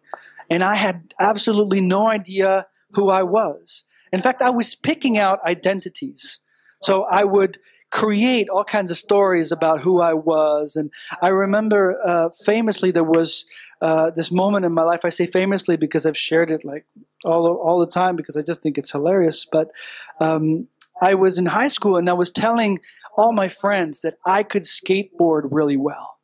and 0.50 0.64
I 0.64 0.76
had 0.76 1.14
absolutely 1.20 1.82
no 1.82 2.08
idea 2.08 2.68
who 2.92 3.10
I 3.10 3.24
was. 3.24 3.84
In 4.12 4.22
fact, 4.22 4.42
I 4.42 4.50
was 4.50 4.76
picking 4.76 5.18
out 5.18 5.44
identities. 5.44 6.40
So 6.82 7.04
I 7.04 7.24
would 7.24 7.60
create 7.92 8.50
all 8.50 8.64
kinds 8.64 8.92
of 8.92 8.98
stories 8.98 9.52
about 9.52 9.82
who 9.82 10.02
I 10.02 10.14
was. 10.14 10.76
And 10.76 10.92
I 11.22 11.30
remember 11.30 11.98
uh, 12.04 12.30
famously 12.46 12.92
there 12.92 13.04
was 13.04 13.46
uh, 13.82 14.12
this 14.12 14.32
moment 14.32 14.66
in 14.66 14.74
my 14.74 14.84
life. 14.84 15.06
I 15.06 15.10
say 15.10 15.26
famously 15.26 15.78
because 15.78 16.06
I've 16.06 16.18
shared 16.18 16.52
it 16.52 16.64
like 16.64 16.86
all 17.24 17.48
all 17.48 17.80
the 17.80 17.88
time 17.88 18.16
because 18.16 18.38
I 18.38 18.42
just 18.42 18.62
think 18.62 18.78
it's 18.78 18.92
hilarious. 18.92 19.46
But 19.46 19.72
um, 20.20 20.68
I 21.02 21.16
was 21.16 21.38
in 21.38 21.46
high 21.46 21.68
school 21.68 21.98
and 21.98 22.10
I 22.10 22.14
was 22.14 22.32
telling 22.32 22.80
all 23.18 23.34
my 23.34 23.48
friends 23.48 24.02
that 24.02 24.18
I 24.26 24.44
could 24.44 24.64
skateboard 24.64 25.48
really 25.52 25.78
well 25.78 26.15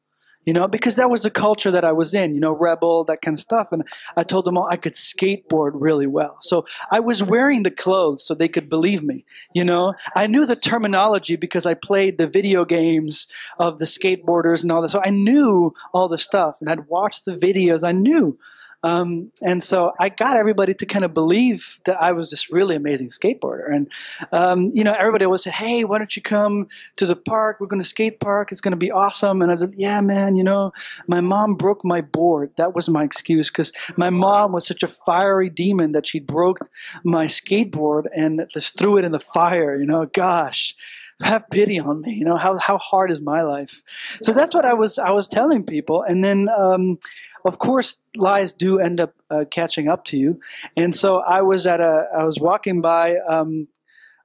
you 0.46 0.54
know, 0.54 0.68
because 0.68 0.96
that 0.96 1.10
was 1.10 1.22
the 1.22 1.30
culture 1.30 1.72
that 1.72 1.86
I 1.86 1.92
was 1.92 2.14
in, 2.14 2.34
you 2.34 2.40
know, 2.40 2.52
rebel, 2.52 3.04
that 3.06 3.22
kind 3.22 3.36
of 3.36 3.40
stuff. 3.40 3.72
And 3.72 3.84
I 4.18 4.24
told 4.24 4.46
them 4.46 4.58
all 4.58 4.68
I 4.68 4.78
could 4.78 4.94
skateboard 4.94 5.72
really 5.76 6.08
well. 6.08 6.38
So 6.42 6.66
I 6.92 7.00
was 7.00 7.22
wearing 7.22 7.64
the 7.64 7.72
clothes 7.72 8.26
so 8.26 8.34
they 8.34 8.48
could 8.48 8.70
believe 8.70 9.04
me, 9.04 9.26
you 9.54 9.64
know. 9.64 9.94
I 10.16 10.28
knew 10.28 10.46
the 10.46 10.56
terminology 10.56 11.36
because 11.36 11.66
I 11.66 11.74
played 11.74 12.18
the 12.18 12.28
video 12.28 12.66
games 12.66 13.28
of 13.60 13.80
the 13.80 13.86
skateboarders 13.86 14.64
and 14.64 14.72
all 14.72 14.82
that. 14.82 14.90
So 14.90 15.02
I 15.04 15.10
knew 15.10 15.74
all 15.94 16.08
the 16.08 16.18
stuff 16.18 16.58
and 16.60 16.70
I'd 16.70 16.88
watched 16.88 17.26
the 17.26 17.34
videos. 17.34 17.88
I 17.88 17.92
knew 17.92 18.38
um, 18.84 19.32
and 19.42 19.64
so 19.64 19.94
I 20.00 20.10
got 20.10 20.38
everybody 20.38 20.74
to 20.74 20.86
kind 20.86 21.06
of 21.06 21.14
believe 21.14 21.80
that 21.86 22.02
I 22.02 22.14
was 22.14 22.32
this 22.32 22.52
really 22.52 22.76
amazing 22.76 23.10
skateboarder. 23.10 23.66
And, 23.68 23.92
um, 24.32 24.72
you 24.74 24.84
know, 24.84 24.94
everybody 24.94 25.26
always 25.26 25.44
said, 25.44 25.54
hey, 25.54 25.84
why 25.84 26.00
don't 26.00 26.16
you 26.16 26.22
come 26.22 26.68
to 26.96 27.06
the 27.06 27.16
park? 27.16 27.58
We're 27.60 27.68
going 27.68 27.82
to 27.82 27.88
skate 27.88 28.20
park. 28.20 28.52
It's 28.52 28.62
going 28.62 28.74
to 28.74 28.78
be 28.78 28.92
awesome. 28.92 29.42
And 29.42 29.52
I 29.52 29.56
said, 29.56 29.74
yeah, 29.76 30.02
man, 30.02 30.36
you 30.36 30.44
know, 30.44 30.72
my 31.08 31.22
mom 31.22 31.56
broke 31.56 31.86
my 31.86 32.02
board. 32.02 32.52
That 32.58 32.74
was 32.74 32.90
my 32.90 33.04
excuse 33.04 33.52
because 33.52 33.72
my 33.98 34.10
mom 34.10 34.52
was 34.52 34.66
such 34.66 34.84
a 34.84 34.88
fiery 34.88 35.50
demon 35.50 35.92
that 35.92 36.08
she 36.08 36.20
broke 36.20 36.60
my 37.04 37.26
skateboard 37.26 38.06
and 38.16 38.48
just 38.52 38.78
threw 38.78 38.98
it 38.98 39.06
in 39.06 39.12
the 39.12 39.20
fire, 39.20 39.76
you 39.76 39.86
know, 39.86 40.06
gosh 40.06 40.76
have 41.24 41.50
pity 41.50 41.80
on 41.80 42.02
me 42.02 42.14
you 42.14 42.26
know 42.26 42.36
how, 42.36 42.58
how 42.58 42.78
hard 42.78 43.12
is 43.12 43.22
my 43.22 43.42
life 43.42 43.84
so 44.22 44.34
that's 44.34 44.56
what 44.56 44.66
i 44.66 44.74
was 44.74 44.98
i 44.98 45.12
was 45.12 45.28
telling 45.28 45.64
people 45.64 46.02
and 46.02 46.24
then 46.24 46.50
um, 46.50 46.98
of 47.44 47.60
course, 47.60 47.96
lies 48.16 48.54
do 48.54 48.80
end 48.80 49.00
up 49.00 49.14
uh, 49.30 49.46
catching 49.50 49.88
up 49.88 50.06
to 50.06 50.18
you. 50.18 50.40
And 50.76 50.94
so 50.94 51.18
I 51.18 51.42
was 51.42 51.66
at 51.66 51.80
a, 51.80 52.08
I 52.18 52.24
was 52.24 52.40
walking 52.40 52.82
by, 52.82 53.18
um, 53.18 53.68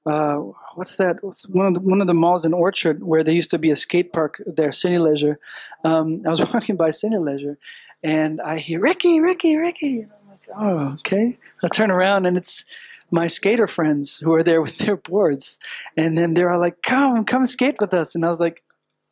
uh, 0.05 0.37
what's 0.75 0.97
that? 0.97 1.23
What's 1.23 1.49
one 1.49 1.67
of 1.67 1.75
the, 1.75 1.81
one 1.81 2.01
of 2.01 2.07
the 2.07 2.15
malls 2.15 2.45
in 2.45 2.53
Orchard 2.53 3.03
where 3.03 3.25
there 3.25 3.35
used 3.35 3.51
to 3.51 3.59
be 3.59 3.71
a 3.71 3.77
skate 3.77 4.13
park 4.13 4.41
there, 4.47 4.69
Cineleisure. 4.69 5.37
Um, 5.85 6.23
I 6.27 6.31
was 6.31 6.41
walking 6.55 6.77
by 6.77 6.91
Cineleisure, 6.91 7.57
and 8.03 8.41
I 8.41 8.59
hear 8.59 8.81
Ricky, 8.81 9.21
Ricky, 9.21 9.57
Ricky. 9.57 10.03
And 10.03 10.13
I'm 10.13 10.29
like, 10.29 10.49
oh, 10.57 10.93
okay. 10.95 11.37
I 11.65 11.69
turn 11.69 11.91
around 11.91 12.27
and 12.27 12.37
it's 12.37 12.65
my 13.11 13.27
skater 13.27 13.67
friends 13.67 14.19
who 14.19 14.35
are 14.35 14.43
there 14.43 14.63
with 14.63 14.79
their 14.79 14.97
boards, 14.97 15.59
and 15.97 16.17
then 16.17 16.35
they're 16.35 16.51
all 16.51 16.61
like, 16.61 16.83
"Come, 16.83 17.25
come 17.25 17.47
skate 17.47 17.77
with 17.81 17.95
us." 17.95 18.15
And 18.15 18.25
I 18.25 18.29
was 18.29 18.41
like, 18.41 18.63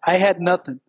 I 0.04 0.16
had 0.18 0.40
nothing. 0.40 0.80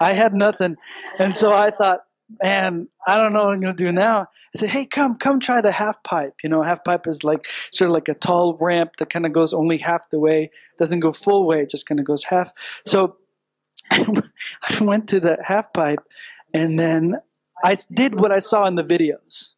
I 0.00 0.14
had 0.14 0.32
nothing, 0.34 0.76
and 1.18 1.34
so 1.34 1.52
I 1.52 1.70
thought, 1.70 2.04
man, 2.42 2.88
I 3.06 3.16
don't 3.16 3.32
know 3.32 3.44
what 3.44 3.54
I'm 3.54 3.60
going 3.60 3.76
to 3.76 3.84
do 3.84 3.92
now. 3.92 4.28
I 4.54 4.58
said, 4.58 4.70
hey, 4.70 4.86
come, 4.86 5.16
come 5.16 5.40
try 5.40 5.60
the 5.60 5.72
half 5.72 6.02
pipe. 6.02 6.34
You 6.42 6.50
know, 6.50 6.62
half 6.62 6.84
pipe 6.84 7.06
is 7.06 7.24
like 7.24 7.46
sort 7.72 7.88
of 7.88 7.94
like 7.94 8.08
a 8.08 8.14
tall 8.14 8.56
ramp 8.60 8.96
that 8.98 9.10
kind 9.10 9.26
of 9.26 9.32
goes 9.32 9.54
only 9.54 9.78
half 9.78 10.10
the 10.10 10.18
way, 10.18 10.50
doesn't 10.78 11.00
go 11.00 11.12
full 11.12 11.46
way, 11.46 11.62
it 11.62 11.70
just 11.70 11.86
kind 11.86 12.00
of 12.00 12.06
goes 12.06 12.24
half. 12.24 12.52
So 12.84 13.16
I 13.90 14.78
went 14.80 15.08
to 15.10 15.20
the 15.20 15.38
half 15.44 15.72
pipe 15.72 16.00
and 16.52 16.78
then 16.78 17.16
I 17.62 17.76
did 17.92 18.18
what 18.18 18.32
I 18.32 18.38
saw 18.38 18.66
in 18.66 18.74
the 18.74 18.84
videos. 18.84 19.54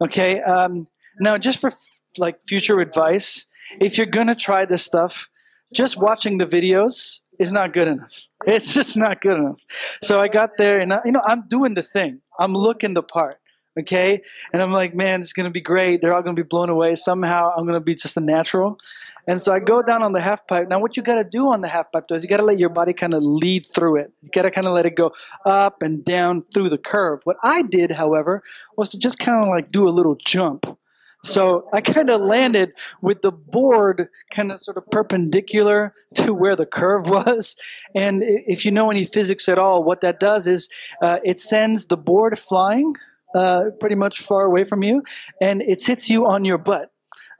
Okay. 0.00 0.40
Um, 0.40 0.86
now, 1.20 1.38
just 1.38 1.60
for 1.60 1.68
f- 1.68 1.98
like 2.18 2.42
future 2.42 2.80
advice, 2.80 3.46
if 3.80 3.96
you're 3.96 4.06
going 4.06 4.26
to 4.26 4.34
try 4.34 4.64
this 4.64 4.82
stuff, 4.82 5.30
just 5.72 5.96
watching 5.96 6.38
the 6.38 6.46
videos 6.46 7.20
is 7.42 7.52
not 7.52 7.72
good 7.72 7.88
enough. 7.88 8.26
It's 8.46 8.72
just 8.72 8.96
not 8.96 9.20
good 9.20 9.36
enough. 9.36 9.60
So 10.02 10.20
I 10.20 10.28
got 10.28 10.56
there 10.56 10.78
and, 10.78 10.92
I, 10.92 11.00
you 11.04 11.12
know, 11.12 11.20
I'm 11.24 11.46
doing 11.48 11.74
the 11.74 11.82
thing. 11.82 12.20
I'm 12.38 12.54
looking 12.54 12.94
the 12.94 13.02
part. 13.02 13.38
Okay. 13.78 14.22
And 14.52 14.62
I'm 14.62 14.72
like, 14.72 14.94
man, 14.94 15.20
it's 15.20 15.32
going 15.32 15.48
to 15.48 15.52
be 15.52 15.60
great. 15.60 16.00
They're 16.00 16.14
all 16.14 16.22
going 16.22 16.36
to 16.36 16.42
be 16.42 16.46
blown 16.46 16.68
away. 16.68 16.94
Somehow 16.94 17.52
I'm 17.56 17.64
going 17.64 17.74
to 17.74 17.80
be 17.80 17.94
just 17.94 18.16
a 18.16 18.20
natural. 18.20 18.78
And 19.26 19.40
so 19.40 19.52
I 19.52 19.60
go 19.60 19.82
down 19.82 20.02
on 20.02 20.12
the 20.12 20.20
half 20.20 20.46
pipe. 20.46 20.68
Now, 20.68 20.80
what 20.80 20.96
you 20.96 21.02
got 21.02 21.14
to 21.14 21.24
do 21.24 21.48
on 21.48 21.60
the 21.60 21.68
half 21.68 21.92
pipe 21.92 22.08
though, 22.08 22.16
is 22.16 22.22
you 22.22 22.28
got 22.28 22.38
to 22.38 22.44
let 22.44 22.58
your 22.58 22.68
body 22.68 22.92
kind 22.92 23.14
of 23.14 23.22
lead 23.22 23.66
through 23.66 23.96
it. 23.96 24.12
You 24.22 24.30
got 24.32 24.42
to 24.42 24.50
kind 24.50 24.66
of 24.66 24.74
let 24.74 24.84
it 24.84 24.96
go 24.96 25.12
up 25.46 25.82
and 25.82 26.04
down 26.04 26.42
through 26.42 26.70
the 26.70 26.78
curve. 26.78 27.20
What 27.24 27.36
I 27.42 27.62
did, 27.62 27.92
however, 27.92 28.42
was 28.76 28.88
to 28.90 28.98
just 28.98 29.18
kind 29.18 29.42
of 29.42 29.48
like 29.48 29.68
do 29.68 29.88
a 29.88 29.90
little 29.90 30.16
jump. 30.16 30.66
So 31.22 31.68
I 31.72 31.80
kind 31.80 32.10
of 32.10 32.20
landed 32.20 32.72
with 33.00 33.22
the 33.22 33.30
board 33.30 34.08
kind 34.30 34.50
of 34.50 34.58
sort 34.58 34.76
of 34.76 34.90
perpendicular 34.90 35.94
to 36.16 36.34
where 36.34 36.56
the 36.56 36.66
curve 36.66 37.08
was. 37.08 37.56
And 37.94 38.22
if 38.24 38.64
you 38.64 38.72
know 38.72 38.90
any 38.90 39.04
physics 39.04 39.48
at 39.48 39.58
all, 39.58 39.84
what 39.84 40.00
that 40.00 40.18
does 40.18 40.46
is 40.46 40.68
uh, 41.00 41.18
it 41.24 41.38
sends 41.38 41.86
the 41.86 41.96
board 41.96 42.38
flying 42.38 42.94
uh, 43.34 43.66
pretty 43.80 43.94
much 43.94 44.20
far 44.20 44.44
away 44.44 44.64
from 44.64 44.82
you, 44.82 45.02
and 45.40 45.62
it 45.62 45.80
sits 45.80 46.10
you 46.10 46.26
on 46.26 46.44
your 46.44 46.58
butt. 46.58 46.90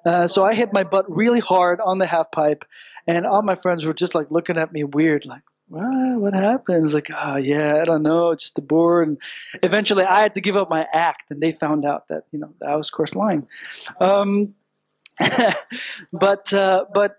Uh, 0.06 0.26
so 0.26 0.44
I 0.44 0.54
hit 0.54 0.72
my 0.72 0.84
butt 0.84 1.04
really 1.08 1.40
hard 1.40 1.80
on 1.84 1.98
the 1.98 2.06
half 2.06 2.30
pipe, 2.30 2.64
and 3.06 3.26
all 3.26 3.42
my 3.42 3.54
friends 3.56 3.84
were 3.84 3.94
just 3.94 4.14
like 4.14 4.30
looking 4.30 4.56
at 4.56 4.72
me 4.72 4.84
weird, 4.84 5.26
like, 5.26 5.42
what? 5.72 6.62
It's 6.68 6.94
like, 6.94 7.10
oh, 7.16 7.36
yeah, 7.36 7.80
I 7.80 7.84
don't 7.84 8.02
know. 8.02 8.30
It's 8.30 8.44
just 8.44 8.56
the 8.56 8.62
board. 8.62 9.08
And 9.08 9.18
eventually 9.62 10.04
I 10.04 10.20
had 10.20 10.34
to 10.34 10.40
give 10.40 10.56
up 10.56 10.70
my 10.70 10.86
act, 10.92 11.30
and 11.30 11.40
they 11.40 11.52
found 11.52 11.84
out 11.84 12.08
that, 12.08 12.24
you 12.30 12.38
know, 12.38 12.52
I 12.66 12.76
was, 12.76 12.88
of 12.88 12.92
course, 12.92 13.14
lying. 13.14 13.48
Um, 14.00 14.54
but, 16.12 16.52
uh, 16.52 16.84
but, 16.92 17.16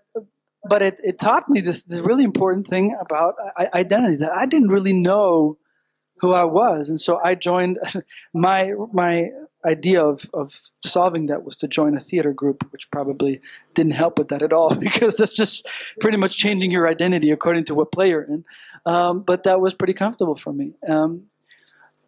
but 0.68 0.82
it, 0.82 1.00
it 1.02 1.18
taught 1.18 1.48
me 1.48 1.60
this, 1.60 1.82
this 1.82 2.00
really 2.00 2.24
important 2.24 2.66
thing 2.66 2.96
about 3.00 3.34
identity 3.56 4.16
that 4.16 4.34
I 4.34 4.46
didn't 4.46 4.68
really 4.68 4.92
know 4.92 5.58
who 6.18 6.32
I 6.32 6.44
was. 6.44 6.88
And 6.88 7.00
so 7.00 7.20
I 7.22 7.34
joined 7.34 7.78
my, 8.34 8.72
my 8.92 9.30
idea 9.64 10.04
of, 10.04 10.30
of 10.34 10.70
solving 10.84 11.26
that 11.26 11.44
was 11.44 11.56
to 11.56 11.68
join 11.68 11.96
a 11.96 12.00
theater 12.00 12.32
group, 12.32 12.70
which 12.70 12.90
probably 12.90 13.40
didn't 13.72 13.92
help 13.92 14.18
with 14.18 14.28
that 14.28 14.42
at 14.42 14.52
all 14.52 14.74
because 14.78 15.16
that's 15.16 15.36
just 15.36 15.66
pretty 16.00 16.16
much 16.16 16.36
changing 16.36 16.70
your 16.70 16.88
identity 16.88 17.30
according 17.30 17.64
to 17.64 17.74
what 17.74 17.92
play 17.92 18.10
you're 18.10 18.22
in. 18.22 18.44
Um, 18.86 19.22
but 19.22 19.44
that 19.44 19.60
was 19.60 19.74
pretty 19.74 19.94
comfortable 19.94 20.34
for 20.34 20.52
me. 20.52 20.74
Um, 20.86 21.26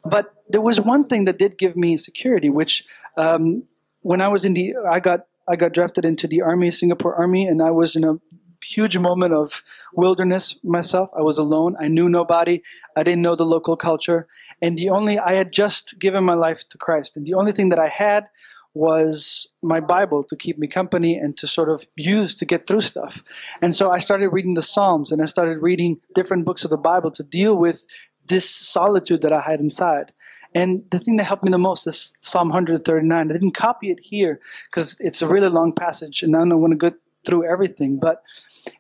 but 0.04 0.34
there 0.48 0.60
was 0.60 0.80
one 0.80 1.04
thing 1.04 1.24
that 1.24 1.38
did 1.38 1.58
give 1.58 1.76
me 1.76 1.96
security, 1.96 2.50
which 2.50 2.84
um, 3.16 3.64
when 4.02 4.20
I 4.20 4.28
was 4.28 4.44
in 4.44 4.54
the, 4.54 4.74
I 4.88 5.00
got 5.00 5.26
I 5.48 5.56
got 5.56 5.72
drafted 5.72 6.04
into 6.04 6.26
the 6.26 6.42
army, 6.42 6.70
Singapore 6.70 7.14
Army, 7.14 7.46
and 7.46 7.62
I 7.62 7.70
was 7.70 7.94
in 7.94 8.04
a 8.04 8.18
huge 8.66 8.98
moment 8.98 9.32
of 9.32 9.62
wilderness 9.94 10.58
myself. 10.64 11.10
I 11.16 11.22
was 11.22 11.38
alone. 11.38 11.76
I 11.78 11.88
knew 11.88 12.08
nobody. 12.08 12.62
I 12.96 13.02
didn't 13.02 13.22
know 13.22 13.36
the 13.36 13.46
local 13.46 13.76
culture. 13.76 14.26
And 14.60 14.76
the 14.76 14.90
only, 14.90 15.18
I 15.18 15.34
had 15.34 15.52
just 15.52 15.98
given 15.98 16.24
my 16.24 16.34
life 16.34 16.68
to 16.70 16.78
Christ. 16.78 17.16
And 17.16 17.26
the 17.26 17.34
only 17.34 17.52
thing 17.52 17.68
that 17.70 17.78
I 17.78 17.88
had 17.88 18.28
was 18.74 19.48
my 19.62 19.80
Bible 19.80 20.22
to 20.22 20.36
keep 20.36 20.58
me 20.58 20.66
company 20.66 21.16
and 21.16 21.36
to 21.38 21.46
sort 21.46 21.70
of 21.70 21.86
use 21.96 22.34
to 22.34 22.44
get 22.44 22.66
through 22.66 22.82
stuff. 22.82 23.24
And 23.62 23.74
so 23.74 23.90
I 23.90 23.98
started 23.98 24.28
reading 24.28 24.52
the 24.52 24.62
Psalms 24.62 25.10
and 25.10 25.22
I 25.22 25.26
started 25.26 25.62
reading 25.62 26.00
different 26.14 26.44
books 26.44 26.62
of 26.62 26.70
the 26.70 26.76
Bible 26.76 27.10
to 27.12 27.22
deal 27.22 27.56
with 27.56 27.86
this 28.26 28.48
solitude 28.48 29.22
that 29.22 29.32
I 29.32 29.40
had 29.40 29.60
inside. 29.60 30.12
And 30.54 30.84
the 30.90 30.98
thing 30.98 31.16
that 31.16 31.24
helped 31.24 31.44
me 31.44 31.50
the 31.50 31.58
most 31.58 31.86
is 31.86 32.14
Psalm 32.20 32.48
139. 32.48 33.30
I 33.30 33.32
didn't 33.32 33.52
copy 33.52 33.90
it 33.90 33.98
here 34.02 34.40
because 34.70 34.96
it's 35.00 35.22
a 35.22 35.28
really 35.28 35.48
long 35.48 35.72
passage 35.72 36.22
and 36.22 36.36
I 36.36 36.40
don't 36.40 36.60
want 36.60 36.72
to 36.72 36.90
go 36.90 36.96
through 37.26 37.44
everything, 37.44 37.98
but 37.98 38.22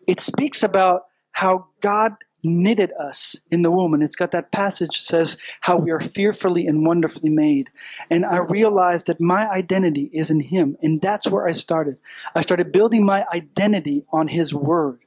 it 0.06 0.20
speaks 0.20 0.62
about 0.62 1.06
how 1.32 1.66
God 1.80 2.12
knitted 2.46 2.92
us 2.92 3.40
in 3.50 3.62
the 3.62 3.70
womb. 3.70 3.92
And 3.92 4.02
it's 4.02 4.16
got 4.16 4.30
that 4.30 4.52
passage 4.52 4.98
that 4.98 5.04
says 5.04 5.36
how 5.60 5.76
we 5.76 5.90
are 5.90 6.00
fearfully 6.00 6.66
and 6.66 6.86
wonderfully 6.86 7.30
made. 7.30 7.70
And 8.08 8.24
I 8.24 8.38
realized 8.38 9.08
that 9.08 9.20
my 9.20 9.48
identity 9.48 10.08
is 10.12 10.30
in 10.30 10.40
Him. 10.40 10.76
And 10.80 11.00
that's 11.00 11.28
where 11.28 11.46
I 11.46 11.50
started. 11.50 11.98
I 12.34 12.40
started 12.40 12.72
building 12.72 13.04
my 13.04 13.24
identity 13.32 14.04
on 14.12 14.28
His 14.28 14.54
Word 14.54 15.00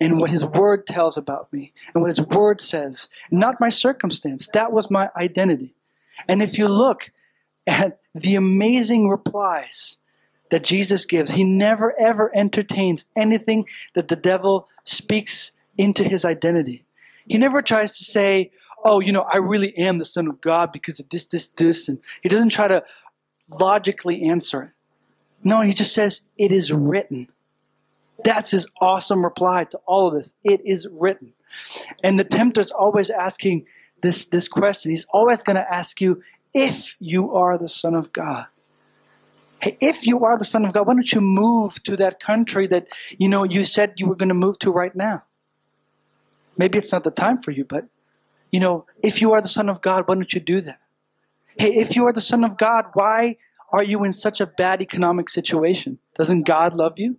and 0.00 0.20
what 0.20 0.30
His 0.30 0.44
Word 0.44 0.86
tells 0.86 1.18
about 1.18 1.52
me 1.52 1.72
and 1.92 2.02
what 2.02 2.10
His 2.10 2.22
Word 2.22 2.60
says, 2.60 3.08
not 3.30 3.60
my 3.60 3.68
circumstance. 3.68 4.48
That 4.54 4.72
was 4.72 4.90
my 4.90 5.10
identity. 5.16 5.74
And 6.28 6.42
if 6.42 6.56
you 6.56 6.68
look 6.68 7.10
at 7.66 7.98
the 8.14 8.36
amazing 8.36 9.08
replies 9.08 9.98
that 10.50 10.64
Jesus 10.64 11.04
gives. 11.04 11.32
He 11.32 11.44
never 11.44 11.98
ever 11.98 12.30
entertains 12.34 13.06
anything 13.16 13.66
that 13.94 14.08
the 14.08 14.16
devil 14.16 14.68
speaks 14.84 15.52
into 15.78 16.04
his 16.04 16.24
identity. 16.24 16.84
He 17.26 17.38
never 17.38 17.62
tries 17.62 17.98
to 17.98 18.04
say, 18.04 18.50
oh, 18.84 19.00
you 19.00 19.12
know, 19.12 19.22
I 19.22 19.38
really 19.38 19.76
am 19.76 19.98
the 19.98 20.04
Son 20.04 20.26
of 20.26 20.40
God 20.40 20.72
because 20.72 21.00
of 21.00 21.08
this, 21.08 21.24
this, 21.24 21.48
this. 21.48 21.88
And 21.88 21.98
he 22.22 22.28
doesn't 22.28 22.50
try 22.50 22.68
to 22.68 22.84
logically 23.60 24.22
answer 24.24 24.62
it. 24.62 24.70
No, 25.42 25.62
he 25.62 25.72
just 25.72 25.94
says, 25.94 26.22
it 26.36 26.52
is 26.52 26.72
written. 26.72 27.28
That's 28.22 28.50
his 28.50 28.66
awesome 28.80 29.24
reply 29.24 29.64
to 29.64 29.78
all 29.86 30.08
of 30.08 30.14
this. 30.14 30.34
It 30.44 30.60
is 30.64 30.86
written. 30.90 31.32
And 32.02 32.18
the 32.18 32.24
tempter's 32.24 32.70
always 32.70 33.10
asking 33.10 33.66
this, 34.02 34.26
this 34.26 34.48
question. 34.48 34.90
He's 34.90 35.06
always 35.12 35.42
going 35.42 35.56
to 35.56 35.72
ask 35.74 36.00
you 36.00 36.22
if 36.52 36.96
you 37.00 37.34
are 37.34 37.56
the 37.56 37.68
Son 37.68 37.94
of 37.94 38.12
God 38.12 38.46
hey, 39.60 39.76
if 39.80 40.06
you 40.06 40.24
are 40.24 40.38
the 40.38 40.44
Son 40.44 40.64
of 40.64 40.72
God, 40.72 40.86
why 40.86 40.94
don't 40.94 41.12
you 41.12 41.20
move 41.20 41.82
to 41.84 41.96
that 41.96 42.20
country 42.20 42.66
that 42.68 42.88
you 43.18 43.28
know 43.28 43.44
you 43.44 43.64
said 43.64 43.94
you 43.96 44.06
were 44.06 44.16
going 44.16 44.28
to 44.28 44.34
move 44.34 44.58
to 44.60 44.70
right 44.70 44.94
now? 44.94 45.24
Maybe 46.56 46.78
it's 46.78 46.92
not 46.92 47.04
the 47.04 47.10
time 47.10 47.38
for 47.38 47.50
you, 47.50 47.64
but 47.64 47.84
you 48.50 48.60
know, 48.60 48.86
if 49.02 49.20
you 49.20 49.32
are 49.32 49.40
the 49.40 49.48
Son 49.48 49.68
of 49.68 49.80
God, 49.80 50.06
why 50.06 50.14
don't 50.14 50.32
you 50.32 50.40
do 50.40 50.60
that? 50.60 50.80
Hey, 51.56 51.74
if 51.74 51.94
you 51.94 52.06
are 52.06 52.12
the 52.12 52.20
Son 52.20 52.44
of 52.44 52.56
God, 52.56 52.86
why 52.94 53.36
are 53.72 53.82
you 53.82 54.02
in 54.04 54.12
such 54.12 54.40
a 54.40 54.46
bad 54.46 54.82
economic 54.82 55.28
situation? 55.28 55.98
Doesn't 56.16 56.46
God 56.46 56.74
love 56.74 56.98
you? 56.98 57.16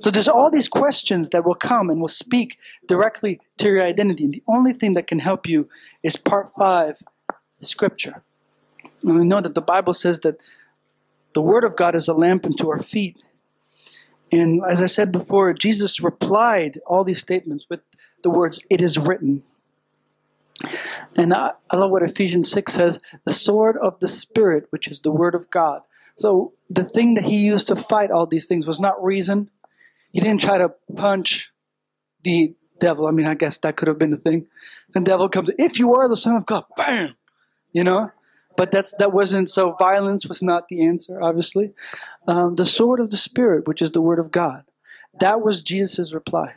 So 0.00 0.10
there's 0.10 0.28
all 0.28 0.50
these 0.50 0.68
questions 0.68 1.30
that 1.30 1.44
will 1.44 1.54
come 1.54 1.88
and 1.88 2.00
will 2.00 2.08
speak 2.08 2.58
directly 2.86 3.40
to 3.58 3.68
your 3.68 3.82
identity. 3.82 4.24
And 4.24 4.34
the 4.34 4.42
only 4.46 4.72
thing 4.72 4.94
that 4.94 5.06
can 5.06 5.18
help 5.18 5.48
you 5.48 5.68
is 6.02 6.16
part 6.16 6.50
five, 6.50 7.02
scripture. 7.60 8.22
And 9.02 9.18
we 9.18 9.26
know 9.26 9.40
that 9.40 9.54
the 9.54 9.62
Bible 9.62 9.94
says 9.94 10.20
that 10.20 10.40
the 11.36 11.42
Word 11.42 11.64
of 11.64 11.76
God 11.76 11.94
is 11.94 12.08
a 12.08 12.14
lamp 12.14 12.46
unto 12.46 12.70
our 12.70 12.78
feet. 12.78 13.22
And 14.32 14.62
as 14.66 14.80
I 14.80 14.86
said 14.86 15.12
before, 15.12 15.52
Jesus 15.52 16.00
replied 16.00 16.80
all 16.86 17.04
these 17.04 17.18
statements 17.18 17.66
with 17.68 17.80
the 18.22 18.30
words, 18.30 18.58
It 18.70 18.80
is 18.80 18.96
written. 18.96 19.42
And 21.14 21.34
I, 21.34 21.50
I 21.70 21.76
love 21.76 21.90
what 21.90 22.02
Ephesians 22.02 22.50
6 22.50 22.72
says 22.72 22.98
the 23.24 23.34
sword 23.34 23.76
of 23.76 24.00
the 24.00 24.08
Spirit, 24.08 24.68
which 24.70 24.88
is 24.88 25.00
the 25.00 25.10
Word 25.10 25.34
of 25.34 25.50
God. 25.50 25.82
So 26.16 26.54
the 26.70 26.84
thing 26.84 27.12
that 27.16 27.24
he 27.24 27.36
used 27.36 27.66
to 27.66 27.76
fight 27.76 28.10
all 28.10 28.26
these 28.26 28.46
things 28.46 28.66
was 28.66 28.80
not 28.80 29.04
reason. 29.04 29.50
He 30.12 30.20
didn't 30.20 30.40
try 30.40 30.56
to 30.56 30.70
punch 30.96 31.52
the 32.22 32.54
devil. 32.80 33.06
I 33.06 33.10
mean, 33.10 33.26
I 33.26 33.34
guess 33.34 33.58
that 33.58 33.76
could 33.76 33.88
have 33.88 33.98
been 33.98 34.08
the 34.08 34.16
thing. 34.16 34.46
The 34.94 35.00
devil 35.00 35.28
comes, 35.28 35.50
if 35.58 35.78
you 35.78 35.96
are 35.96 36.08
the 36.08 36.16
Son 36.16 36.34
of 36.34 36.46
God, 36.46 36.64
bam! 36.78 37.14
You 37.74 37.84
know? 37.84 38.10
But 38.56 38.72
that's 38.72 38.92
that 38.98 39.12
wasn't 39.12 39.48
so. 39.48 39.72
Violence 39.72 40.26
was 40.26 40.42
not 40.42 40.68
the 40.68 40.84
answer, 40.84 41.22
obviously. 41.22 41.72
Um, 42.26 42.56
the 42.56 42.64
sword 42.64 43.00
of 43.00 43.10
the 43.10 43.16
spirit, 43.16 43.66
which 43.66 43.82
is 43.82 43.92
the 43.92 44.00
word 44.00 44.18
of 44.18 44.30
God, 44.30 44.64
that 45.20 45.40
was 45.40 45.62
Jesus' 45.62 46.12
reply. 46.12 46.54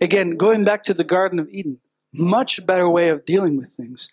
Again, 0.00 0.36
going 0.36 0.64
back 0.64 0.84
to 0.84 0.94
the 0.94 1.04
Garden 1.04 1.38
of 1.38 1.48
Eden, 1.50 1.80
much 2.14 2.64
better 2.66 2.88
way 2.88 3.08
of 3.08 3.24
dealing 3.24 3.56
with 3.56 3.70
things 3.70 4.10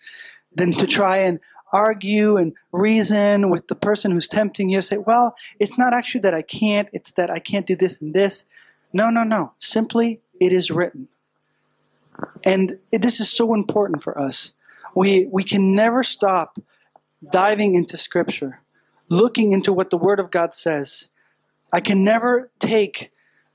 than 0.54 0.72
to 0.72 0.86
try 0.86 1.18
and 1.18 1.38
argue 1.72 2.36
and 2.36 2.54
reason 2.72 3.50
with 3.50 3.68
the 3.68 3.74
person 3.74 4.10
who's 4.10 4.28
tempting 4.28 4.68
you. 4.68 4.80
Say, 4.80 4.98
well, 4.98 5.36
it's 5.58 5.78
not 5.78 5.92
actually 5.92 6.22
that 6.22 6.34
I 6.34 6.42
can't; 6.42 6.88
it's 6.92 7.12
that 7.12 7.30
I 7.30 7.38
can't 7.38 7.66
do 7.66 7.76
this 7.76 8.00
and 8.00 8.14
this. 8.14 8.44
No, 8.92 9.10
no, 9.10 9.24
no. 9.24 9.52
Simply, 9.58 10.20
it 10.40 10.52
is 10.52 10.70
written. 10.70 11.08
And 12.44 12.78
this 12.92 13.20
is 13.20 13.30
so 13.30 13.54
important 13.54 14.02
for 14.02 14.18
us. 14.18 14.54
We, 14.94 15.28
we 15.30 15.44
can 15.44 15.74
never 15.74 16.02
stop 16.02 16.58
diving 17.30 17.74
into 17.74 17.96
Scripture, 17.96 18.60
looking 19.08 19.52
into 19.52 19.72
what 19.72 19.90
the 19.90 19.98
Word 19.98 20.20
of 20.20 20.30
God 20.30 20.54
says, 20.54 21.10
I 21.72 21.80
can 21.80 22.04
never 22.04 22.50
take 22.58 23.10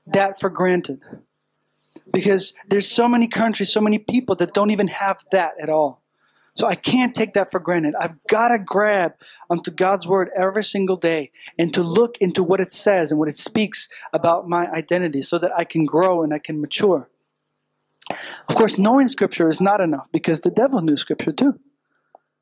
that 0.06 0.38
for 0.40 0.50
granted. 0.50 1.00
Because 2.12 2.52
there's 2.68 2.90
so 2.90 3.08
many 3.08 3.28
countries, 3.28 3.72
so 3.72 3.80
many 3.80 3.98
people 3.98 4.34
that 4.36 4.54
don't 4.54 4.70
even 4.70 4.88
have 4.88 5.24
that 5.30 5.54
at 5.60 5.68
all. 5.68 6.02
So 6.54 6.66
I 6.66 6.74
can't 6.74 7.14
take 7.14 7.32
that 7.32 7.50
for 7.50 7.60
granted. 7.60 7.94
I've 7.98 8.22
got 8.28 8.48
to 8.48 8.58
grab 8.58 9.14
onto 9.48 9.70
God's 9.70 10.06
word 10.06 10.30
every 10.36 10.64
single 10.64 10.96
day 10.96 11.30
and 11.58 11.72
to 11.72 11.82
look 11.82 12.18
into 12.18 12.42
what 12.42 12.60
it 12.60 12.72
says 12.72 13.10
and 13.10 13.18
what 13.18 13.28
it 13.28 13.36
speaks 13.36 13.88
about 14.12 14.48
my 14.48 14.70
identity 14.70 15.22
so 15.22 15.38
that 15.38 15.52
I 15.56 15.64
can 15.64 15.86
grow 15.86 16.22
and 16.22 16.34
I 16.34 16.38
can 16.38 16.60
mature. 16.60 17.08
Of 18.48 18.54
course, 18.54 18.76
knowing 18.76 19.08
scripture 19.08 19.48
is 19.48 19.60
not 19.60 19.80
enough 19.80 20.10
because 20.12 20.40
the 20.40 20.50
devil 20.50 20.82
knew 20.82 20.96
scripture 20.96 21.32
too. 21.32 21.58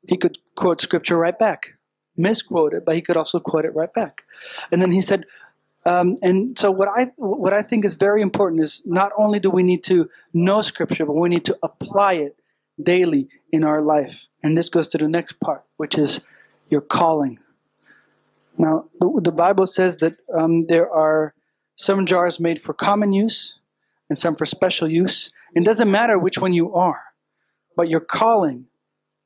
He 0.07 0.17
could 0.17 0.37
quote 0.55 0.81
scripture 0.81 1.17
right 1.17 1.37
back, 1.37 1.77
misquote 2.17 2.73
it, 2.73 2.85
but 2.85 2.95
he 2.95 3.01
could 3.01 3.17
also 3.17 3.39
quote 3.39 3.65
it 3.65 3.75
right 3.75 3.93
back. 3.93 4.23
And 4.71 4.81
then 4.81 4.91
he 4.91 5.01
said, 5.01 5.25
um, 5.85 6.17
and 6.21 6.57
so 6.57 6.69
what 6.69 6.89
I 6.89 7.05
what 7.15 7.53
I 7.53 7.63
think 7.63 7.85
is 7.85 7.95
very 7.95 8.21
important 8.21 8.61
is 8.61 8.83
not 8.85 9.11
only 9.17 9.39
do 9.39 9.49
we 9.49 9.63
need 9.63 9.83
to 9.85 10.09
know 10.33 10.61
scripture, 10.61 11.05
but 11.05 11.15
we 11.15 11.29
need 11.29 11.45
to 11.45 11.57
apply 11.63 12.13
it 12.13 12.37
daily 12.81 13.29
in 13.51 13.63
our 13.63 13.81
life. 13.81 14.27
And 14.43 14.55
this 14.55 14.69
goes 14.69 14.87
to 14.89 14.97
the 14.97 15.07
next 15.07 15.39
part, 15.39 15.63
which 15.77 15.97
is 15.97 16.21
your 16.69 16.81
calling. 16.81 17.39
Now, 18.57 18.85
the, 18.99 19.21
the 19.23 19.31
Bible 19.31 19.65
says 19.65 19.97
that 19.97 20.13
um, 20.33 20.67
there 20.67 20.89
are 20.89 21.33
some 21.75 22.05
jars 22.05 22.39
made 22.39 22.61
for 22.61 22.73
common 22.73 23.11
use 23.11 23.57
and 24.09 24.17
some 24.17 24.35
for 24.35 24.45
special 24.45 24.87
use. 24.87 25.31
It 25.55 25.65
doesn't 25.65 25.89
matter 25.89 26.17
which 26.17 26.37
one 26.37 26.53
you 26.53 26.73
are, 26.73 27.01
but 27.75 27.89
your 27.89 28.01
calling 28.01 28.67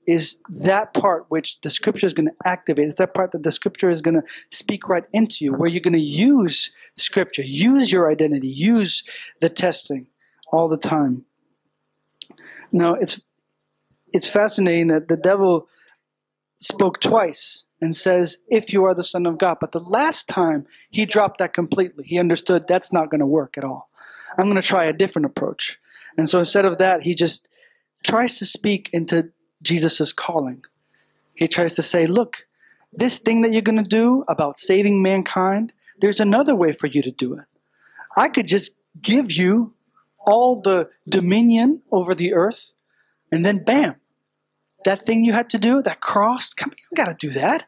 is 0.07 0.39
that 0.49 0.93
part 0.93 1.25
which 1.29 1.59
the 1.61 1.69
scripture 1.69 2.07
is 2.07 2.13
going 2.13 2.27
to 2.27 2.35
activate. 2.45 2.85
It's 2.85 2.95
that 2.95 3.13
part 3.13 3.31
that 3.31 3.43
the 3.43 3.51
scripture 3.51 3.89
is 3.89 4.01
going 4.01 4.21
to 4.21 4.27
speak 4.51 4.87
right 4.87 5.05
into 5.13 5.45
you, 5.45 5.53
where 5.53 5.69
you're 5.69 5.81
going 5.81 5.93
to 5.93 5.99
use 5.99 6.71
scripture, 6.95 7.43
use 7.43 7.91
your 7.91 8.11
identity, 8.11 8.47
use 8.47 9.03
the 9.41 9.49
testing 9.49 10.07
all 10.51 10.67
the 10.67 10.77
time. 10.77 11.25
Now, 12.71 12.95
it's 12.95 13.23
it's 14.13 14.31
fascinating 14.31 14.87
that 14.87 15.07
the 15.07 15.17
devil 15.17 15.67
spoke 16.59 16.99
twice 17.01 17.65
and 17.81 17.95
says, 17.95 18.37
If 18.47 18.73
you 18.73 18.83
are 18.85 18.93
the 18.93 19.03
Son 19.03 19.25
of 19.25 19.37
God. 19.37 19.57
But 19.59 19.71
the 19.71 19.79
last 19.79 20.27
time 20.27 20.65
he 20.89 21.05
dropped 21.05 21.39
that 21.39 21.53
completely. 21.53 22.05
He 22.05 22.19
understood 22.19 22.65
that's 22.67 22.93
not 22.93 23.09
going 23.09 23.19
to 23.19 23.25
work 23.25 23.57
at 23.57 23.63
all. 23.63 23.89
I'm 24.37 24.45
going 24.45 24.55
to 24.55 24.61
try 24.61 24.85
a 24.85 24.93
different 24.93 25.25
approach. 25.25 25.79
And 26.17 26.29
so 26.29 26.39
instead 26.39 26.65
of 26.65 26.77
that, 26.77 27.03
he 27.03 27.13
just 27.13 27.49
tries 28.03 28.37
to 28.39 28.45
speak 28.45 28.89
into 28.93 29.31
Jesus' 29.65 29.99
is 29.99 30.13
calling. 30.13 30.63
He 31.35 31.47
tries 31.47 31.75
to 31.75 31.81
say, 31.81 32.05
Look, 32.05 32.47
this 32.93 33.17
thing 33.17 33.41
that 33.41 33.51
you're 33.51 33.61
going 33.61 33.83
to 33.83 33.89
do 33.89 34.23
about 34.27 34.57
saving 34.57 35.01
mankind, 35.01 35.73
there's 35.99 36.19
another 36.19 36.55
way 36.55 36.71
for 36.71 36.87
you 36.87 37.01
to 37.01 37.11
do 37.11 37.33
it. 37.33 37.45
I 38.15 38.29
could 38.29 38.47
just 38.47 38.71
give 39.01 39.31
you 39.31 39.73
all 40.25 40.61
the 40.61 40.89
dominion 41.07 41.81
over 41.91 42.15
the 42.15 42.33
earth, 42.33 42.73
and 43.31 43.45
then 43.45 43.63
bam, 43.63 43.95
that 44.85 45.01
thing 45.01 45.23
you 45.23 45.33
had 45.33 45.49
to 45.49 45.57
do, 45.57 45.81
that 45.81 45.99
cross, 45.99 46.53
come, 46.53 46.71
you 46.71 46.95
got 46.95 47.09
to 47.09 47.27
do 47.27 47.31
that. 47.33 47.65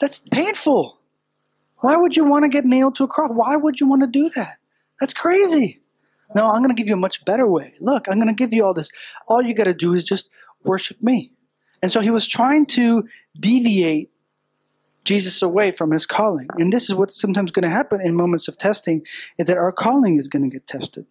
That's 0.00 0.20
painful. 0.20 0.98
Why 1.78 1.96
would 1.96 2.16
you 2.16 2.24
want 2.24 2.44
to 2.44 2.48
get 2.48 2.64
nailed 2.64 2.96
to 2.96 3.04
a 3.04 3.08
cross? 3.08 3.30
Why 3.32 3.56
would 3.56 3.80
you 3.80 3.88
want 3.88 4.02
to 4.02 4.08
do 4.08 4.28
that? 4.30 4.58
That's 4.98 5.14
crazy. 5.14 5.80
No, 6.34 6.46
I'm 6.46 6.62
going 6.62 6.74
to 6.74 6.80
give 6.80 6.88
you 6.88 6.94
a 6.94 6.98
much 6.98 7.24
better 7.24 7.46
way. 7.46 7.74
Look, 7.80 8.08
I'm 8.08 8.16
going 8.16 8.28
to 8.28 8.34
give 8.34 8.52
you 8.52 8.64
all 8.64 8.74
this. 8.74 8.90
All 9.26 9.42
you 9.42 9.54
got 9.54 9.64
to 9.64 9.74
do 9.74 9.92
is 9.92 10.04
just 10.04 10.28
worship 10.64 11.02
me. 11.02 11.32
And 11.82 11.90
so 11.90 12.00
he 12.00 12.10
was 12.10 12.26
trying 12.26 12.66
to 12.66 13.08
deviate 13.38 14.10
Jesus 15.04 15.42
away 15.42 15.72
from 15.72 15.92
his 15.92 16.06
calling. 16.06 16.48
And 16.58 16.72
this 16.72 16.90
is 16.90 16.94
what's 16.94 17.18
sometimes 17.18 17.50
going 17.50 17.62
to 17.62 17.70
happen 17.70 18.00
in 18.00 18.14
moments 18.14 18.48
of 18.48 18.58
testing, 18.58 19.02
is 19.38 19.46
that 19.46 19.56
our 19.56 19.72
calling 19.72 20.18
is 20.18 20.28
going 20.28 20.48
to 20.48 20.50
get 20.50 20.66
tested. 20.66 21.06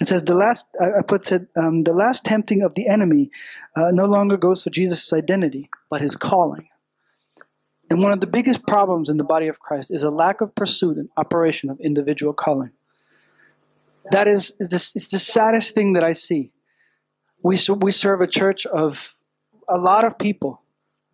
It 0.00 0.08
says 0.08 0.24
the 0.24 0.34
last. 0.34 0.66
I 0.80 1.02
put 1.02 1.30
it. 1.30 1.48
Um, 1.56 1.82
the 1.82 1.92
last 1.92 2.24
tempting 2.24 2.62
of 2.62 2.74
the 2.74 2.88
enemy 2.88 3.30
uh, 3.76 3.90
no 3.92 4.06
longer 4.06 4.36
goes 4.36 4.62
for 4.62 4.70
Jesus' 4.70 5.12
identity, 5.12 5.70
but 5.88 6.00
his 6.00 6.16
calling. 6.16 6.68
And 7.90 8.02
one 8.02 8.10
of 8.10 8.20
the 8.20 8.26
biggest 8.26 8.66
problems 8.66 9.08
in 9.08 9.18
the 9.18 9.24
body 9.24 9.46
of 9.46 9.60
Christ 9.60 9.92
is 9.92 10.02
a 10.02 10.10
lack 10.10 10.40
of 10.40 10.54
pursuit 10.54 10.96
and 10.96 11.10
operation 11.16 11.70
of 11.70 11.78
individual 11.78 12.32
calling. 12.32 12.72
That 14.10 14.26
is, 14.26 14.56
it's 14.58 15.08
the 15.08 15.18
saddest 15.18 15.74
thing 15.74 15.92
that 15.92 16.02
I 16.02 16.12
see. 16.12 16.50
We 17.44 17.58
we 17.78 17.90
serve 17.90 18.22
a 18.22 18.26
church 18.26 18.64
of 18.64 19.14
a 19.68 19.76
lot 19.76 20.06
of 20.06 20.18
people, 20.18 20.62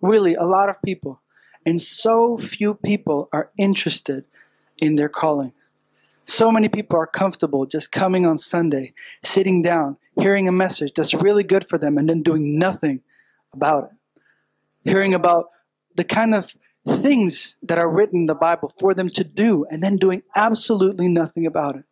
really 0.00 0.36
a 0.36 0.44
lot 0.44 0.68
of 0.70 0.80
people, 0.80 1.20
and 1.66 1.82
so 1.82 2.36
few 2.36 2.74
people 2.74 3.28
are 3.32 3.50
interested 3.58 4.24
in 4.78 4.94
their 4.94 5.08
calling. 5.08 5.52
So 6.24 6.52
many 6.52 6.68
people 6.68 7.00
are 7.00 7.06
comfortable 7.08 7.66
just 7.66 7.90
coming 7.90 8.26
on 8.26 8.38
Sunday, 8.38 8.94
sitting 9.24 9.60
down, 9.60 9.96
hearing 10.20 10.46
a 10.46 10.52
message 10.52 10.92
that's 10.94 11.14
really 11.14 11.42
good 11.42 11.66
for 11.68 11.78
them, 11.78 11.98
and 11.98 12.08
then 12.08 12.22
doing 12.22 12.56
nothing 12.56 13.02
about 13.52 13.90
it. 13.90 13.96
Hearing 14.88 15.14
about 15.14 15.46
the 15.96 16.04
kind 16.04 16.32
of 16.32 16.52
things 16.88 17.56
that 17.64 17.76
are 17.78 17.90
written 17.90 18.20
in 18.20 18.26
the 18.26 18.36
Bible 18.36 18.68
for 18.68 18.94
them 18.94 19.10
to 19.10 19.24
do, 19.24 19.66
and 19.68 19.82
then 19.82 19.96
doing 19.96 20.22
absolutely 20.36 21.08
nothing 21.08 21.44
about 21.44 21.74
it. 21.74 21.86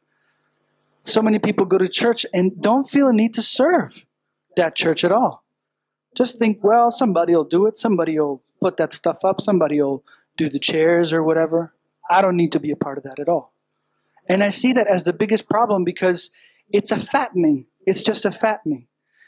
So 1.02 1.22
many 1.22 1.40
people 1.40 1.66
go 1.66 1.78
to 1.78 1.88
church 1.88 2.24
and 2.32 2.62
don't 2.62 2.88
feel 2.88 3.08
a 3.08 3.12
need 3.12 3.34
to 3.34 3.42
serve 3.42 4.04
that 4.58 4.76
church 4.76 5.04
at 5.04 5.12
all. 5.12 5.42
Just 6.14 6.38
think, 6.38 6.62
well, 6.62 6.90
somebody 6.90 7.34
will 7.34 7.44
do 7.44 7.66
it, 7.66 7.78
somebody 7.78 8.18
will 8.18 8.42
put 8.60 8.76
that 8.76 8.92
stuff 8.92 9.24
up, 9.24 9.40
somebody 9.40 9.80
will 9.80 10.04
do 10.36 10.48
the 10.48 10.58
chairs 10.58 11.12
or 11.12 11.22
whatever. 11.22 11.74
I 12.10 12.20
don't 12.22 12.36
need 12.36 12.52
to 12.52 12.60
be 12.60 12.70
a 12.70 12.76
part 12.76 12.98
of 12.98 13.04
that 13.04 13.18
at 13.18 13.28
all. 13.28 13.52
And 14.28 14.42
I 14.42 14.50
see 14.50 14.72
that 14.74 14.86
as 14.86 15.04
the 15.04 15.12
biggest 15.12 15.48
problem 15.48 15.84
because 15.84 16.30
it's 16.70 16.90
a 16.90 16.98
fattening. 16.98 17.66
It's 17.86 18.02
just 18.02 18.24
a 18.24 18.30
fattening. 18.30 18.86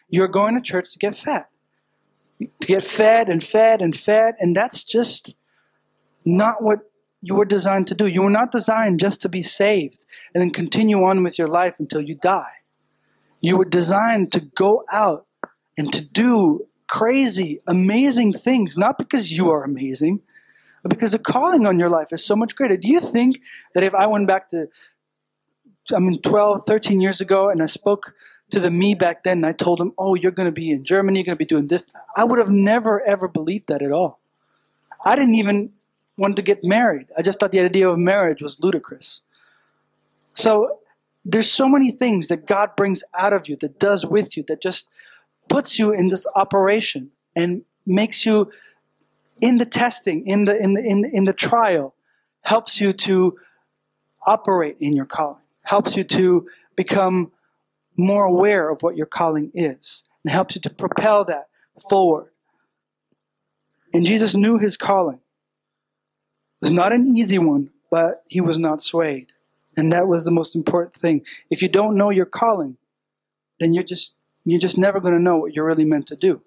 You're 0.08 0.28
going 0.28 0.54
to 0.54 0.60
church 0.60 0.92
to 0.92 0.98
get 0.98 1.14
fat, 1.14 1.48
to 2.38 2.66
get 2.66 2.84
fed 2.84 3.28
and 3.28 3.42
fed 3.42 3.80
and 3.80 3.96
fed, 3.96 4.34
and 4.38 4.54
that's 4.54 4.84
just 4.84 5.34
not 6.24 6.62
what 6.62 6.80
you 7.22 7.34
were 7.34 7.44
designed 7.44 7.86
to 7.88 7.94
do. 7.94 8.06
You 8.06 8.22
were 8.22 8.30
not 8.30 8.50
designed 8.50 9.00
just 9.00 9.22
to 9.22 9.28
be 9.28 9.42
saved 9.42 10.06
and 10.34 10.40
then 10.40 10.50
continue 10.50 11.02
on 11.04 11.22
with 11.22 11.38
your 11.38 11.48
life 11.48 11.76
until 11.78 12.00
you 12.00 12.14
die. 12.14 12.59
You 13.40 13.56
were 13.56 13.64
designed 13.64 14.32
to 14.32 14.40
go 14.40 14.84
out 14.92 15.26
and 15.76 15.92
to 15.92 16.00
do 16.00 16.66
crazy, 16.86 17.60
amazing 17.66 18.32
things, 18.32 18.76
not 18.76 18.98
because 18.98 19.36
you 19.36 19.50
are 19.50 19.64
amazing, 19.64 20.20
but 20.82 20.90
because 20.90 21.12
the 21.12 21.18
calling 21.18 21.66
on 21.66 21.78
your 21.78 21.88
life 21.88 22.12
is 22.12 22.24
so 22.24 22.36
much 22.36 22.56
greater. 22.56 22.76
Do 22.76 22.88
you 22.88 23.00
think 23.00 23.40
that 23.74 23.82
if 23.82 23.94
I 23.94 24.06
went 24.06 24.26
back 24.26 24.48
to 24.50 24.68
I 25.94 25.98
mean, 25.98 26.20
12, 26.20 26.64
13 26.64 27.00
years 27.00 27.20
ago, 27.20 27.48
and 27.48 27.62
I 27.62 27.66
spoke 27.66 28.14
to 28.50 28.60
the 28.60 28.70
me 28.70 28.94
back 28.94 29.24
then, 29.24 29.38
and 29.38 29.46
I 29.46 29.52
told 29.52 29.80
him, 29.80 29.92
Oh, 29.98 30.14
you're 30.14 30.32
going 30.32 30.48
to 30.48 30.52
be 30.52 30.70
in 30.70 30.84
Germany, 30.84 31.20
you're 31.20 31.24
going 31.24 31.36
to 31.36 31.38
be 31.38 31.44
doing 31.44 31.66
this. 31.66 31.90
I 32.16 32.24
would 32.24 32.38
have 32.38 32.50
never, 32.50 33.00
ever 33.02 33.28
believed 33.28 33.68
that 33.68 33.82
at 33.82 33.92
all. 33.92 34.20
I 35.04 35.16
didn't 35.16 35.34
even 35.34 35.72
want 36.16 36.36
to 36.36 36.42
get 36.42 36.62
married. 36.62 37.06
I 37.16 37.22
just 37.22 37.40
thought 37.40 37.52
the 37.52 37.60
idea 37.60 37.88
of 37.88 37.98
marriage 37.98 38.42
was 38.42 38.60
ludicrous. 38.60 39.20
So 40.34 40.78
there's 41.24 41.50
so 41.50 41.68
many 41.68 41.90
things 41.90 42.28
that 42.28 42.46
God 42.46 42.70
brings 42.76 43.04
out 43.16 43.32
of 43.32 43.48
you, 43.48 43.56
that 43.56 43.78
does 43.78 44.06
with 44.06 44.36
you, 44.36 44.44
that 44.48 44.62
just 44.62 44.88
puts 45.48 45.78
you 45.78 45.92
in 45.92 46.08
this 46.08 46.26
operation 46.34 47.10
and 47.36 47.62
makes 47.86 48.24
you 48.24 48.50
in 49.40 49.58
the 49.58 49.66
testing, 49.66 50.26
in 50.26 50.44
the 50.44 50.56
in 50.56 50.74
the 50.74 50.82
in 50.82 51.00
the, 51.02 51.10
in 51.10 51.24
the 51.24 51.32
trial, 51.32 51.94
helps 52.42 52.80
you 52.80 52.92
to 52.92 53.38
operate 54.26 54.76
in 54.80 54.94
your 54.94 55.06
calling 55.06 55.40
helps 55.70 55.96
you 55.96 56.02
to 56.02 56.48
become 56.74 57.30
more 57.96 58.24
aware 58.24 58.70
of 58.70 58.82
what 58.82 58.96
your 58.96 59.06
calling 59.06 59.52
is 59.54 60.02
and 60.24 60.32
helps 60.32 60.56
you 60.56 60.60
to 60.60 60.70
propel 60.70 61.24
that 61.24 61.44
forward. 61.88 62.30
And 63.92 64.04
Jesus 64.04 64.34
knew 64.34 64.58
his 64.58 64.76
calling. 64.76 65.20
It 66.60 66.66
was 66.66 66.72
not 66.72 66.92
an 66.92 67.16
easy 67.16 67.38
one, 67.38 67.70
but 67.88 68.24
he 68.28 68.40
was 68.40 68.58
not 68.58 68.80
swayed. 68.80 69.32
And 69.76 69.92
that 69.92 70.08
was 70.08 70.24
the 70.24 70.30
most 70.30 70.54
important 70.56 70.94
thing. 70.94 71.24
If 71.48 71.62
you 71.62 71.68
don't 71.68 71.96
know 71.96 72.10
your 72.10 72.26
calling, 72.26 72.76
then 73.58 73.72
you're 73.72 73.84
just 73.84 74.14
you're 74.44 74.60
just 74.60 74.78
never 74.78 75.00
going 75.00 75.14
to 75.14 75.22
know 75.22 75.36
what 75.36 75.54
you're 75.54 75.66
really 75.66 75.84
meant 75.84 76.06
to 76.08 76.16
do. 76.16 76.40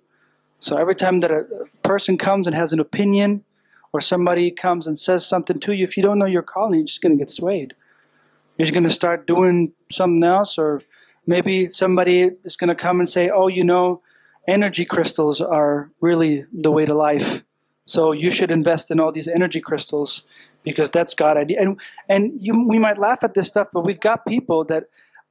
So 0.60 0.78
every 0.78 0.96
time 0.96 1.20
that 1.20 1.32
a 1.32 1.46
person 1.84 2.18
comes 2.18 2.48
and 2.48 2.56
has 2.56 2.74
an 2.74 2.80
opinion, 2.80 3.44
or 3.92 4.02
somebody 4.02 4.50
comes 4.50 4.88
and 4.88 4.98
says 4.98 5.26
something 5.26 5.60
to 5.60 5.74
you, 5.74 5.84
if 5.84 5.96
you 5.96 6.04
don't 6.04 6.18
know 6.18 6.26
your 6.26 6.42
calling, 6.42 6.80
you're 6.80 6.88
just 6.88 7.02
going 7.02 7.16
to 7.16 7.22
get 7.22 7.30
swayed. 7.30 7.76
You're 8.58 8.66
just 8.66 8.74
going 8.74 8.88
to 8.88 8.90
start 8.90 9.28
doing 9.28 9.74
something 9.92 10.24
else, 10.24 10.58
or 10.58 10.82
maybe 11.28 11.70
somebody 11.70 12.32
is 12.44 12.56
going 12.56 12.70
to 12.70 12.76
come 12.76 13.00
and 13.00 13.08
say, 13.08 13.30
"Oh, 13.30 13.48
you 13.48 13.64
know, 13.64 14.02
energy 14.48 14.86
crystals 14.86 15.42
are 15.42 15.90
really 16.02 16.46
the 16.52 16.72
way 16.72 16.86
to 16.86 16.94
life. 16.94 17.44
So 17.86 18.12
you 18.12 18.32
should 18.32 18.52
invest 18.52 18.92
in 18.92 19.00
all 19.00 19.12
these 19.12 19.28
energy 19.28 19.62
crystals 19.62 20.24
because 20.64 20.90
that's 20.90 21.14
God 21.14 21.38
idea." 21.38 21.62
And 21.62 21.80
and 22.10 22.32
you, 22.40 22.68
we 22.68 22.80
might 22.80 22.98
laugh 22.98 23.24
at 23.24 23.34
this 23.34 23.48
stuff, 23.48 23.68
but 23.74 23.86
we've 23.86 24.00
got 24.00 24.26
people 24.26 24.64
that 24.66 24.86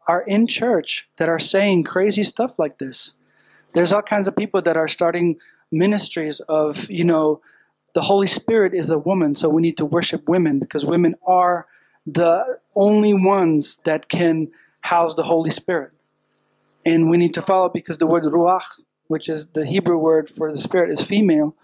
are 0.06 0.22
in 0.22 0.46
church 0.46 1.08
that 1.16 1.28
are 1.28 1.38
saying 1.38 1.84
crazy 1.84 2.22
stuff 2.22 2.58
like 2.58 2.78
this. 2.78 3.14
There's 3.72 3.92
all 3.92 4.02
kinds 4.02 4.28
of 4.28 4.36
people 4.36 4.60
that 4.62 4.76
are 4.76 4.88
starting 4.88 5.38
ministries 5.70 6.40
of, 6.40 6.90
you 6.90 7.04
know, 7.04 7.40
the 7.94 8.02
Holy 8.02 8.26
Spirit 8.26 8.74
is 8.74 8.90
a 8.90 8.98
woman, 8.98 9.34
so 9.34 9.48
we 9.48 9.62
need 9.62 9.76
to 9.76 9.84
worship 9.84 10.28
women 10.28 10.58
because 10.58 10.84
women 10.84 11.14
are 11.26 11.66
the 12.06 12.58
only 12.74 13.14
ones 13.14 13.78
that 13.84 14.08
can 14.08 14.50
house 14.80 15.14
the 15.14 15.22
Holy 15.22 15.50
Spirit. 15.50 15.92
And 16.84 17.10
we 17.10 17.16
need 17.16 17.34
to 17.34 17.42
follow 17.42 17.68
because 17.68 17.98
the 17.98 18.06
word 18.06 18.24
ruach, 18.24 18.80
which 19.06 19.28
is 19.28 19.48
the 19.48 19.64
Hebrew 19.64 19.98
word 19.98 20.28
for 20.28 20.50
the 20.50 20.58
Spirit, 20.58 20.90
is 20.90 21.06
female. 21.06 21.54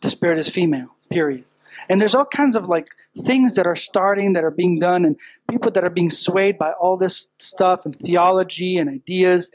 The 0.00 0.10
Spirit 0.10 0.38
is 0.38 0.48
female, 0.48 0.94
period. 1.10 1.44
And 1.88 2.00
there's 2.00 2.14
all 2.14 2.24
kinds 2.24 2.56
of 2.56 2.68
like 2.68 2.88
things 3.24 3.54
that 3.54 3.66
are 3.66 3.76
starting, 3.76 4.32
that 4.32 4.44
are 4.44 4.50
being 4.50 4.78
done, 4.78 5.04
and 5.04 5.16
people 5.50 5.70
that 5.72 5.84
are 5.84 5.90
being 5.90 6.10
swayed 6.10 6.58
by 6.58 6.72
all 6.72 6.96
this 6.96 7.30
stuff 7.38 7.84
and 7.84 7.94
theology 7.94 8.76
and 8.76 8.88
ideas. 8.88 9.50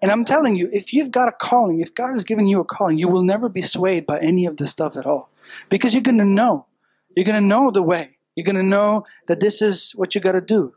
And 0.00 0.10
I'm 0.10 0.24
telling 0.24 0.56
you, 0.56 0.68
if 0.72 0.92
you've 0.92 1.10
got 1.10 1.28
a 1.28 1.32
calling, 1.32 1.80
if 1.80 1.94
God 1.94 2.10
has 2.10 2.24
given 2.24 2.46
you 2.46 2.60
a 2.60 2.64
calling, 2.64 2.98
you 2.98 3.08
will 3.08 3.22
never 3.22 3.48
be 3.48 3.62
swayed 3.62 4.06
by 4.06 4.18
any 4.18 4.46
of 4.46 4.56
this 4.56 4.70
stuff 4.70 4.96
at 4.96 5.06
all. 5.06 5.30
Because 5.68 5.94
you're 5.94 6.02
going 6.02 6.18
to 6.18 6.24
know. 6.24 6.66
You're 7.16 7.24
going 7.24 7.40
to 7.40 7.46
know 7.46 7.70
the 7.70 7.82
way. 7.82 8.18
You're 8.34 8.44
going 8.44 8.56
to 8.56 8.62
know 8.62 9.04
that 9.28 9.40
this 9.40 9.62
is 9.62 9.92
what 9.92 10.14
you 10.14 10.20
got 10.20 10.32
to 10.32 10.40
do. 10.40 10.74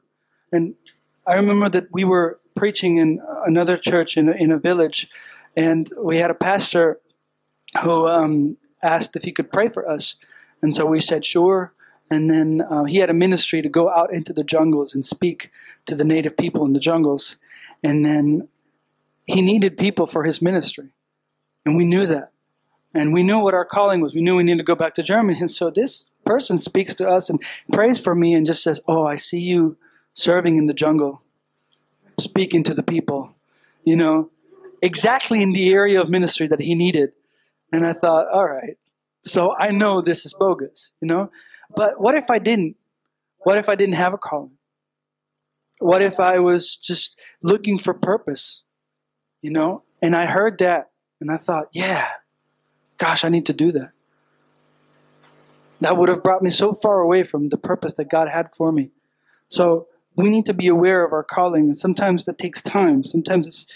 And 0.51 0.75
I 1.25 1.35
remember 1.35 1.69
that 1.69 1.87
we 1.91 2.03
were 2.03 2.39
preaching 2.55 2.97
in 2.97 3.21
another 3.45 3.77
church 3.77 4.17
in 4.17 4.29
in 4.29 4.51
a 4.51 4.59
village, 4.59 5.09
and 5.55 5.87
we 5.97 6.19
had 6.19 6.31
a 6.31 6.35
pastor 6.35 6.99
who 7.83 8.07
um, 8.07 8.57
asked 8.81 9.15
if 9.15 9.23
he 9.23 9.31
could 9.31 9.51
pray 9.51 9.69
for 9.69 9.89
us. 9.89 10.15
And 10.65 10.73
so 10.73 10.87
we 10.87 10.99
said, 10.99 11.23
sure. 11.23 11.73
And 12.09 12.27
then 12.27 12.59
uh, 12.59 12.85
he 12.85 12.97
had 12.97 13.11
a 13.11 13.13
ministry 13.13 13.61
to 13.61 13.69
go 13.69 13.91
out 13.91 14.11
into 14.11 14.33
the 14.33 14.43
jungles 14.43 14.95
and 14.95 15.05
speak 15.05 15.51
to 15.85 15.93
the 15.93 16.03
native 16.03 16.37
people 16.37 16.65
in 16.65 16.73
the 16.73 16.79
jungles. 16.79 17.35
And 17.83 18.03
then 18.03 18.47
he 19.27 19.43
needed 19.43 19.77
people 19.77 20.07
for 20.07 20.23
his 20.23 20.41
ministry. 20.41 20.89
And 21.67 21.77
we 21.77 21.85
knew 21.85 22.07
that. 22.07 22.31
And 22.95 23.13
we 23.13 23.21
knew 23.21 23.43
what 23.43 23.53
our 23.53 23.63
calling 23.63 24.01
was. 24.01 24.15
We 24.15 24.21
knew 24.21 24.37
we 24.37 24.41
needed 24.41 24.57
to 24.57 24.63
go 24.63 24.73
back 24.73 24.95
to 24.95 25.03
Germany. 25.03 25.37
And 25.39 25.51
so 25.51 25.69
this 25.69 26.09
person 26.25 26.57
speaks 26.57 26.95
to 26.95 27.07
us 27.07 27.29
and 27.29 27.39
prays 27.71 27.99
for 27.99 28.15
me 28.15 28.33
and 28.33 28.43
just 28.43 28.63
says, 28.63 28.79
Oh, 28.87 29.05
I 29.05 29.17
see 29.17 29.41
you 29.41 29.77
serving 30.13 30.57
in 30.57 30.65
the 30.65 30.73
jungle, 30.73 31.21
speaking 32.19 32.63
to 32.63 32.73
the 32.73 32.81
people, 32.81 33.35
you 33.83 33.95
know, 33.95 34.31
exactly 34.81 35.43
in 35.43 35.53
the 35.53 35.71
area 35.71 36.01
of 36.01 36.09
ministry 36.09 36.47
that 36.47 36.61
he 36.61 36.73
needed. 36.73 37.11
And 37.71 37.85
I 37.85 37.93
thought, 37.93 38.25
All 38.33 38.47
right, 38.47 38.79
so 39.25 39.55
I 39.57 39.71
know 39.71 40.01
this 40.01 40.25
is 40.25 40.33
bogus, 40.33 40.93
you 41.01 41.07
know? 41.07 41.31
But 41.75 41.99
what 41.99 42.15
if 42.15 42.29
I 42.29 42.39
didn't? 42.39 42.77
What 43.39 43.57
if 43.57 43.69
I 43.69 43.75
didn't 43.75 43.95
have 43.95 44.13
a 44.13 44.17
calling? 44.17 44.57
What 45.79 46.01
if 46.01 46.19
I 46.19 46.39
was 46.39 46.75
just 46.75 47.19
looking 47.41 47.77
for 47.77 47.93
purpose, 47.93 48.63
you 49.41 49.51
know? 49.51 49.83
And 50.01 50.15
I 50.15 50.25
heard 50.25 50.59
that 50.59 50.91
and 51.19 51.31
I 51.31 51.37
thought, 51.37 51.67
yeah, 51.71 52.07
gosh, 52.97 53.25
I 53.25 53.29
need 53.29 53.45
to 53.47 53.53
do 53.53 53.71
that. 53.71 53.91
That 55.81 55.97
would 55.97 56.09
have 56.09 56.23
brought 56.23 56.41
me 56.41 56.49
so 56.49 56.73
far 56.73 57.01
away 57.01 57.23
from 57.23 57.49
the 57.49 57.57
purpose 57.57 57.93
that 57.93 58.09
God 58.09 58.29
had 58.29 58.55
for 58.55 58.71
me. 58.71 58.91
So 59.47 59.87
we 60.15 60.29
need 60.29 60.45
to 60.45 60.53
be 60.53 60.67
aware 60.67 61.03
of 61.03 61.11
our 61.11 61.23
calling, 61.23 61.65
and 61.65 61.77
sometimes 61.77 62.25
that 62.25 62.37
takes 62.37 62.61
time. 62.61 63.03
Sometimes 63.03 63.47
it's 63.47 63.67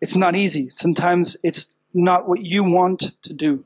it's 0.00 0.14
not 0.14 0.36
easy. 0.36 0.70
Sometimes 0.70 1.36
it's 1.42 1.74
not 1.94 2.28
what 2.28 2.42
you 2.42 2.62
want 2.62 3.12
to 3.22 3.32
do. 3.32 3.64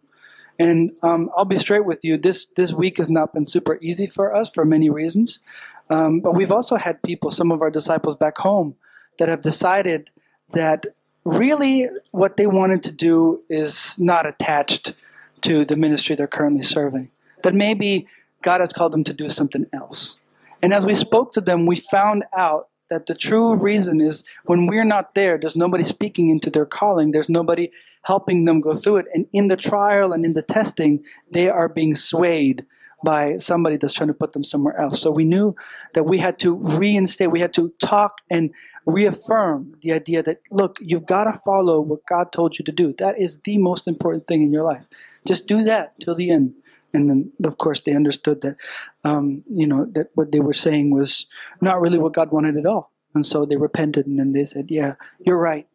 And 0.63 0.93
um, 1.03 1.29
I'll 1.37 1.45
be 1.45 1.59
straight 1.59 1.85
with 1.85 2.05
you. 2.05 2.17
This 2.17 2.45
this 2.45 2.73
week 2.73 2.99
has 2.99 3.11
not 3.11 3.35
been 3.35 3.45
super 3.45 3.79
easy 3.81 4.07
for 4.07 4.35
us 4.35 4.49
for 4.49 4.65
many 4.65 4.91
reasons. 4.91 5.41
Um, 5.91 6.21
but 6.21 6.37
we've 6.37 6.53
also 6.53 6.77
had 6.77 7.03
people, 7.03 7.31
some 7.31 7.51
of 7.51 7.61
our 7.63 7.71
disciples 7.71 8.17
back 8.17 8.39
home, 8.39 8.77
that 9.19 9.29
have 9.29 9.43
decided 9.43 10.11
that 10.51 10.87
really 11.25 11.89
what 12.13 12.37
they 12.37 12.47
wanted 12.47 12.83
to 12.85 12.93
do 12.93 13.43
is 13.49 13.99
not 13.99 14.25
attached 14.27 14.95
to 15.43 15.65
the 15.65 15.77
ministry 15.77 16.15
they're 16.15 16.29
currently 16.29 16.63
serving. 16.63 17.11
That 17.43 17.55
maybe 17.55 18.07
God 18.41 18.61
has 18.61 18.73
called 18.73 18.93
them 18.93 19.05
to 19.05 19.13
do 19.13 19.29
something 19.29 19.67
else. 19.73 20.19
And 20.63 20.73
as 20.73 20.87
we 20.87 20.95
spoke 20.95 21.33
to 21.33 21.41
them, 21.41 21.67
we 21.67 21.77
found 21.77 22.25
out 22.33 22.69
that 22.89 23.07
the 23.07 23.15
true 23.15 23.57
reason 23.57 24.01
is 24.01 24.23
when 24.45 24.67
we're 24.67 24.85
not 24.85 25.15
there, 25.15 25.39
there's 25.39 25.57
nobody 25.57 25.83
speaking 25.83 26.29
into 26.29 26.51
their 26.51 26.67
calling, 26.67 27.11
there's 27.11 27.29
nobody 27.29 27.73
helping 28.03 28.45
them 28.45 28.61
go 28.61 28.75
through 28.75 28.99
it. 28.99 29.07
And 29.15 29.27
in 29.33 29.49
the 29.49 29.57
trial 29.57 30.13
and 30.13 30.25
in 30.25 30.35
the 30.35 30.43
testing, 30.43 31.05
they 31.31 31.49
are 31.49 31.69
being 31.69 31.95
swayed 31.95 32.67
by 33.05 33.37
somebody 33.37 33.77
that's 33.77 33.93
trying 33.95 34.09
to 34.09 34.15
put 34.15 34.33
them 34.33 34.45
somewhere 34.45 34.79
else. 34.79 35.01
So 35.01 35.11
we 35.11 35.25
knew 35.25 35.57
that 35.95 36.05
we 36.05 36.19
had 36.19 36.39
to 36.41 36.55
reinstate, 36.55 37.31
we 37.31 37.41
had 37.41 37.55
to 37.55 37.73
talk 37.81 38.21
and 38.31 38.53
reaffirm 38.87 39.77
the 39.83 39.93
idea 39.93 40.23
that, 40.23 40.41
look, 40.51 40.79
you've 40.81 41.07
got 41.07 41.25
to 41.25 41.39
follow 41.39 41.81
what 41.81 42.07
God 42.07 42.33
told 42.33 42.59
you 42.59 42.65
to 42.65 42.73
do. 42.73 42.93
That 42.99 43.21
is 43.21 43.41
the 43.41 43.59
most 43.59 43.89
important 43.89 44.27
thing 44.27 44.43
in 44.43 44.53
your 44.53 44.65
life. 44.65 44.85
Just 45.27 45.47
do 45.47 45.63
that 45.65 45.99
till 46.01 46.15
the 46.15 46.31
end. 46.31 46.55
And 46.95 47.09
then, 47.09 47.33
of 47.45 47.59
course, 47.59 47.81
they 47.81 47.95
understood 47.95 48.43
that, 48.43 48.57
um, 49.03 49.45
you 49.49 49.67
know, 49.67 49.87
that 49.93 50.09
what 50.15 50.31
they 50.31 50.41
were 50.41 50.53
saying 50.53 50.91
was 50.91 51.27
not 51.61 51.81
really 51.81 51.99
what 51.99 52.13
God 52.13 52.31
wanted 52.31 52.57
at 52.57 52.67
all. 52.67 52.93
And 53.15 53.25
so 53.25 53.45
they 53.45 53.57
repented 53.57 54.07
and 54.07 54.19
then 54.19 54.33
they 54.33 54.45
said, 54.45 54.71
yeah, 54.71 54.95
you're 55.25 55.39
right 55.39 55.67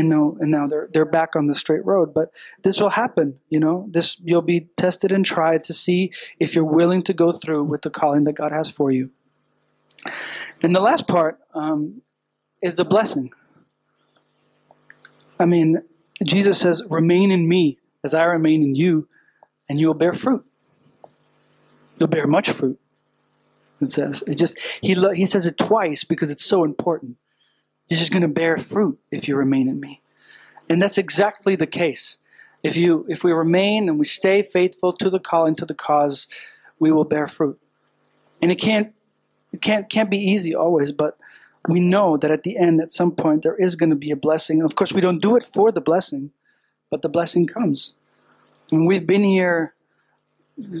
and 0.00 0.08
no 0.08 0.36
and 0.40 0.50
now 0.50 0.66
they're 0.66 0.88
they're 0.92 1.04
back 1.04 1.36
on 1.36 1.46
the 1.46 1.54
straight 1.54 1.84
road. 1.84 2.12
But 2.14 2.30
this 2.62 2.80
will 2.80 2.90
happen 2.90 3.38
you 3.48 3.60
know? 3.60 3.86
This 3.90 4.18
you'll 4.24 4.42
be 4.42 4.68
tested 4.76 5.12
and 5.12 5.24
tried 5.24 5.62
to 5.64 5.72
see 5.72 6.12
if 6.38 6.54
you're 6.54 6.64
willing 6.64 7.02
to 7.02 7.12
go 7.12 7.32
through 7.32 7.64
with 7.64 7.82
the 7.82 7.90
calling 7.90 8.24
that 8.24 8.32
god 8.32 8.52
has 8.52 8.70
for 8.70 8.90
you. 8.90 9.10
And 10.62 10.74
the 10.74 10.80
last 10.80 11.06
part 11.06 11.38
um, 11.54 12.02
is 12.62 12.76
the 12.76 12.84
blessing. 12.84 13.30
I 15.38 15.46
mean 15.46 15.82
jesus 16.24 16.60
says 16.60 16.82
remain 16.90 17.30
in 17.30 17.48
me 17.48 17.78
as 18.04 18.12
i 18.12 18.22
remain 18.24 18.62
in 18.62 18.74
you 18.74 19.08
and 19.68 19.78
you 19.78 19.86
will 19.86 19.94
bear 19.94 20.12
fruit. 20.12 20.44
You'll 21.98 22.08
bear 22.08 22.26
much 22.26 22.50
fruit 22.50 22.78
it 23.82 23.90
says. 23.90 24.22
It 24.26 24.36
just 24.36 24.58
he 24.80 24.94
he 25.14 25.26
says 25.26 25.46
it 25.46 25.58
twice 25.58 26.04
because 26.04 26.30
it's 26.30 26.44
so 26.44 26.64
important 26.64 27.16
you're 27.90 27.98
just 27.98 28.12
going 28.12 28.22
to 28.22 28.28
bear 28.28 28.56
fruit 28.56 28.98
if 29.10 29.28
you 29.28 29.36
remain 29.36 29.68
in 29.68 29.80
me. 29.80 30.00
And 30.70 30.80
that's 30.80 30.96
exactly 30.96 31.56
the 31.56 31.66
case. 31.66 32.16
If 32.62 32.76
you 32.76 33.04
if 33.08 33.24
we 33.24 33.32
remain 33.32 33.88
and 33.88 33.98
we 33.98 34.04
stay 34.04 34.42
faithful 34.42 34.92
to 34.94 35.10
the 35.10 35.18
calling 35.18 35.56
to 35.56 35.66
the 35.66 35.74
cause, 35.74 36.28
we 36.78 36.92
will 36.92 37.04
bear 37.04 37.26
fruit. 37.26 37.58
And 38.40 38.50
it 38.50 38.56
can't 38.56 38.94
it 39.52 39.60
can't 39.60 39.90
can't 39.90 40.08
be 40.08 40.18
easy 40.18 40.54
always, 40.54 40.92
but 40.92 41.18
we 41.68 41.80
know 41.80 42.16
that 42.16 42.30
at 42.30 42.44
the 42.44 42.56
end 42.56 42.80
at 42.80 42.92
some 42.92 43.12
point 43.12 43.42
there 43.42 43.56
is 43.56 43.74
going 43.74 43.90
to 43.90 43.96
be 43.96 44.12
a 44.12 44.16
blessing. 44.16 44.60
And 44.60 44.66
of 44.66 44.76
course 44.76 44.92
we 44.92 45.00
don't 45.00 45.20
do 45.20 45.36
it 45.36 45.42
for 45.42 45.72
the 45.72 45.80
blessing, 45.80 46.30
but 46.90 47.02
the 47.02 47.08
blessing 47.08 47.46
comes. 47.46 47.92
And 48.70 48.86
we've 48.86 49.06
been 49.06 49.24
here 49.24 49.74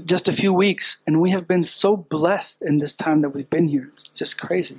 just 0.04 0.28
a 0.28 0.32
few 0.32 0.52
weeks 0.52 1.02
and 1.06 1.20
we 1.20 1.30
have 1.30 1.48
been 1.48 1.64
so 1.64 1.96
blessed 1.96 2.62
in 2.62 2.78
this 2.78 2.94
time 2.94 3.22
that 3.22 3.30
we've 3.30 3.50
been 3.50 3.68
here. 3.68 3.88
It's 3.94 4.04
just 4.04 4.38
crazy 4.38 4.78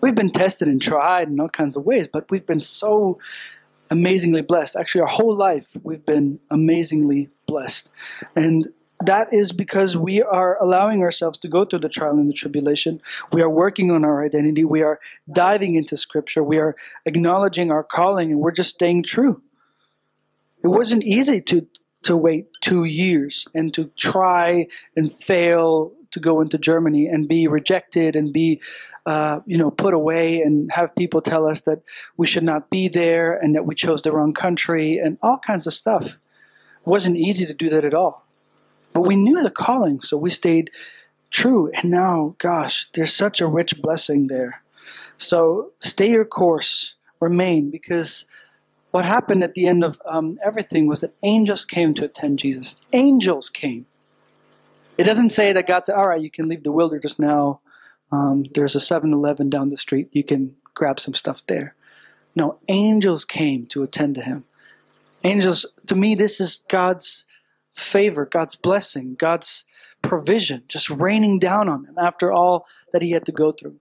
we've 0.00 0.14
been 0.14 0.30
tested 0.30 0.68
and 0.68 0.80
tried 0.80 1.28
in 1.28 1.40
all 1.40 1.48
kinds 1.48 1.76
of 1.76 1.84
ways, 1.84 2.08
but 2.08 2.30
we've 2.30 2.46
been 2.46 2.60
so 2.60 3.18
amazingly 3.90 4.42
blessed. 4.42 4.76
Actually, 4.76 5.02
our 5.02 5.08
whole 5.08 5.34
life, 5.34 5.76
we've 5.82 6.04
been 6.04 6.40
amazingly 6.50 7.28
blessed. 7.46 7.90
And 8.36 8.68
that 9.04 9.32
is 9.32 9.52
because 9.52 9.96
we 9.96 10.22
are 10.22 10.62
allowing 10.62 11.02
ourselves 11.02 11.38
to 11.38 11.48
go 11.48 11.64
through 11.64 11.80
the 11.80 11.88
trial 11.88 12.18
and 12.18 12.28
the 12.28 12.34
tribulation. 12.34 13.00
We 13.32 13.42
are 13.42 13.48
working 13.48 13.90
on 13.90 14.04
our 14.04 14.24
identity. 14.24 14.64
We 14.64 14.82
are 14.82 15.00
diving 15.32 15.74
into 15.74 15.96
Scripture. 15.96 16.42
We 16.42 16.58
are 16.58 16.76
acknowledging 17.06 17.70
our 17.70 17.82
calling, 17.82 18.30
and 18.30 18.40
we're 18.40 18.50
just 18.52 18.74
staying 18.74 19.04
true. 19.04 19.42
It 20.62 20.68
wasn't 20.68 21.04
easy 21.04 21.40
to 21.42 21.66
to 22.02 22.16
wait 22.16 22.46
two 22.62 22.84
years 22.84 23.46
and 23.54 23.74
to 23.74 23.90
try 23.96 24.66
and 24.96 25.12
fail 25.12 25.92
to 26.10 26.20
go 26.20 26.40
into 26.40 26.58
Germany 26.58 27.06
and 27.06 27.28
be 27.28 27.46
rejected 27.46 28.16
and 28.16 28.32
be 28.32 28.60
uh, 29.06 29.40
you 29.46 29.56
know, 29.56 29.70
put 29.70 29.94
away 29.94 30.42
and 30.42 30.70
have 30.72 30.94
people 30.94 31.20
tell 31.20 31.46
us 31.46 31.62
that 31.62 31.82
we 32.16 32.26
should 32.26 32.42
not 32.42 32.70
be 32.70 32.88
there 32.88 33.34
and 33.34 33.54
that 33.54 33.64
we 33.64 33.74
chose 33.74 34.02
the 34.02 34.12
wrong 34.12 34.32
country 34.32 34.98
and 34.98 35.18
all 35.22 35.38
kinds 35.38 35.66
of 35.66 35.72
stuff. 35.72 36.14
It 36.14 36.86
wasn't 36.86 37.16
easy 37.16 37.46
to 37.46 37.54
do 37.54 37.68
that 37.70 37.84
at 37.84 37.94
all. 37.94 38.26
But 38.92 39.02
we 39.02 39.16
knew 39.16 39.42
the 39.42 39.50
calling, 39.50 40.00
so 40.00 40.16
we 40.16 40.30
stayed 40.30 40.70
true. 41.30 41.70
And 41.74 41.90
now, 41.90 42.34
gosh, 42.38 42.88
there's 42.92 43.14
such 43.14 43.40
a 43.40 43.46
rich 43.46 43.80
blessing 43.80 44.26
there. 44.26 44.62
So 45.16 45.70
stay 45.80 46.10
your 46.10 46.24
course, 46.24 46.94
remain, 47.20 47.70
because 47.70 48.26
what 48.90 49.04
happened 49.04 49.42
at 49.42 49.54
the 49.54 49.66
end 49.66 49.84
of 49.84 50.00
um, 50.04 50.38
everything 50.44 50.88
was 50.88 51.02
that 51.02 51.14
angels 51.22 51.64
came 51.64 51.94
to 51.94 52.04
attend 52.04 52.40
Jesus. 52.40 52.82
Angels 52.92 53.48
came. 53.48 53.86
It 54.98 55.04
doesn't 55.04 55.30
say 55.30 55.52
that 55.52 55.66
God 55.66 55.86
said, 55.86 55.94
All 55.94 56.08
right, 56.08 56.20
you 56.20 56.30
can 56.30 56.48
leave 56.48 56.64
the 56.64 56.72
wilderness 56.72 57.18
now 57.18 57.60
um, 58.12 58.44
there's 58.54 58.74
a 58.74 58.80
7 58.80 59.12
Eleven 59.12 59.50
down 59.50 59.70
the 59.70 59.76
street. 59.76 60.08
You 60.12 60.24
can 60.24 60.56
grab 60.74 60.98
some 60.98 61.14
stuff 61.14 61.46
there. 61.46 61.74
No, 62.34 62.58
angels 62.68 63.24
came 63.24 63.66
to 63.66 63.82
attend 63.82 64.14
to 64.16 64.22
him. 64.22 64.44
Angels, 65.24 65.66
to 65.86 65.94
me, 65.94 66.14
this 66.14 66.40
is 66.40 66.64
God's 66.68 67.24
favor, 67.74 68.24
God's 68.24 68.56
blessing, 68.56 69.14
God's 69.14 69.64
provision 70.02 70.62
just 70.66 70.88
raining 70.88 71.38
down 71.38 71.68
on 71.68 71.84
him 71.84 71.98
after 71.98 72.32
all 72.32 72.66
that 72.92 73.02
he 73.02 73.10
had 73.10 73.26
to 73.26 73.32
go 73.32 73.52
through. 73.52 73.76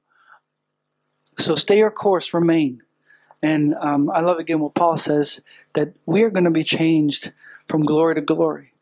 So 1.38 1.56
stay 1.56 1.78
your 1.78 1.92
course, 1.92 2.34
remain. 2.34 2.82
And 3.42 3.74
um, 3.80 4.10
I 4.14 4.20
love 4.20 4.38
again 4.38 4.60
what 4.60 4.76
Paul 4.76 4.98
says 4.98 5.42
that 5.74 5.94
we 6.06 6.24
are 6.24 6.30
going 6.30 6.44
to 6.44 6.52
be 6.52 6.64
changed 6.64 7.32
from 7.68 7.86
glory 7.86 8.16
to 8.16 8.22
glory. 8.22 8.74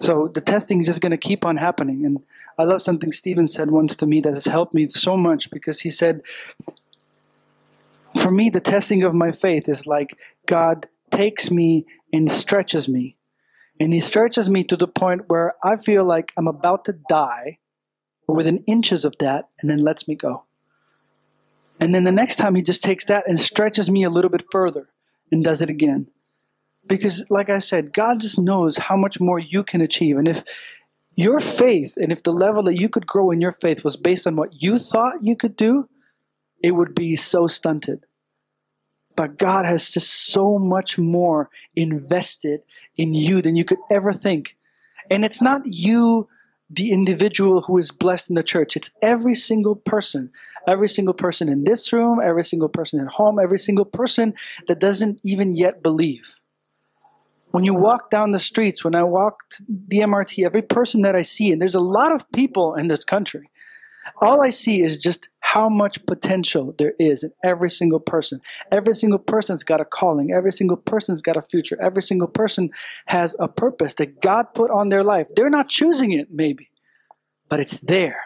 So 0.00 0.28
the 0.28 0.40
testing 0.40 0.78
is 0.78 0.86
just 0.86 1.00
going 1.00 1.10
to 1.10 1.16
keep 1.16 1.44
on 1.44 1.56
happening. 1.56 2.06
And 2.06 2.22
I 2.58 2.64
love 2.64 2.82
something 2.82 3.12
Stephen 3.12 3.46
said 3.46 3.70
once 3.70 3.94
to 3.96 4.06
me 4.06 4.20
that 4.20 4.34
has 4.34 4.46
helped 4.46 4.74
me 4.74 4.88
so 4.88 5.16
much 5.16 5.50
because 5.50 5.80
he 5.80 5.90
said, 5.90 6.22
For 8.20 8.32
me, 8.32 8.50
the 8.50 8.60
testing 8.60 9.04
of 9.04 9.14
my 9.14 9.30
faith 9.30 9.68
is 9.68 9.86
like 9.86 10.18
God 10.46 10.88
takes 11.10 11.52
me 11.52 11.86
and 12.12 12.28
stretches 12.28 12.88
me. 12.88 13.16
And 13.78 13.92
he 13.92 14.00
stretches 14.00 14.50
me 14.50 14.64
to 14.64 14.76
the 14.76 14.88
point 14.88 15.28
where 15.28 15.54
I 15.62 15.76
feel 15.76 16.04
like 16.04 16.32
I'm 16.36 16.48
about 16.48 16.84
to 16.86 16.98
die, 17.08 17.58
or 18.26 18.34
within 18.34 18.64
inches 18.66 19.04
of 19.04 19.16
that, 19.18 19.48
and 19.60 19.70
then 19.70 19.84
lets 19.84 20.08
me 20.08 20.16
go. 20.16 20.44
And 21.78 21.94
then 21.94 22.02
the 22.02 22.10
next 22.10 22.36
time 22.36 22.56
he 22.56 22.62
just 22.62 22.82
takes 22.82 23.04
that 23.04 23.28
and 23.28 23.38
stretches 23.38 23.88
me 23.88 24.02
a 24.02 24.10
little 24.10 24.30
bit 24.30 24.42
further 24.50 24.88
and 25.30 25.44
does 25.44 25.62
it 25.62 25.70
again. 25.70 26.08
Because, 26.88 27.24
like 27.30 27.50
I 27.50 27.58
said, 27.58 27.92
God 27.92 28.20
just 28.20 28.38
knows 28.38 28.78
how 28.78 28.96
much 28.96 29.20
more 29.20 29.38
you 29.38 29.62
can 29.62 29.80
achieve. 29.80 30.16
And 30.16 30.26
if 30.26 30.42
your 31.18 31.40
faith 31.40 31.98
and 32.00 32.12
if 32.12 32.22
the 32.22 32.32
level 32.32 32.62
that 32.62 32.78
you 32.78 32.88
could 32.88 33.04
grow 33.04 33.32
in 33.32 33.40
your 33.40 33.50
faith 33.50 33.82
was 33.82 33.96
based 33.96 34.24
on 34.24 34.36
what 34.36 34.62
you 34.62 34.78
thought 34.78 35.24
you 35.24 35.34
could 35.34 35.56
do, 35.56 35.88
it 36.62 36.76
would 36.76 36.94
be 36.94 37.16
so 37.16 37.48
stunted. 37.48 38.06
But 39.16 39.36
God 39.36 39.66
has 39.66 39.90
just 39.90 40.28
so 40.28 40.60
much 40.60 40.96
more 40.96 41.50
invested 41.74 42.60
in 42.96 43.14
you 43.14 43.42
than 43.42 43.56
you 43.56 43.64
could 43.64 43.80
ever 43.90 44.12
think. 44.12 44.56
And 45.10 45.24
it's 45.24 45.42
not 45.42 45.62
you, 45.64 46.28
the 46.70 46.92
individual 46.92 47.62
who 47.62 47.78
is 47.78 47.90
blessed 47.90 48.30
in 48.30 48.36
the 48.36 48.44
church, 48.44 48.76
it's 48.76 48.92
every 49.02 49.34
single 49.34 49.74
person. 49.74 50.30
Every 50.68 50.86
single 50.86 51.14
person 51.14 51.48
in 51.48 51.64
this 51.64 51.92
room, 51.92 52.20
every 52.22 52.44
single 52.44 52.68
person 52.68 53.00
at 53.00 53.14
home, 53.14 53.40
every 53.40 53.58
single 53.58 53.86
person 53.86 54.34
that 54.68 54.78
doesn't 54.78 55.20
even 55.24 55.56
yet 55.56 55.82
believe. 55.82 56.38
When 57.50 57.64
you 57.64 57.74
walk 57.74 58.10
down 58.10 58.30
the 58.30 58.38
streets, 58.38 58.84
when 58.84 58.94
I 58.94 59.02
walk 59.04 59.42
the 59.68 60.00
MRT, 60.00 60.44
every 60.44 60.62
person 60.62 61.02
that 61.02 61.16
I 61.16 61.22
see, 61.22 61.50
and 61.50 61.60
there's 61.60 61.74
a 61.74 61.80
lot 61.80 62.14
of 62.14 62.30
people 62.32 62.74
in 62.74 62.88
this 62.88 63.04
country, 63.04 63.50
all 64.20 64.42
I 64.42 64.50
see 64.50 64.82
is 64.82 64.96
just 64.96 65.28
how 65.40 65.68
much 65.68 66.04
potential 66.06 66.74
there 66.78 66.94
is 66.98 67.22
in 67.22 67.32
every 67.42 67.70
single 67.70 68.00
person. 68.00 68.40
Every 68.70 68.94
single 68.94 69.18
person's 69.18 69.64
got 69.64 69.80
a 69.80 69.84
calling. 69.84 70.32
Every 70.32 70.52
single 70.52 70.76
person's 70.76 71.22
got 71.22 71.36
a 71.36 71.42
future. 71.42 71.78
Every 71.80 72.02
single 72.02 72.28
person 72.28 72.70
has 73.06 73.34
a 73.38 73.48
purpose 73.48 73.94
that 73.94 74.20
God 74.20 74.54
put 74.54 74.70
on 74.70 74.88
their 74.88 75.04
life. 75.04 75.28
They're 75.34 75.50
not 75.50 75.68
choosing 75.68 76.12
it, 76.12 76.28
maybe, 76.30 76.70
but 77.48 77.60
it's 77.60 77.80
there. 77.80 78.24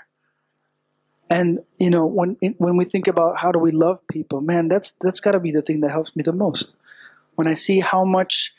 And 1.31 1.61
you 1.79 1.91
know, 1.91 2.05
when 2.05 2.37
when 2.59 2.77
we 2.77 2.85
think 2.85 3.07
about 3.07 3.39
how 3.39 3.53
do 3.53 3.59
we 3.59 3.71
love 3.71 4.07
people, 4.07 4.41
man, 4.41 4.69
that's 4.69 4.91
that's 5.01 5.21
got 5.21 5.33
to 5.33 5.41
be 5.41 5.51
the 5.51 5.63
thing 5.63 5.81
that 5.81 5.91
helps 5.91 6.15
me 6.15 6.23
the 6.23 6.33
most. 6.33 6.77
When 7.37 7.49
I 7.49 7.55
see 7.55 7.81
how 7.81 8.05
much 8.05 8.55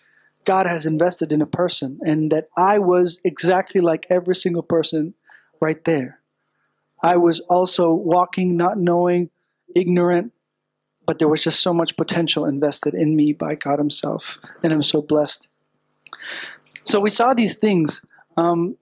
God 0.45 0.65
has 0.65 0.85
invested 0.85 1.31
in 1.31 1.41
a 1.41 1.47
person, 1.47 1.99
and 2.05 2.31
that 2.31 2.49
I 2.57 2.79
was 2.79 3.19
exactly 3.23 3.81
like 3.81 4.05
every 4.09 4.35
single 4.35 4.63
person 4.63 5.13
right 5.59 5.83
there. 5.85 6.19
I 7.01 7.17
was 7.17 7.39
also 7.41 7.93
walking, 7.93 8.55
not 8.55 8.77
knowing, 8.77 9.29
ignorant, 9.75 10.31
but 11.05 11.19
there 11.19 11.27
was 11.27 11.43
just 11.43 11.59
so 11.59 11.73
much 11.73 11.97
potential 11.97 12.45
invested 12.45 12.93
in 12.93 13.15
me 13.15 13.33
by 13.33 13.55
God 13.55 13.79
Himself, 13.79 14.39
and 14.63 14.71
I'm 14.71 14.81
so 14.81 15.01
blessed. 15.01 15.47
So 16.85 16.99
we 16.99 17.09
saw 17.09 17.33
these 17.33 17.55
things. 17.55 18.05
Um, 18.37 18.77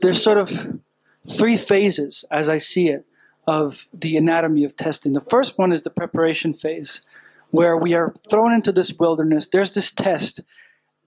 there's 0.00 0.22
sort 0.22 0.38
of 0.38 0.80
three 1.28 1.56
phases, 1.56 2.24
as 2.30 2.48
I 2.48 2.56
see 2.58 2.88
it, 2.88 3.04
of 3.46 3.88
the 3.92 4.16
anatomy 4.16 4.64
of 4.64 4.76
testing. 4.76 5.12
The 5.12 5.20
first 5.20 5.58
one 5.58 5.72
is 5.72 5.82
the 5.82 5.90
preparation 5.90 6.52
phase, 6.52 7.00
where 7.50 7.76
we 7.76 7.94
are 7.94 8.14
thrown 8.28 8.52
into 8.52 8.72
this 8.72 8.92
wilderness. 8.92 9.46
There's 9.46 9.74
this 9.74 9.90
test, 9.90 10.40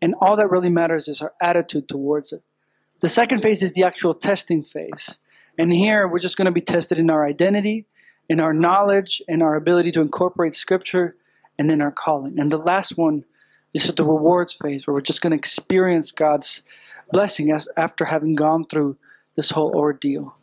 and 0.02 0.16
all 0.20 0.36
that 0.38 0.50
really 0.50 0.70
matters 0.70 1.08
is 1.08 1.22
our 1.22 1.34
attitude 1.42 1.88
towards 1.88 2.34
it. 2.34 2.44
The 3.02 3.10
second 3.10 3.42
phase 3.42 3.64
is 3.64 3.74
the 3.74 3.84
actual 3.84 4.14
testing 4.14 4.64
phase. 4.64 5.20
And 5.58 5.72
here 5.72 6.08
we're 6.08 6.20
just 6.20 6.38
going 6.38 6.46
to 6.46 6.52
be 6.52 6.62
tested 6.62 6.98
in 6.98 7.10
our 7.10 7.26
identity, 7.26 7.86
in 8.30 8.40
our 8.40 8.54
knowledge, 8.54 9.22
in 9.28 9.42
our 9.42 9.56
ability 9.56 9.92
to 9.94 10.02
incorporate 10.02 10.56
scripture, 10.56 11.16
and 11.60 11.70
in 11.70 11.82
our 11.82 11.92
calling. 11.92 12.40
And 12.40 12.52
the 12.52 12.58
last 12.58 12.98
one 12.98 13.26
is 13.74 13.94
the 13.94 14.06
rewards 14.06 14.54
phase, 14.54 14.88
where 14.88 14.94
we're 14.94 15.02
just 15.02 15.22
going 15.22 15.32
to 15.32 15.38
experience 15.38 16.12
God's 16.12 16.64
blessing 17.12 17.52
after 17.78 18.06
having 18.06 18.36
gone 18.36 18.66
through 18.66 18.98
this 19.36 19.52
whole 19.52 19.72
ordeal. 19.76 20.36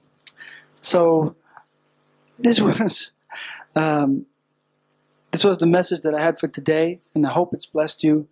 So 0.83 1.35
this 2.39 2.61
was 2.61 3.13
um, 3.75 4.27
this 5.39 5.45
was 5.45 5.59
the 5.59 5.67
message 5.67 6.01
that 6.01 6.17
I 6.17 6.21
had 6.21 6.37
for 6.37 6.49
today, 6.49 6.99
and 7.15 7.25
I 7.25 7.31
hope 7.31 7.55
it's 7.55 7.65
blessed 7.65 8.03
you. 8.03 8.27